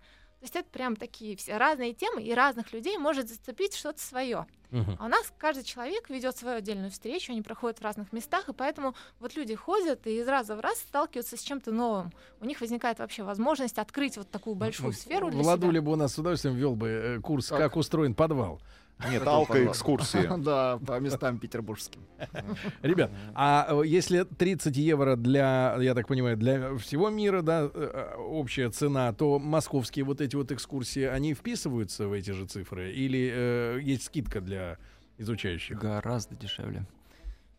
То 0.44 0.46
есть 0.46 0.57
это 0.57 0.68
прям 0.70 0.94
такие 0.94 1.38
все 1.38 1.57
разные 1.57 1.94
темы, 1.94 2.22
и 2.22 2.35
разных 2.35 2.74
людей 2.74 2.98
может 2.98 3.30
зацепить 3.30 3.74
что-то 3.74 3.98
свое. 3.98 4.44
Мгм. 4.72 4.96
А 5.00 5.07
у 5.07 5.09
нас 5.09 5.33
каждый 5.38 5.64
человек 5.64 6.11
ведет 6.11 6.37
свою 6.37 6.59
отдельную 6.59 6.90
встречу, 6.90 7.33
они 7.33 7.40
проходят 7.40 7.78
в 7.78 7.83
разных 7.83 8.12
местах, 8.12 8.50
и 8.50 8.52
поэтому 8.52 8.94
вот 9.20 9.37
люди 9.37 9.54
ходят 9.54 10.07
и 10.07 10.18
из 10.20 10.28
раза 10.28 10.54
в 10.54 10.61
раз 10.61 10.80
сталкиваются 10.80 11.38
с 11.38 11.40
чем-то 11.40 11.72
новым. 11.72 12.12
У 12.42 12.44
них 12.44 12.61
возникает 12.61 12.98
вообще 12.98 13.22
возможность 13.22 13.78
открыть 13.78 14.18
вот 14.18 14.30
такую 14.30 14.54
большую 14.54 14.88
Ну, 14.88 14.92
сферу 14.92 15.30
для 15.30 15.42
Владуля 15.42 15.72
себя. 15.72 15.80
бы 15.83 15.92
у 15.92 15.96
нас 15.96 16.12
с 16.12 16.18
удовольствием 16.18 16.57
вел 16.57 16.74
бы 16.76 16.88
э, 16.88 17.20
курс, 17.20 17.48
как 17.48 17.76
устроен 17.76 18.14
подвал. 18.14 18.61
Нет, 19.00 19.02
Какой 19.02 19.18
подвал? 19.18 19.38
алко-экскурсии. 19.40 20.38
Да, 20.44 20.78
по 20.87 20.98
местам 21.00 21.38
петербургским. 21.38 22.00
Ребят, 22.83 23.11
а 23.35 23.66
э, 23.70 23.87
если 23.87 24.22
30 24.24 24.76
евро 24.76 25.16
для, 25.16 25.76
я 25.80 25.94
так 25.94 26.07
понимаю, 26.09 26.37
для 26.37 26.76
всего 26.76 27.11
мира, 27.11 27.42
да, 27.42 27.68
э, 27.72 28.14
общая 28.18 28.70
цена, 28.70 29.12
то 29.12 29.38
московские 29.38 30.04
вот 30.04 30.20
эти 30.20 30.37
вот 30.37 30.52
экскурсии, 30.52 31.02
они 31.02 31.35
вписываются 31.35 32.09
в 32.09 32.12
эти 32.12 32.30
же 32.30 32.46
цифры? 32.46 32.92
Или 32.92 33.30
э, 33.35 33.80
есть 33.83 34.04
скидка 34.04 34.40
для 34.40 34.78
изучающих? 35.18 35.78
Гораздо 35.78 36.35
дешевле. 36.37 36.87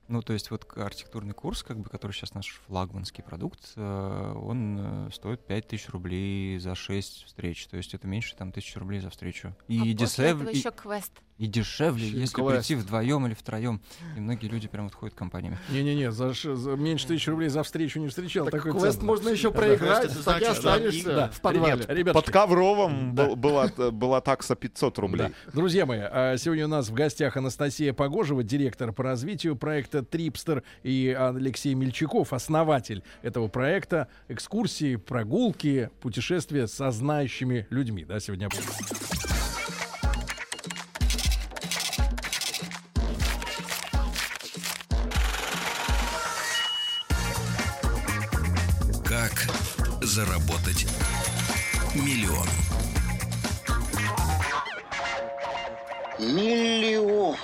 Ну, 0.07 0.21
то 0.21 0.33
есть 0.33 0.51
вот 0.51 0.71
архитектурный 0.77 1.33
курс, 1.33 1.63
как 1.63 1.79
бы, 1.79 1.89
который 1.89 2.11
сейчас 2.11 2.35
наш 2.35 2.61
флагманский 2.67 3.23
продукт, 3.23 3.73
э, 3.75 4.33
он 4.35 5.07
э, 5.07 5.09
стоит 5.11 5.43
5000 5.47 5.89
рублей 5.89 6.59
за 6.59 6.75
6 6.75 7.25
встреч. 7.25 7.65
То 7.67 7.77
есть 7.77 7.93
это 7.95 8.07
меньше 8.07 8.35
там 8.35 8.49
1000 8.49 8.79
рублей 8.79 8.99
за 8.99 9.09
встречу. 9.09 9.55
И, 9.67 9.77
а 9.79 9.81
после 9.81 9.93
дешев- 10.25 10.35
этого 10.37 10.49
и- 10.49 10.57
еще 10.57 10.71
квест. 10.71 11.11
И 11.37 11.47
дешевле, 11.47 12.07
и 12.07 12.11
если 12.19 12.35
квест. 12.35 12.49
прийти 12.67 12.75
вдвоем 12.75 13.27
или 13.27 13.33
втроем. 13.33 13.81
И 14.15 14.19
многие 14.21 14.47
люди 14.47 14.67
прям 14.69 14.85
вот 14.85 14.93
ходят 14.95 15.15
компаниями. 15.15 15.57
Не-не-не, 15.69 16.11
за, 16.11 16.33
за 16.33 16.71
меньше 16.77 17.07
тысячи 17.07 17.29
рублей 17.29 17.49
за 17.49 17.63
встречу 17.63 17.99
не 17.99 18.07
встречал. 18.07 18.45
Так 18.45 18.53
такой 18.63 18.71
квест 18.79 18.95
цены. 18.99 19.05
можно 19.07 19.29
еще 19.29 19.51
Да. 19.51 19.57
проиграть, 19.57 20.11
значит, 20.11 20.47
что 20.47 20.51
останешься 20.71 21.13
Да, 21.13 21.27
в 21.29 21.41
подвале. 21.41 21.73
ребят, 21.73 21.89
ребятушки, 21.89 22.25
Под 22.25 22.33
Ковровым 22.33 23.15
Да. 23.15 23.25
был- 23.25 23.35
была, 23.35 23.67
была 23.91 24.21
такса 24.21 24.55
500 24.55 24.97
рублей. 24.99 25.27
Да. 25.45 25.51
Друзья 25.51 25.85
мои, 25.85 25.99
а, 26.01 26.37
сегодня 26.37 26.65
у 26.65 26.69
нас 26.69 26.87
в 26.89 26.93
гостях 26.93 27.35
Анастасия 27.35 27.91
Погожева, 27.93 28.41
директор 28.43 28.93
по 28.93 29.03
развитию 29.03 29.57
проекта 29.57 30.03
Трипстер, 30.03 30.63
и 30.83 31.15
Алексей 31.19 31.73
Мельчаков, 31.73 32.31
основатель 32.31 33.03
этого 33.23 33.49
проекта. 33.49 34.07
Экскурсии, 34.29 34.95
прогулки, 34.95 35.89
путешествия 36.01 36.67
со 36.67 36.91
знающими 36.91 37.67
людьми. 37.69 38.05
Да, 38.05 38.19
сегодня. 38.21 38.47
Как 49.25 49.47
заработать 50.03 50.85
миллион? 51.95 52.47
Миллион. 56.19 57.35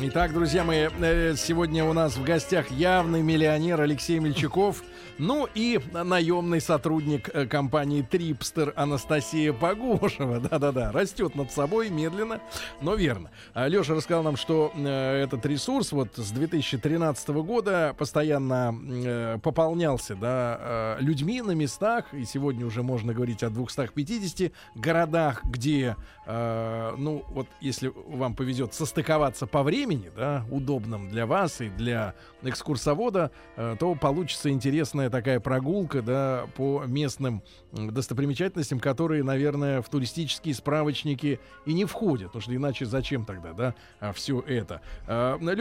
Итак, 0.00 0.32
друзья 0.32 0.64
мои, 0.64 0.88
э, 0.98 1.36
сегодня 1.36 1.84
у 1.84 1.92
нас 1.92 2.16
в 2.16 2.24
гостях 2.24 2.72
явный 2.72 3.22
миллионер 3.22 3.82
Алексей 3.82 4.18
Мельчаков, 4.18 4.82
ну 5.18 5.48
и 5.54 5.80
наемный 5.92 6.60
сотрудник 6.60 7.30
э, 7.32 7.46
компании 7.46 8.02
Трипстер 8.02 8.72
Анастасия 8.76 9.52
Погошева. 9.52 10.40
Да-да-да, 10.50 10.92
растет 10.92 11.34
над 11.34 11.52
собой 11.52 11.88
медленно, 11.88 12.40
но 12.80 12.94
верно. 12.94 13.30
Леша 13.54 13.94
рассказал 13.94 14.22
нам, 14.22 14.36
что 14.36 14.72
э, 14.74 15.22
этот 15.22 15.46
ресурс 15.46 15.92
вот 15.92 16.16
с 16.16 16.30
2013 16.30 17.28
года 17.28 17.94
постоянно 17.96 18.74
э, 18.74 19.38
пополнялся 19.42 20.16
да, 20.16 20.96
людьми 21.00 21.42
на 21.42 21.52
местах, 21.52 22.12
и 22.12 22.24
сегодня 22.24 22.66
уже 22.66 22.82
можно 22.82 23.12
говорить 23.14 23.42
о 23.42 23.50
250 23.50 24.52
городах, 24.74 25.44
где, 25.44 25.96
ну 26.26 27.24
вот 27.28 27.46
если 27.60 27.92
вам 28.06 28.34
повезет 28.34 28.74
состыковаться 28.74 29.46
по 29.46 29.62
времени, 29.62 30.10
да, 30.16 30.44
удобном 30.50 31.08
для 31.08 31.26
вас 31.26 31.60
и 31.60 31.68
для 31.68 32.14
экскурсовода, 32.42 33.30
то 33.56 33.94
получится 33.94 34.50
интересная 34.50 35.03
такая 35.10 35.40
прогулка, 35.40 36.02
да, 36.02 36.46
по 36.56 36.84
местным 36.86 37.42
достопримечательностям, 37.72 38.80
которые, 38.80 39.22
наверное, 39.22 39.82
в 39.82 39.88
туристические 39.88 40.54
справочники 40.54 41.40
и 41.66 41.72
не 41.72 41.84
входят, 41.84 42.28
потому 42.28 42.42
что 42.42 42.54
иначе 42.54 42.86
зачем 42.86 43.24
тогда, 43.24 43.52
да, 43.52 44.12
все 44.12 44.40
это. 44.40 44.80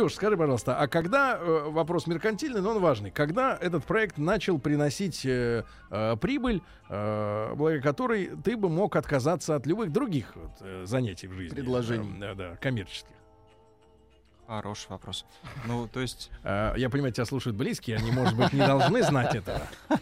Леш, 0.04 0.16
скажи, 0.16 0.38
пожалуйста, 0.38 0.78
а 0.78 0.88
когда, 0.88 1.38
э, 1.40 1.70
вопрос 1.70 2.08
меркантильный, 2.08 2.62
но 2.62 2.72
он 2.72 2.82
важный, 2.82 3.12
когда 3.12 3.58
этот 3.60 3.86
проект 3.86 4.18
начал 4.18 4.60
приносить 4.60 5.26
э, 5.26 5.64
э, 5.90 6.16
прибыль, 6.18 6.62
благодаря 6.90 7.82
которой 7.82 8.32
ты 8.44 8.56
бы 8.56 8.70
мог 8.70 8.96
отказаться 8.96 9.56
от 9.56 9.66
любых 9.66 9.92
других 9.92 10.36
вот, 10.36 10.88
занятий 10.88 11.28
в 11.28 11.34
жизни? 11.34 11.56
Предложений. 11.56 12.20
Да, 12.20 12.36
да, 12.36 12.56
коммерческих. 12.58 13.16
Хороший 14.48 14.90
вопрос. 14.90 15.26
Ну, 15.66 15.88
то 15.88 16.00
есть, 16.00 16.30
Э, 16.44 16.74
Я 16.78 16.90
понимаю, 16.90 17.14
тебя 17.14 17.26
слушают 17.26 17.56
близкие, 17.58 17.98
они, 17.98 18.12
может 18.12 18.36
быть, 18.36 18.54
не 18.54 18.60
должны 18.66 19.02
знать 19.04 19.36
этого. 19.36 19.62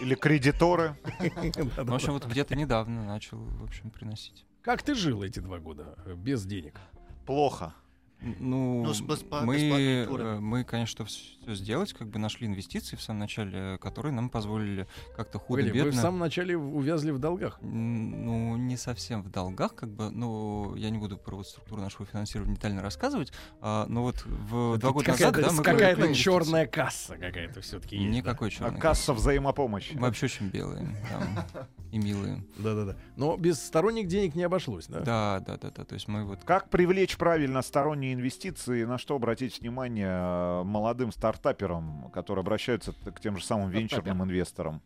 Или 0.00 0.14
кредиторы. 0.14 0.96
Ну, 1.20 1.84
в 1.84 1.94
общем, 1.94 2.12
вот 2.12 2.26
где-то 2.26 2.54
недавно 2.54 3.04
начал, 3.04 3.38
в 3.38 3.64
общем, 3.64 3.90
приносить. 3.90 4.44
Как 4.62 4.82
ты 4.82 4.94
жил 4.94 5.22
эти 5.22 5.40
два 5.40 5.58
года 5.58 5.96
э, 6.04 6.14
без 6.14 6.44
денег? 6.44 6.78
Плохо. 7.26 7.72
Ну, 8.20 8.82
Ну, 8.84 8.94
с 8.94 9.00
беспла- 9.00 9.42
мы, 9.44 9.56
э, 9.56 10.38
мы, 10.40 10.64
конечно, 10.64 11.04
все 11.04 11.54
сделать, 11.54 11.92
как 11.92 12.08
бы 12.08 12.18
нашли 12.18 12.46
инвестиции 12.46 12.96
в 12.96 13.02
самом 13.02 13.20
начале, 13.20 13.74
э, 13.74 13.78
которые 13.78 14.12
нам 14.12 14.28
позволили 14.28 14.86
как-то 15.16 15.38
Погоди, 15.38 15.68
вы 15.68 15.70
в 15.70 15.72
худо-бедно... 15.78 16.02
самом 16.02 16.18
начале 16.20 16.56
увязли 16.56 17.12
в 17.12 17.18
долгах. 17.18 17.58
Ну, 17.62 18.56
не 18.56 18.76
совсем 18.76 19.22
в 19.22 19.30
долгах, 19.30 19.74
как 19.74 19.90
бы, 19.90 20.10
ну, 20.10 20.74
я 20.74 20.90
не 20.90 20.98
буду 20.98 21.16
про 21.16 21.36
вот 21.36 21.46
структуру 21.46 21.80
нашего 21.80 22.06
финансирования 22.06 22.54
детально 22.56 22.82
рассказывать, 22.82 23.32
а, 23.60 23.86
но 23.88 24.02
вот 24.02 24.24
в 24.26 24.78
два 24.78 24.90
года 24.90 25.10
назад, 25.10 25.28
Какая-то 25.34 25.50
да, 25.50 25.56
мы 25.56 25.62
какая-то 25.62 26.14
черная 26.14 26.66
касса 26.66 27.16
какая-то 27.16 27.60
все-таки 27.60 27.96
есть. 27.96 28.10
да? 28.10 28.16
Никакой 28.16 28.48
А 28.48 28.50
черной. 28.50 28.80
Касса 28.80 29.14
взаимопомощи. 29.14 29.94
Мы 29.94 30.00
вообще 30.02 30.26
очень 30.26 30.48
белые 30.48 30.88
там, 31.10 31.66
и 31.92 31.98
милые. 31.98 32.44
Да-да-да. 32.58 32.96
Но 33.16 33.36
без 33.36 33.62
сторонних 33.64 34.08
денег 34.08 34.34
не 34.34 34.42
обошлось, 34.42 34.86
да? 34.88 35.00
Да, 35.00 35.40
да, 35.46 35.56
да, 35.56 35.70
да. 35.70 35.84
То 35.84 35.94
есть 35.94 36.08
мы 36.08 36.24
вот 36.24 36.40
Как 36.44 36.68
привлечь 36.68 37.16
правильно 37.16 37.62
сторонние 37.62 38.07
инвестиции, 38.14 38.84
на 38.84 38.98
что 38.98 39.16
обратить 39.16 39.60
внимание 39.60 40.08
э, 40.08 40.62
молодым 40.64 41.12
стартаперам, 41.12 42.10
которые 42.10 42.42
обращаются 42.42 42.92
к 42.92 43.20
тем 43.20 43.36
же 43.36 43.44
самым 43.44 43.70
венчурным 43.70 44.22
инвесторам? 44.22 44.82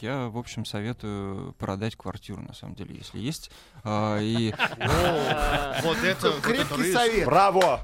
я, 0.00 0.28
в 0.28 0.36
общем, 0.36 0.64
советую 0.64 1.54
продать 1.54 1.96
квартиру, 1.96 2.42
на 2.42 2.52
самом 2.52 2.74
деле, 2.74 2.94
если 2.94 3.18
есть. 3.18 3.50
А, 3.84 4.18
И 4.20 4.52
Вот 5.82 5.96
это 6.04 6.32
Крепкий 6.42 6.92
совет. 6.92 7.26
Браво! 7.26 7.80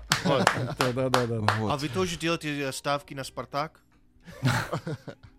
Да-да-да. 0.79 1.40
А 1.70 1.77
вы 1.77 1.88
тоже 1.88 2.18
делаете 2.18 2.61
э, 2.61 2.73
ставки 2.73 3.14
на 3.14 3.25
Спартак? 3.25 3.81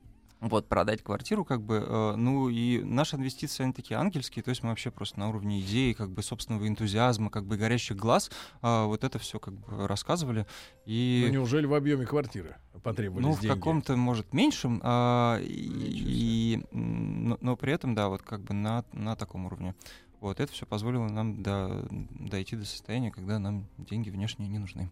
Вот, 0.48 0.70
продать 0.70 1.02
квартиру, 1.02 1.44
как 1.44 1.64
бы, 1.64 1.84
э, 1.84 2.16
ну 2.16 2.50
и 2.50 2.84
наши 2.84 3.16
инвестиции, 3.16 3.64
они 3.64 3.74
такие 3.74 3.98
ангельские, 3.98 4.44
то 4.44 4.50
есть 4.50 4.62
мы 4.62 4.70
вообще 4.70 4.92
просто 4.92 5.20
на 5.20 5.28
уровне 5.28 5.60
идеи, 5.62 5.94
как 5.94 6.12
бы, 6.12 6.22
собственного 6.22 6.68
энтузиазма, 6.68 7.32
как 7.32 7.48
бы, 7.48 7.58
горящих 7.58 7.98
глаз, 7.98 8.30
а, 8.62 8.86
вот 8.86 9.04
это 9.04 9.18
все, 9.18 9.40
как 9.40 9.56
бы, 9.56 9.88
рассказывали. 9.88 10.42
Ну, 10.42 10.46
И, 10.86 11.30
неужели 11.32 11.66
в 11.66 11.74
объеме 11.74 12.06
квартиры 12.06 12.58
потребовались 12.84 13.26
ну, 13.26 13.32
в 13.34 13.42
деньги? 13.42 13.56
каком-то, 13.56 13.96
может, 13.96 14.34
меньшем, 14.34 14.82
а, 14.84 15.40
и, 15.42 16.64
но, 16.72 17.40
но 17.42 17.56
при 17.56 17.74
этом, 17.74 17.96
да, 17.96 18.08
вот, 18.10 18.22
как 18.22 18.44
бы, 18.44 18.54
на, 18.54 18.86
на 18.94 19.16
таком 19.16 19.48
уровне. 19.48 19.74
Вот, 20.22 20.40
это 20.40 20.52
все 20.52 20.68
позволило 20.68 21.08
нам 21.08 21.42
до, 21.42 21.88
дойти 21.90 22.56
до 22.56 22.66
состояния, 22.66 23.10
когда 23.10 23.40
нам 23.40 23.68
деньги 23.80 24.12
внешние 24.12 24.48
не 24.48 24.60
нужны. 24.60 24.92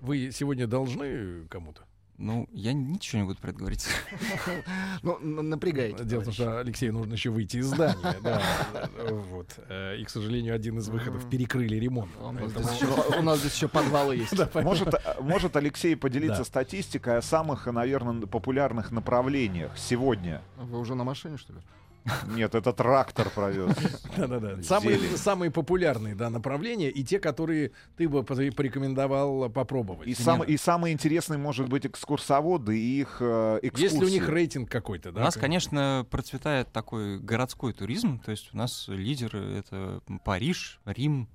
Вы 0.00 0.30
сегодня 0.32 0.66
должны 0.66 1.46
кому-то? 1.48 1.84
Ну, 2.18 2.48
я 2.52 2.72
ничего 2.72 3.20
не 3.22 3.26
буду 3.28 3.38
про 3.40 3.50
это 3.50 3.58
говорить. 3.58 3.86
Ну, 5.02 5.18
н- 5.20 5.48
напрягаете. 5.50 6.04
Дело 6.04 6.22
в 6.22 6.24
том, 6.24 6.32
что 6.32 6.60
Алексею 6.60 6.92
нужно 6.94 7.12
еще 7.12 7.30
выйти 7.30 7.58
из 7.58 7.66
здания. 7.66 8.16
да, 8.22 8.42
вот. 9.10 9.48
Э, 9.68 9.96
И, 9.98 10.04
к 10.04 10.08
сожалению, 10.10 10.54
один 10.54 10.78
из 10.78 10.88
выходов 10.88 11.28
перекрыли 11.28 11.76
ремонт. 11.76 12.10
У 12.20 12.32
нас 13.22 13.40
здесь 13.40 13.54
еще- 13.54 13.68
подвалы 13.68 14.16
есть. 14.16 14.32
Может, 14.54 14.94
э, 14.94 15.00
может 15.20 15.56
Алексей 15.56 15.94
поделиться 15.96 16.44
статистикой 16.44 17.18
о 17.18 17.22
самых, 17.22 17.66
наверное, 17.66 18.26
популярных 18.26 18.90
направлениях 18.90 19.72
сегодня? 19.76 20.42
Вы 20.56 20.78
уже 20.78 20.94
на 20.94 21.04
машине, 21.04 21.36
что 21.36 21.52
ли? 21.52 21.58
Нет, 22.28 22.54
это 22.54 22.72
трактор 22.72 23.30
провез. 23.30 23.76
Да-да-да. 24.16 24.62
Самые, 24.62 24.98
самые 25.16 25.50
популярные 25.50 26.14
да, 26.14 26.30
направления 26.30 26.90
и 26.90 27.02
те, 27.04 27.18
которые 27.18 27.72
ты 27.96 28.08
бы 28.08 28.22
по- 28.22 28.34
порекомендовал 28.34 29.50
попробовать. 29.50 30.08
И, 30.08 30.14
сам, 30.14 30.42
и 30.42 30.56
самый 30.56 30.92
интересный 30.92 31.38
может 31.38 31.68
быть 31.68 31.86
экскурсоводы 31.86 32.78
и 32.78 33.00
их 33.00 33.18
э, 33.20 33.58
экскурсии. 33.62 33.82
Есть 33.84 34.00
ли 34.00 34.06
у 34.06 34.08
них 34.08 34.28
рейтинг 34.28 34.70
какой-то? 34.70 35.10
У 35.10 35.12
Да? 35.12 35.20
нас, 35.24 35.34
как- 35.34 35.42
конечно, 35.42 36.06
процветает 36.10 36.72
такой 36.72 37.18
городской 37.18 37.72
туризм, 37.72 38.18
то 38.20 38.30
есть 38.30 38.50
у 38.52 38.56
нас 38.56 38.86
лидеры— 38.88 39.40
это 39.58 40.00
Париж, 40.24 40.80
Рим, 40.84 41.28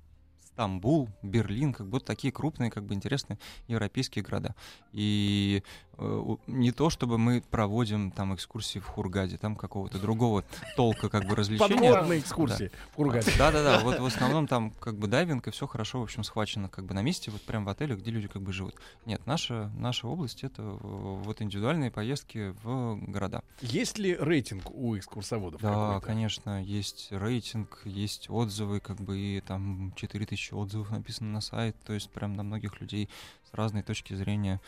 Стамбул, 0.52 1.08
Берлин, 1.22 1.72
как 1.72 1.88
будто 1.88 2.04
такие 2.04 2.30
крупные, 2.30 2.70
как 2.70 2.84
бы 2.84 2.94
интересные 2.94 3.38
европейские 3.68 4.22
города. 4.22 4.54
И 4.92 5.62
э, 5.96 6.36
не 6.46 6.72
то, 6.72 6.90
чтобы 6.90 7.16
мы 7.16 7.40
проводим 7.40 8.10
там 8.10 8.34
экскурсии 8.34 8.78
в 8.78 8.86
Хургаде, 8.86 9.38
там 9.38 9.56
какого-то 9.56 9.98
другого 9.98 10.44
толка 10.76 11.08
как 11.08 11.24
бы 11.24 11.34
развлечения. 11.34 11.90
Подводные 11.90 12.20
экскурсии 12.20 12.70
в 12.90 12.96
Кургаде. 12.96 13.32
Да-да-да, 13.38 13.80
вот 13.80 13.98
в 13.98 14.04
основном 14.04 14.46
там 14.46 14.72
как 14.72 14.98
бы 14.98 15.06
дайвинг, 15.06 15.48
и 15.48 15.50
все 15.50 15.66
хорошо, 15.66 16.00
в 16.00 16.02
общем, 16.02 16.22
схвачено 16.22 16.68
как 16.68 16.84
бы 16.84 16.92
на 16.92 17.00
месте, 17.00 17.30
вот 17.30 17.40
прям 17.42 17.64
в 17.64 17.70
отеле, 17.70 17.96
где 17.96 18.10
люди 18.10 18.28
как 18.28 18.42
бы 18.42 18.52
живут. 18.52 18.74
Нет, 19.06 19.26
наша, 19.26 19.70
наша 19.74 20.06
область— 20.06 20.44
это 20.44 20.62
вот 20.62 21.40
индивидуальные 21.40 21.90
поездки 21.90 22.54
в 22.62 22.98
города. 23.06 23.42
Есть 23.62 23.98
ли 23.98 24.14
рейтинг 24.20 24.70
у 24.70 24.98
экскурсоводов? 24.98 25.62
Да, 25.62 26.00
конечно, 26.00 26.62
есть 26.62 27.08
рейтинг, 27.10 27.80
есть 27.86 28.28
отзывы, 28.28 28.80
как 28.80 29.00
бы 29.00 29.18
и 29.18 29.40
там 29.40 29.94
4000 29.96 30.41
отзывов 30.50 30.90
написано 30.90 31.30
на 31.30 31.40
сайт, 31.40 31.76
то 31.84 31.92
есть 31.92 32.10
прям 32.10 32.34
на 32.34 32.42
многих 32.42 32.80
людей 32.80 33.08
с 33.50 33.54
разной 33.54 33.82
точки 33.82 34.14
зрения, 34.14 34.60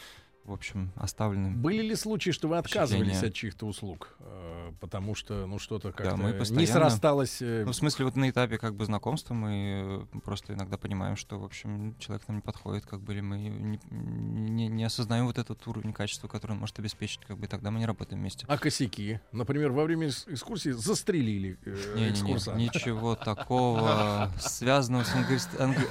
в 0.44 0.52
общем, 0.52 0.92
оставлены. 0.96 1.50
Были 1.50 1.82
ли 1.82 1.94
случаи, 1.94 2.30
что 2.30 2.48
вы 2.48 2.58
отказывались 2.58 3.22
от 3.22 3.32
чьих-то 3.34 3.66
услуг? 3.66 4.16
Э, 4.20 4.72
Потому 4.80 5.14
что, 5.14 5.46
ну, 5.46 5.58
что-то 5.58 5.92
как-то 5.92 6.16
мы 6.16 6.32
не 6.32 6.38
постоянно- 6.38 6.66
срасталось. 6.66 7.40
э, 7.42 7.62
Ну, 7.64 7.72
в 7.72 7.76
смысле, 7.76 8.04
вот 8.06 8.16
на 8.16 8.28
этапе 8.30 8.58
как 8.58 8.74
бы 8.74 8.84
знакомства 8.84 9.34
мы 9.34 10.06
э, 10.12 10.18
просто 10.20 10.54
иногда 10.54 10.76
понимаем, 10.78 11.16
что, 11.16 11.38
в 11.38 11.44
общем, 11.44 11.94
человек 11.98 12.26
нам 12.28 12.36
не 12.38 12.42
подходит, 12.42 12.84
как 12.86 13.00
бы, 13.00 13.12
или 13.14 13.20
мы 13.20 13.38
не, 13.38 13.78
не, 13.90 14.68
не 14.68 14.84
осознаем 14.84 15.26
вот 15.26 15.38
этот 15.38 15.66
уровень 15.66 15.92
качества, 15.92 16.28
который 16.28 16.52
он 16.52 16.58
может 16.58 16.78
обеспечить, 16.78 17.20
как 17.26 17.38
бы, 17.38 17.46
и 17.46 17.48
тогда 17.48 17.70
мы 17.70 17.78
не 17.78 17.86
работаем 17.86 18.20
вместе. 18.20 18.44
А 18.48 18.58
косяки? 18.58 19.20
Например, 19.32 19.70
во 19.72 19.84
время 19.84 20.08
экс- 20.08 20.24
экскурсии 20.28 20.70
застрелили 20.70 21.58
э, 21.64 22.10
экскурсанта. 22.10 22.60
ничего 22.60 23.14
такого 23.24 24.30
связанного 24.38 25.04
с 25.04 25.14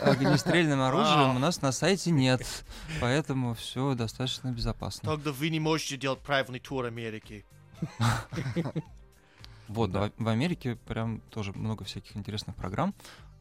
огнестрельным 0.01 0.82
оружием 0.82 1.36
у 1.36 1.39
нас 1.39 1.62
на 1.62 1.72
сайте 1.72 2.12
нет, 2.12 2.41
поэтому 3.01 3.54
все 3.54 3.93
достаточно 3.95 4.42
безопасно. 4.51 5.09
Тогда 5.09 5.31
вы 5.31 5.49
не 5.49 5.59
можете 5.59 5.97
делать 5.97 6.19
правильный 6.19 6.59
тур 6.59 6.85
Америки. 6.85 7.45
Вот, 9.69 9.91
да, 9.91 10.11
в 10.17 10.27
Америке 10.27 10.75
прям 10.75 11.21
тоже 11.31 11.53
много 11.53 11.85
всяких 11.85 12.17
интересных 12.17 12.55
программ. 12.55 12.93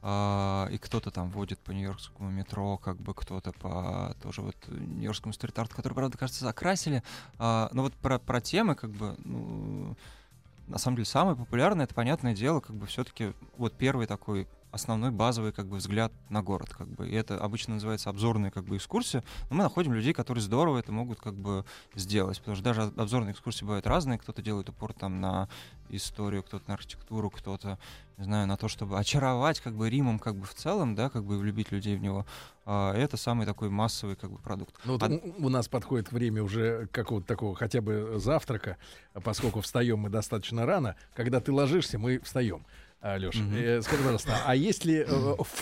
А, 0.05 0.69
и 0.71 0.79
кто-то 0.79 1.11
там 1.11 1.31
водит 1.31 1.61
по 1.61 1.71
нью-йоркскому 1.71 2.31
метро, 2.31 2.77
как 2.77 2.97
бы 2.97 3.15
кто-то 3.15 3.53
по 3.53 4.17
тоже 4.23 4.41
вот 4.43 4.57
нью-йоркскому 4.69 5.33
стрит-арту, 5.33 5.77
который, 5.77 5.95
правда, 5.95 6.19
кажется, 6.19 6.45
закрасили. 6.45 7.03
А, 7.39 7.71
но 7.73 7.83
вот 7.83 7.95
про, 7.95 8.19
про 8.19 8.41
темы, 8.41 8.75
как 8.75 8.91
бы, 8.91 9.15
ну, 9.19 9.97
на 10.67 10.79
самом 10.79 10.97
деле, 10.97 11.07
самое 11.07 11.37
популярное, 11.37 11.85
это 11.85 11.95
понятное 11.95 12.35
дело, 12.35 12.61
как 12.61 12.75
бы 12.75 12.87
все-таки 12.87 13.33
вот 13.57 13.75
первый 13.77 14.07
такой 14.07 14.49
основной 14.73 15.11
базовый 15.11 15.53
как 15.53 15.69
бы 15.69 15.77
взгляд 15.77 16.13
на 16.29 16.43
город 16.43 16.71
как 16.71 16.89
бы. 16.89 17.09
И 17.09 17.15
это 17.15 17.39
обычно 17.39 17.75
называется 17.75 18.11
обзорная 18.11 18.51
как 18.51 18.65
бы 18.65 18.77
экскурсия 18.77 19.23
но 19.51 19.57
мы 19.57 19.63
находим 19.63 19.93
людей 19.93 20.13
которые 20.13 20.43
здорово 20.43 20.79
это 20.79 20.91
могут 20.93 21.21
как 21.21 21.35
бы 21.35 21.65
сделать. 21.95 22.39
Потому 22.39 22.57
что 22.57 22.65
даже 22.65 22.83
обзорные 22.97 23.33
экскурсии 23.33 23.65
бывают 23.65 23.87
разные. 23.87 24.19
Кто-то 24.19 24.43
делает 24.43 24.69
упор 24.69 24.93
там 24.93 25.21
на 25.21 25.49
историю 25.91 26.43
кто-то 26.43 26.65
на 26.69 26.75
архитектуру 26.75 27.29
кто-то 27.31 27.79
не 28.17 28.25
знаю 28.25 28.47
на 28.47 28.57
то 28.57 28.69
чтобы 28.69 28.99
очаровать 28.99 29.61
как 29.61 29.75
бы 29.75 29.91
Римом 29.91 30.19
как 30.19 30.37
бы 30.37 30.47
в 30.47 30.55
целом 30.55 30.95
да 30.95 31.11
как 31.11 31.25
бы 31.25 31.39
влюбить 31.39 31.71
людей 31.71 31.97
в 31.97 32.03
него. 32.03 32.27
А, 32.65 32.95
это 32.95 33.17
самый 33.17 33.47
такой 33.47 33.69
массовый 33.69 34.17
как 34.17 34.31
бы 34.31 34.39
продукт. 34.39 34.75
Ну, 34.85 34.93
вот 34.93 35.03
А- 35.03 35.09
у, 35.09 35.47
у 35.47 35.49
нас 35.49 35.69
подходит 35.69 36.13
время 36.13 36.43
уже 36.43 36.89
какого-то 36.93 37.27
такого 37.27 37.55
хотя 37.55 37.81
бы 37.81 38.15
завтрака, 38.17 38.77
поскольку 39.25 39.61
встаем 39.61 39.99
мы 39.99 40.11
достаточно 40.11 40.65
рано. 40.65 40.97
Когда 41.15 41.41
ты 41.41 41.53
ложишься, 41.53 41.99
мы 41.99 42.21
встаем. 42.21 42.65
Леша, 43.03 43.41
Мгм. 43.41 43.83
скажи, 43.83 43.99
пожалуйста, 44.03 44.39
а 44.47 44.55
есть 44.55 44.85
ли 44.85 45.05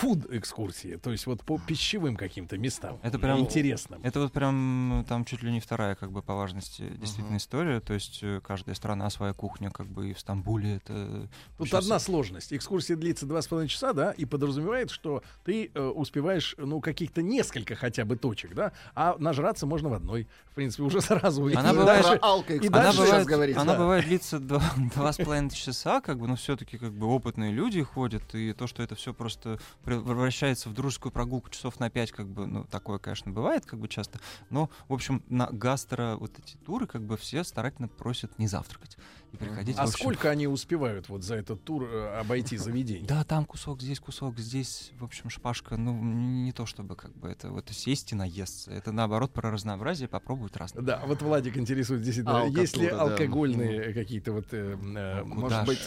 фуд-экскурсии, 0.01 0.97
то 0.97 1.11
есть 1.11 1.25
вот 1.25 1.43
по 1.43 1.57
пищевым 1.59 2.15
каким-то 2.15 2.57
местам? 2.57 2.99
Это 3.03 3.19
прям- 3.19 3.39
интересным. 3.39 3.99
Это 4.03 4.19
вот 4.19 4.31
прям 4.31 4.89
ну, 4.89 5.03
там 5.03 5.25
чуть 5.25 5.41
ли 5.43 5.51
не 5.51 5.59
вторая 5.59 5.95
как 5.95 6.11
бы 6.11 6.21
по 6.21 6.35
важности 6.35 6.81
действительно 6.97 7.29
Мгм. 7.29 7.37
история. 7.37 7.79
То 7.79 7.93
есть 7.93 8.19
э, 8.21 8.41
каждая 8.45 8.75
страна 8.75 9.09
своя 9.09 9.33
кухня, 9.33 9.69
как 9.71 9.87
бы 9.87 10.11
и 10.11 10.13
в 10.13 10.19
Стамбуле 10.19 10.77
это. 10.77 11.27
Тут 11.57 11.67
Сейчас- 11.67 11.83
одна 11.85 11.99
сложность. 11.99 12.53
Экскурсия 12.53 12.95
длится 12.95 13.25
два 13.25 13.41
с 13.41 13.47
половиной 13.47 13.69
часа, 13.69 13.93
да, 13.93 14.11
и 14.11 14.25
подразумевает, 14.25 14.91
что 14.91 15.23
ты 15.43 15.71
э, 15.73 15.81
успеваешь, 15.81 16.55
ну, 16.57 16.79
каких-то 16.81 17.21
несколько 17.21 17.75
хотя 17.75 18.05
бы 18.05 18.15
точек, 18.17 18.53
да, 18.53 18.71
а 18.95 19.15
нажраться 19.19 19.65
можно 19.65 19.89
в 19.89 19.93
одной. 19.93 20.27
В 20.51 20.55
принципе, 20.55 20.83
уже 20.83 21.01
сразу. 21.01 21.45
Она 21.45 21.73
дальше- 21.73 22.03
бывает- 22.03 22.19
алко 22.23 22.53
и 22.55 22.59
Она 22.67 22.69
дальше 22.83 22.97
сейчас 23.05 23.25
бывает, 23.25 23.57
она 23.57 23.73
да. 23.73 23.79
бывает 23.79 24.05
длится 24.05 24.39
два, 24.39 24.61
два 24.95 25.11
с 25.13 25.17
половиной 25.17 25.49
часа, 25.51 26.01
как 26.01 26.19
бы, 26.19 26.27
но 26.27 26.35
все-таки 26.35 26.77
как 26.77 26.91
бы 26.93 27.07
опытные 27.31 27.51
люди 27.51 27.81
ходят, 27.81 28.35
и 28.35 28.51
то, 28.51 28.67
что 28.67 28.83
это 28.83 28.95
все 28.95 29.13
просто 29.13 29.57
превращается 29.85 30.67
в 30.69 30.73
дружескую 30.73 31.13
прогулку 31.13 31.49
часов 31.49 31.79
на 31.79 31.89
пять, 31.89 32.11
как 32.11 32.27
бы, 32.27 32.45
ну, 32.45 32.65
такое, 32.65 32.99
конечно, 32.99 33.31
бывает, 33.31 33.65
как 33.65 33.79
бы 33.79 33.87
часто, 33.87 34.19
но, 34.49 34.69
в 34.89 34.93
общем, 34.93 35.23
на 35.29 35.47
гастро 35.47 36.17
вот 36.17 36.37
эти 36.37 36.57
туры, 36.57 36.87
как 36.87 37.01
бы, 37.03 37.15
все 37.15 37.45
старательно 37.45 37.87
просят 37.87 38.37
не 38.37 38.47
завтракать 38.47 38.97
и 39.31 39.37
приходить. 39.37 39.77
А 39.77 39.83
общем, 39.83 39.93
сколько 39.93 40.29
они 40.29 40.47
успевают 40.47 41.09
вот 41.09 41.23
за 41.23 41.35
этот 41.35 41.63
тур 41.63 41.85
э, 41.85 42.19
обойти 42.19 42.57
заведение? 42.57 43.07
Да, 43.07 43.23
там 43.23 43.45
кусок, 43.45 43.81
здесь 43.81 43.99
кусок, 43.99 44.37
здесь, 44.37 44.91
в 44.99 45.03
общем, 45.03 45.29
шпажка. 45.29 45.77
Ну, 45.77 45.93
не 46.01 46.51
то 46.51 46.65
чтобы 46.65 46.95
как 46.95 47.15
бы 47.15 47.29
это 47.29 47.49
вот 47.49 47.69
сесть 47.69 48.11
и 48.11 48.15
наесться. 48.15 48.71
Это 48.71 48.91
наоборот 48.91 49.31
про 49.31 49.51
разнообразие, 49.51 50.07
попробовать 50.07 50.57
разное. 50.57 50.83
Да, 50.83 51.01
вот 51.05 51.21
Владик 51.21 51.57
интересует 51.57 52.01
действительно, 52.01 52.45
есть 52.45 52.75
ли 52.77 52.87
алкогольные 52.87 53.93
какие-то 53.93 54.33
вот... 54.33 54.47
э, 54.51 54.77
э, 54.77 55.23
Ну, 55.23 55.35
Может 55.35 55.65
быть, 55.65 55.79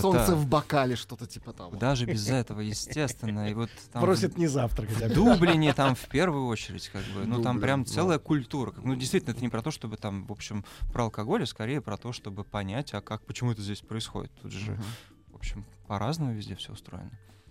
солнце 0.00 0.36
в 0.36 0.46
бокале, 0.46 0.59
что-то 0.96 1.26
типа 1.26 1.52
того. 1.52 1.76
Даже 1.76 2.06
без 2.06 2.28
этого, 2.28 2.60
естественно. 2.60 3.50
И 3.50 3.54
вот 3.54 3.70
там 3.92 4.02
просят 4.02 4.36
не 4.36 4.46
завтракать. 4.46 4.96
в. 4.96 5.14
Дублине 5.14 5.72
там 5.74 5.94
в 5.94 6.06
первую 6.08 6.46
очередь, 6.46 6.88
как 6.88 7.04
бы, 7.14 7.26
ну 7.26 7.42
там 7.42 7.60
прям 7.60 7.84
да. 7.84 7.90
целая 7.90 8.18
культура. 8.18 8.72
Ну 8.82 8.94
действительно, 8.94 9.32
это 9.32 9.40
не 9.40 9.48
про 9.48 9.62
то, 9.62 9.70
чтобы 9.70 9.96
там, 9.96 10.24
в 10.26 10.32
общем, 10.32 10.64
про 10.92 11.04
алкоголь, 11.04 11.42
а 11.42 11.46
скорее 11.46 11.80
про 11.80 11.96
то, 11.96 12.12
чтобы 12.12 12.44
понять, 12.44 12.94
а 12.94 13.00
как, 13.00 13.24
почему 13.24 13.52
это 13.52 13.62
здесь 13.62 13.80
происходит. 13.80 14.32
Тут 14.42 14.52
же, 14.52 14.78
в 15.28 15.36
общем, 15.36 15.64
по-разному 15.86 16.32
везде 16.32 16.54
все 16.54 16.72
устроено. 16.72 17.10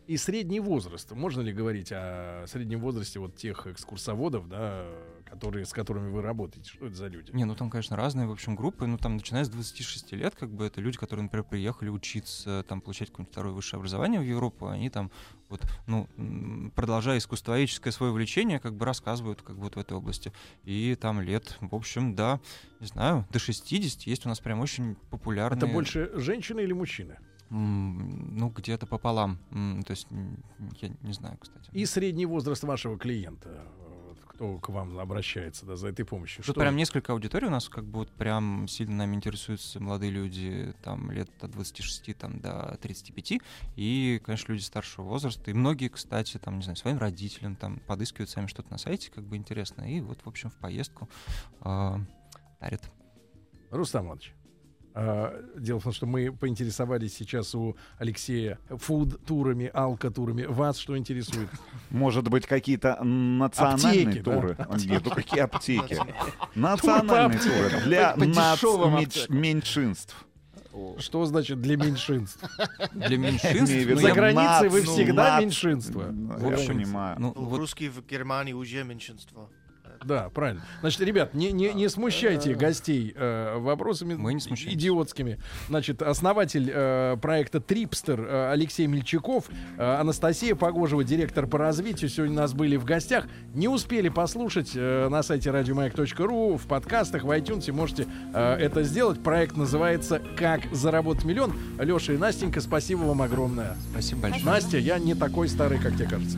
И 0.10 0.18
средний 0.18 0.60
возраст. 0.60 1.12
Можно 1.12 1.42
ли 1.42 1.54
говорить 1.54 1.92
о 1.92 2.44
среднем 2.48 2.80
возрасте 2.80 3.20
вот 3.20 3.36
тех 3.36 3.68
экскурсоводов, 3.68 4.50
да, 4.50 4.88
которые, 5.30 5.68
с 5.68 5.72
которыми 5.72 6.10
вы 6.10 6.24
работаете? 6.24 6.68
Что 6.68 6.88
это 6.88 6.96
за 6.96 7.06
люди? 7.10 7.30
Не, 7.32 7.46
ну 7.46 7.54
там, 7.54 7.70
конечно, 7.70 7.96
разные, 7.96 8.26
в 8.26 8.32
общем, 8.32 8.56
группы. 8.56 8.88
Ну, 8.88 8.98
там, 8.98 9.18
начиная 9.18 9.44
с 9.44 9.50
26 9.50 10.14
лет, 10.14 10.34
как 10.34 10.50
бы, 10.50 10.66
это 10.66 10.82
люди, 10.82 10.98
которые, 10.98 11.26
например, 11.26 11.44
приехали 11.44 11.90
учиться, 11.90 12.66
там, 12.68 12.82
получать 12.82 13.10
какое-нибудь 13.12 13.32
второе 13.32 13.54
высшее 13.54 13.78
образование 13.78 14.20
в 14.20 14.24
Европу, 14.24 14.66
они 14.66 14.90
там, 14.90 15.12
вот, 15.48 15.62
ну, 15.86 16.08
продолжая 16.74 17.20
искусствоведческое 17.20 17.94
свое 17.94 18.12
увлечение, 18.12 18.58
как 18.58 18.74
бы 18.74 18.88
рассказывают, 18.88 19.44
как 19.44 19.58
бы, 19.58 19.66
вот 19.66 19.76
в 19.76 19.80
этой 19.80 19.96
области. 19.96 20.34
И 20.64 20.98
там 21.00 21.22
лет, 21.22 21.56
в 21.62 21.76
общем, 21.76 22.16
да, 22.16 22.40
не 22.80 22.88
знаю, 22.88 23.28
до 23.30 23.38
60 23.38 24.08
есть 24.08 24.26
у 24.26 24.30
нас 24.30 24.40
прям 24.40 24.60
очень 24.60 24.96
популярные... 25.12 25.60
Это 25.60 25.68
больше 25.68 26.10
женщины 26.16 26.62
или 26.62 26.74
мужчины? 26.74 27.20
Ну, 27.50 28.50
где-то 28.50 28.86
пополам. 28.86 29.38
То 29.86 29.92
есть, 29.92 30.08
я 30.82 30.90
не 31.02 31.14
знаю, 31.14 31.38
кстати. 31.38 31.70
И 31.72 31.86
средний 31.86 32.26
возраст 32.26 32.64
вашего 32.64 32.98
клиента, 32.98 33.50
э, 33.50 33.80
кто 34.28 34.58
к 34.58 34.70
вам 34.70 34.98
обращается 35.00 35.66
да, 35.66 35.76
за 35.76 35.90
этой 35.90 36.06
помощью? 36.06 36.44
Тут 36.44 36.56
прям 36.56 36.76
несколько 36.76 37.12
аудиторий 37.12 37.48
у 37.48 37.52
нас, 37.52 37.68
как 37.68 37.86
бы 37.86 38.00
вот 38.00 38.12
прям 38.12 38.68
сильно 38.68 38.98
нами 38.98 39.16
интересуются 39.16 39.80
молодые 39.80 40.12
люди, 40.12 40.74
там 40.84 41.12
лет 41.12 41.30
от 41.42 41.52
26 41.52 42.18
там, 42.18 42.40
до 42.40 42.78
35, 42.82 43.42
и, 43.76 44.22
конечно, 44.24 44.52
люди 44.52 44.64
старшего 44.64 45.06
возраста. 45.06 45.52
И 45.52 45.54
многие, 45.54 45.90
кстати, 45.90 46.38
там, 46.38 46.58
не 46.58 46.64
знаю, 46.64 46.78
своим 46.78 46.98
родителям 47.00 47.56
там 47.56 47.80
подыскивают 47.88 48.30
сами 48.30 48.48
что-то 48.48 48.72
на 48.72 48.78
сайте, 48.78 49.12
как 49.12 49.26
бы 49.26 49.36
интересно, 49.36 49.82
и 49.82 50.00
вот, 50.02 50.20
в 50.24 50.28
общем, 50.28 50.50
в 50.50 50.56
поездку 50.56 51.10
а, 51.62 52.00
дарят. 52.62 52.90
Рустам 53.72 54.06
Иванович, 54.06 54.34
дело 55.58 55.80
в 55.80 55.84
том, 55.84 55.94
что 55.94 56.06
мы 56.06 56.32
поинтересовались 56.32 57.16
сейчас 57.16 57.56
у 57.56 57.76
Алексея 57.98 58.60
фуд-турами, 58.70 59.70
алкотурами. 59.74 60.44
Вас 60.44 60.78
что 60.78 60.98
интересует? 60.98 61.50
Может 61.90 62.28
быть, 62.30 62.46
какие-то 62.46 63.04
национальные 63.04 64.08
Аптеки, 64.08 64.22
да? 64.22 64.34
туры? 64.36 64.58
Нет, 64.86 65.02
ну 65.06 65.12
какие 65.12 65.40
аптеки? 65.42 65.98
Национальные 66.56 67.40
туры 67.40 67.82
для 67.86 68.16
меньшинств. 69.30 70.16
Что 71.00 71.26
значит 71.26 71.62
для 71.62 71.78
меньшинств? 71.78 72.40
Для 72.94 73.18
меньшинств, 73.18 73.74
ну, 73.90 73.96
За 73.96 74.12
границей 74.12 74.70
вы 74.70 74.84
всегда 74.84 75.40
меньшинство. 75.40 76.04
Ну, 76.12 76.52
Я 76.52 76.58
понимаю. 76.68 77.18
ну, 77.20 77.34
Русские 77.58 77.90
в 77.90 78.06
Германии 78.06 78.54
уже 78.54 78.84
меньшинство. 78.84 79.50
Да, 80.04 80.30
правильно. 80.30 80.62
Значит, 80.82 81.02
ребят, 81.02 81.34
не, 81.34 81.52
не, 81.52 81.74
не 81.74 81.90
смущайте 81.90 82.54
гостей 82.56 83.14
э, 83.16 83.58
вопросами 83.58 84.16
Мы 84.16 84.34
не 84.34 84.40
смущаемся. 84.40 84.76
идиотскими. 84.78 85.40
Значит, 85.68 86.02
основатель 86.02 86.72
э, 86.74 87.18
проекта 87.22 87.60
Трипстер 87.60 88.22
э, 88.22 88.52
Алексей 88.52 88.88
Мельчаков, 88.88 89.50
э, 89.78 89.84
Анастасия 89.84 90.56
Погожева, 90.56 91.04
директор 91.04 91.48
по 91.48 91.58
развитию, 91.58 92.10
сегодня 92.10 92.36
у 92.36 92.38
нас 92.38 92.54
были 92.54 92.76
в 92.78 92.86
гостях. 92.86 93.28
Не 93.54 93.68
успели 93.68 94.10
послушать 94.10 94.72
э, 94.76 95.08
на 95.10 95.22
сайте 95.24 95.52
радиомаяк.ру, 95.52 96.58
в 96.58 96.68
подкастах, 96.68 97.24
в 97.24 97.30
iTunes 97.32 97.72
можете 97.72 98.08
э, 98.34 98.56
это 98.56 98.84
сделать. 98.84 99.22
Проект 99.22 99.58
называется 99.58 100.22
«Как 100.38 100.62
заработать 100.74 101.26
миллион». 101.26 101.54
Леша 101.80 102.14
и 102.14 102.18
Настенька, 102.18 102.62
спасибо 102.62 103.02
вам 103.02 103.22
огромное. 103.22 103.76
спасибо 103.92 104.22
большое. 104.22 104.46
Настя, 104.46 104.78
я 104.78 104.98
не 105.00 105.14
такой 105.16 105.48
старый, 105.50 105.80
как 105.80 105.96
тебе 105.96 106.08
кажется. 106.08 106.38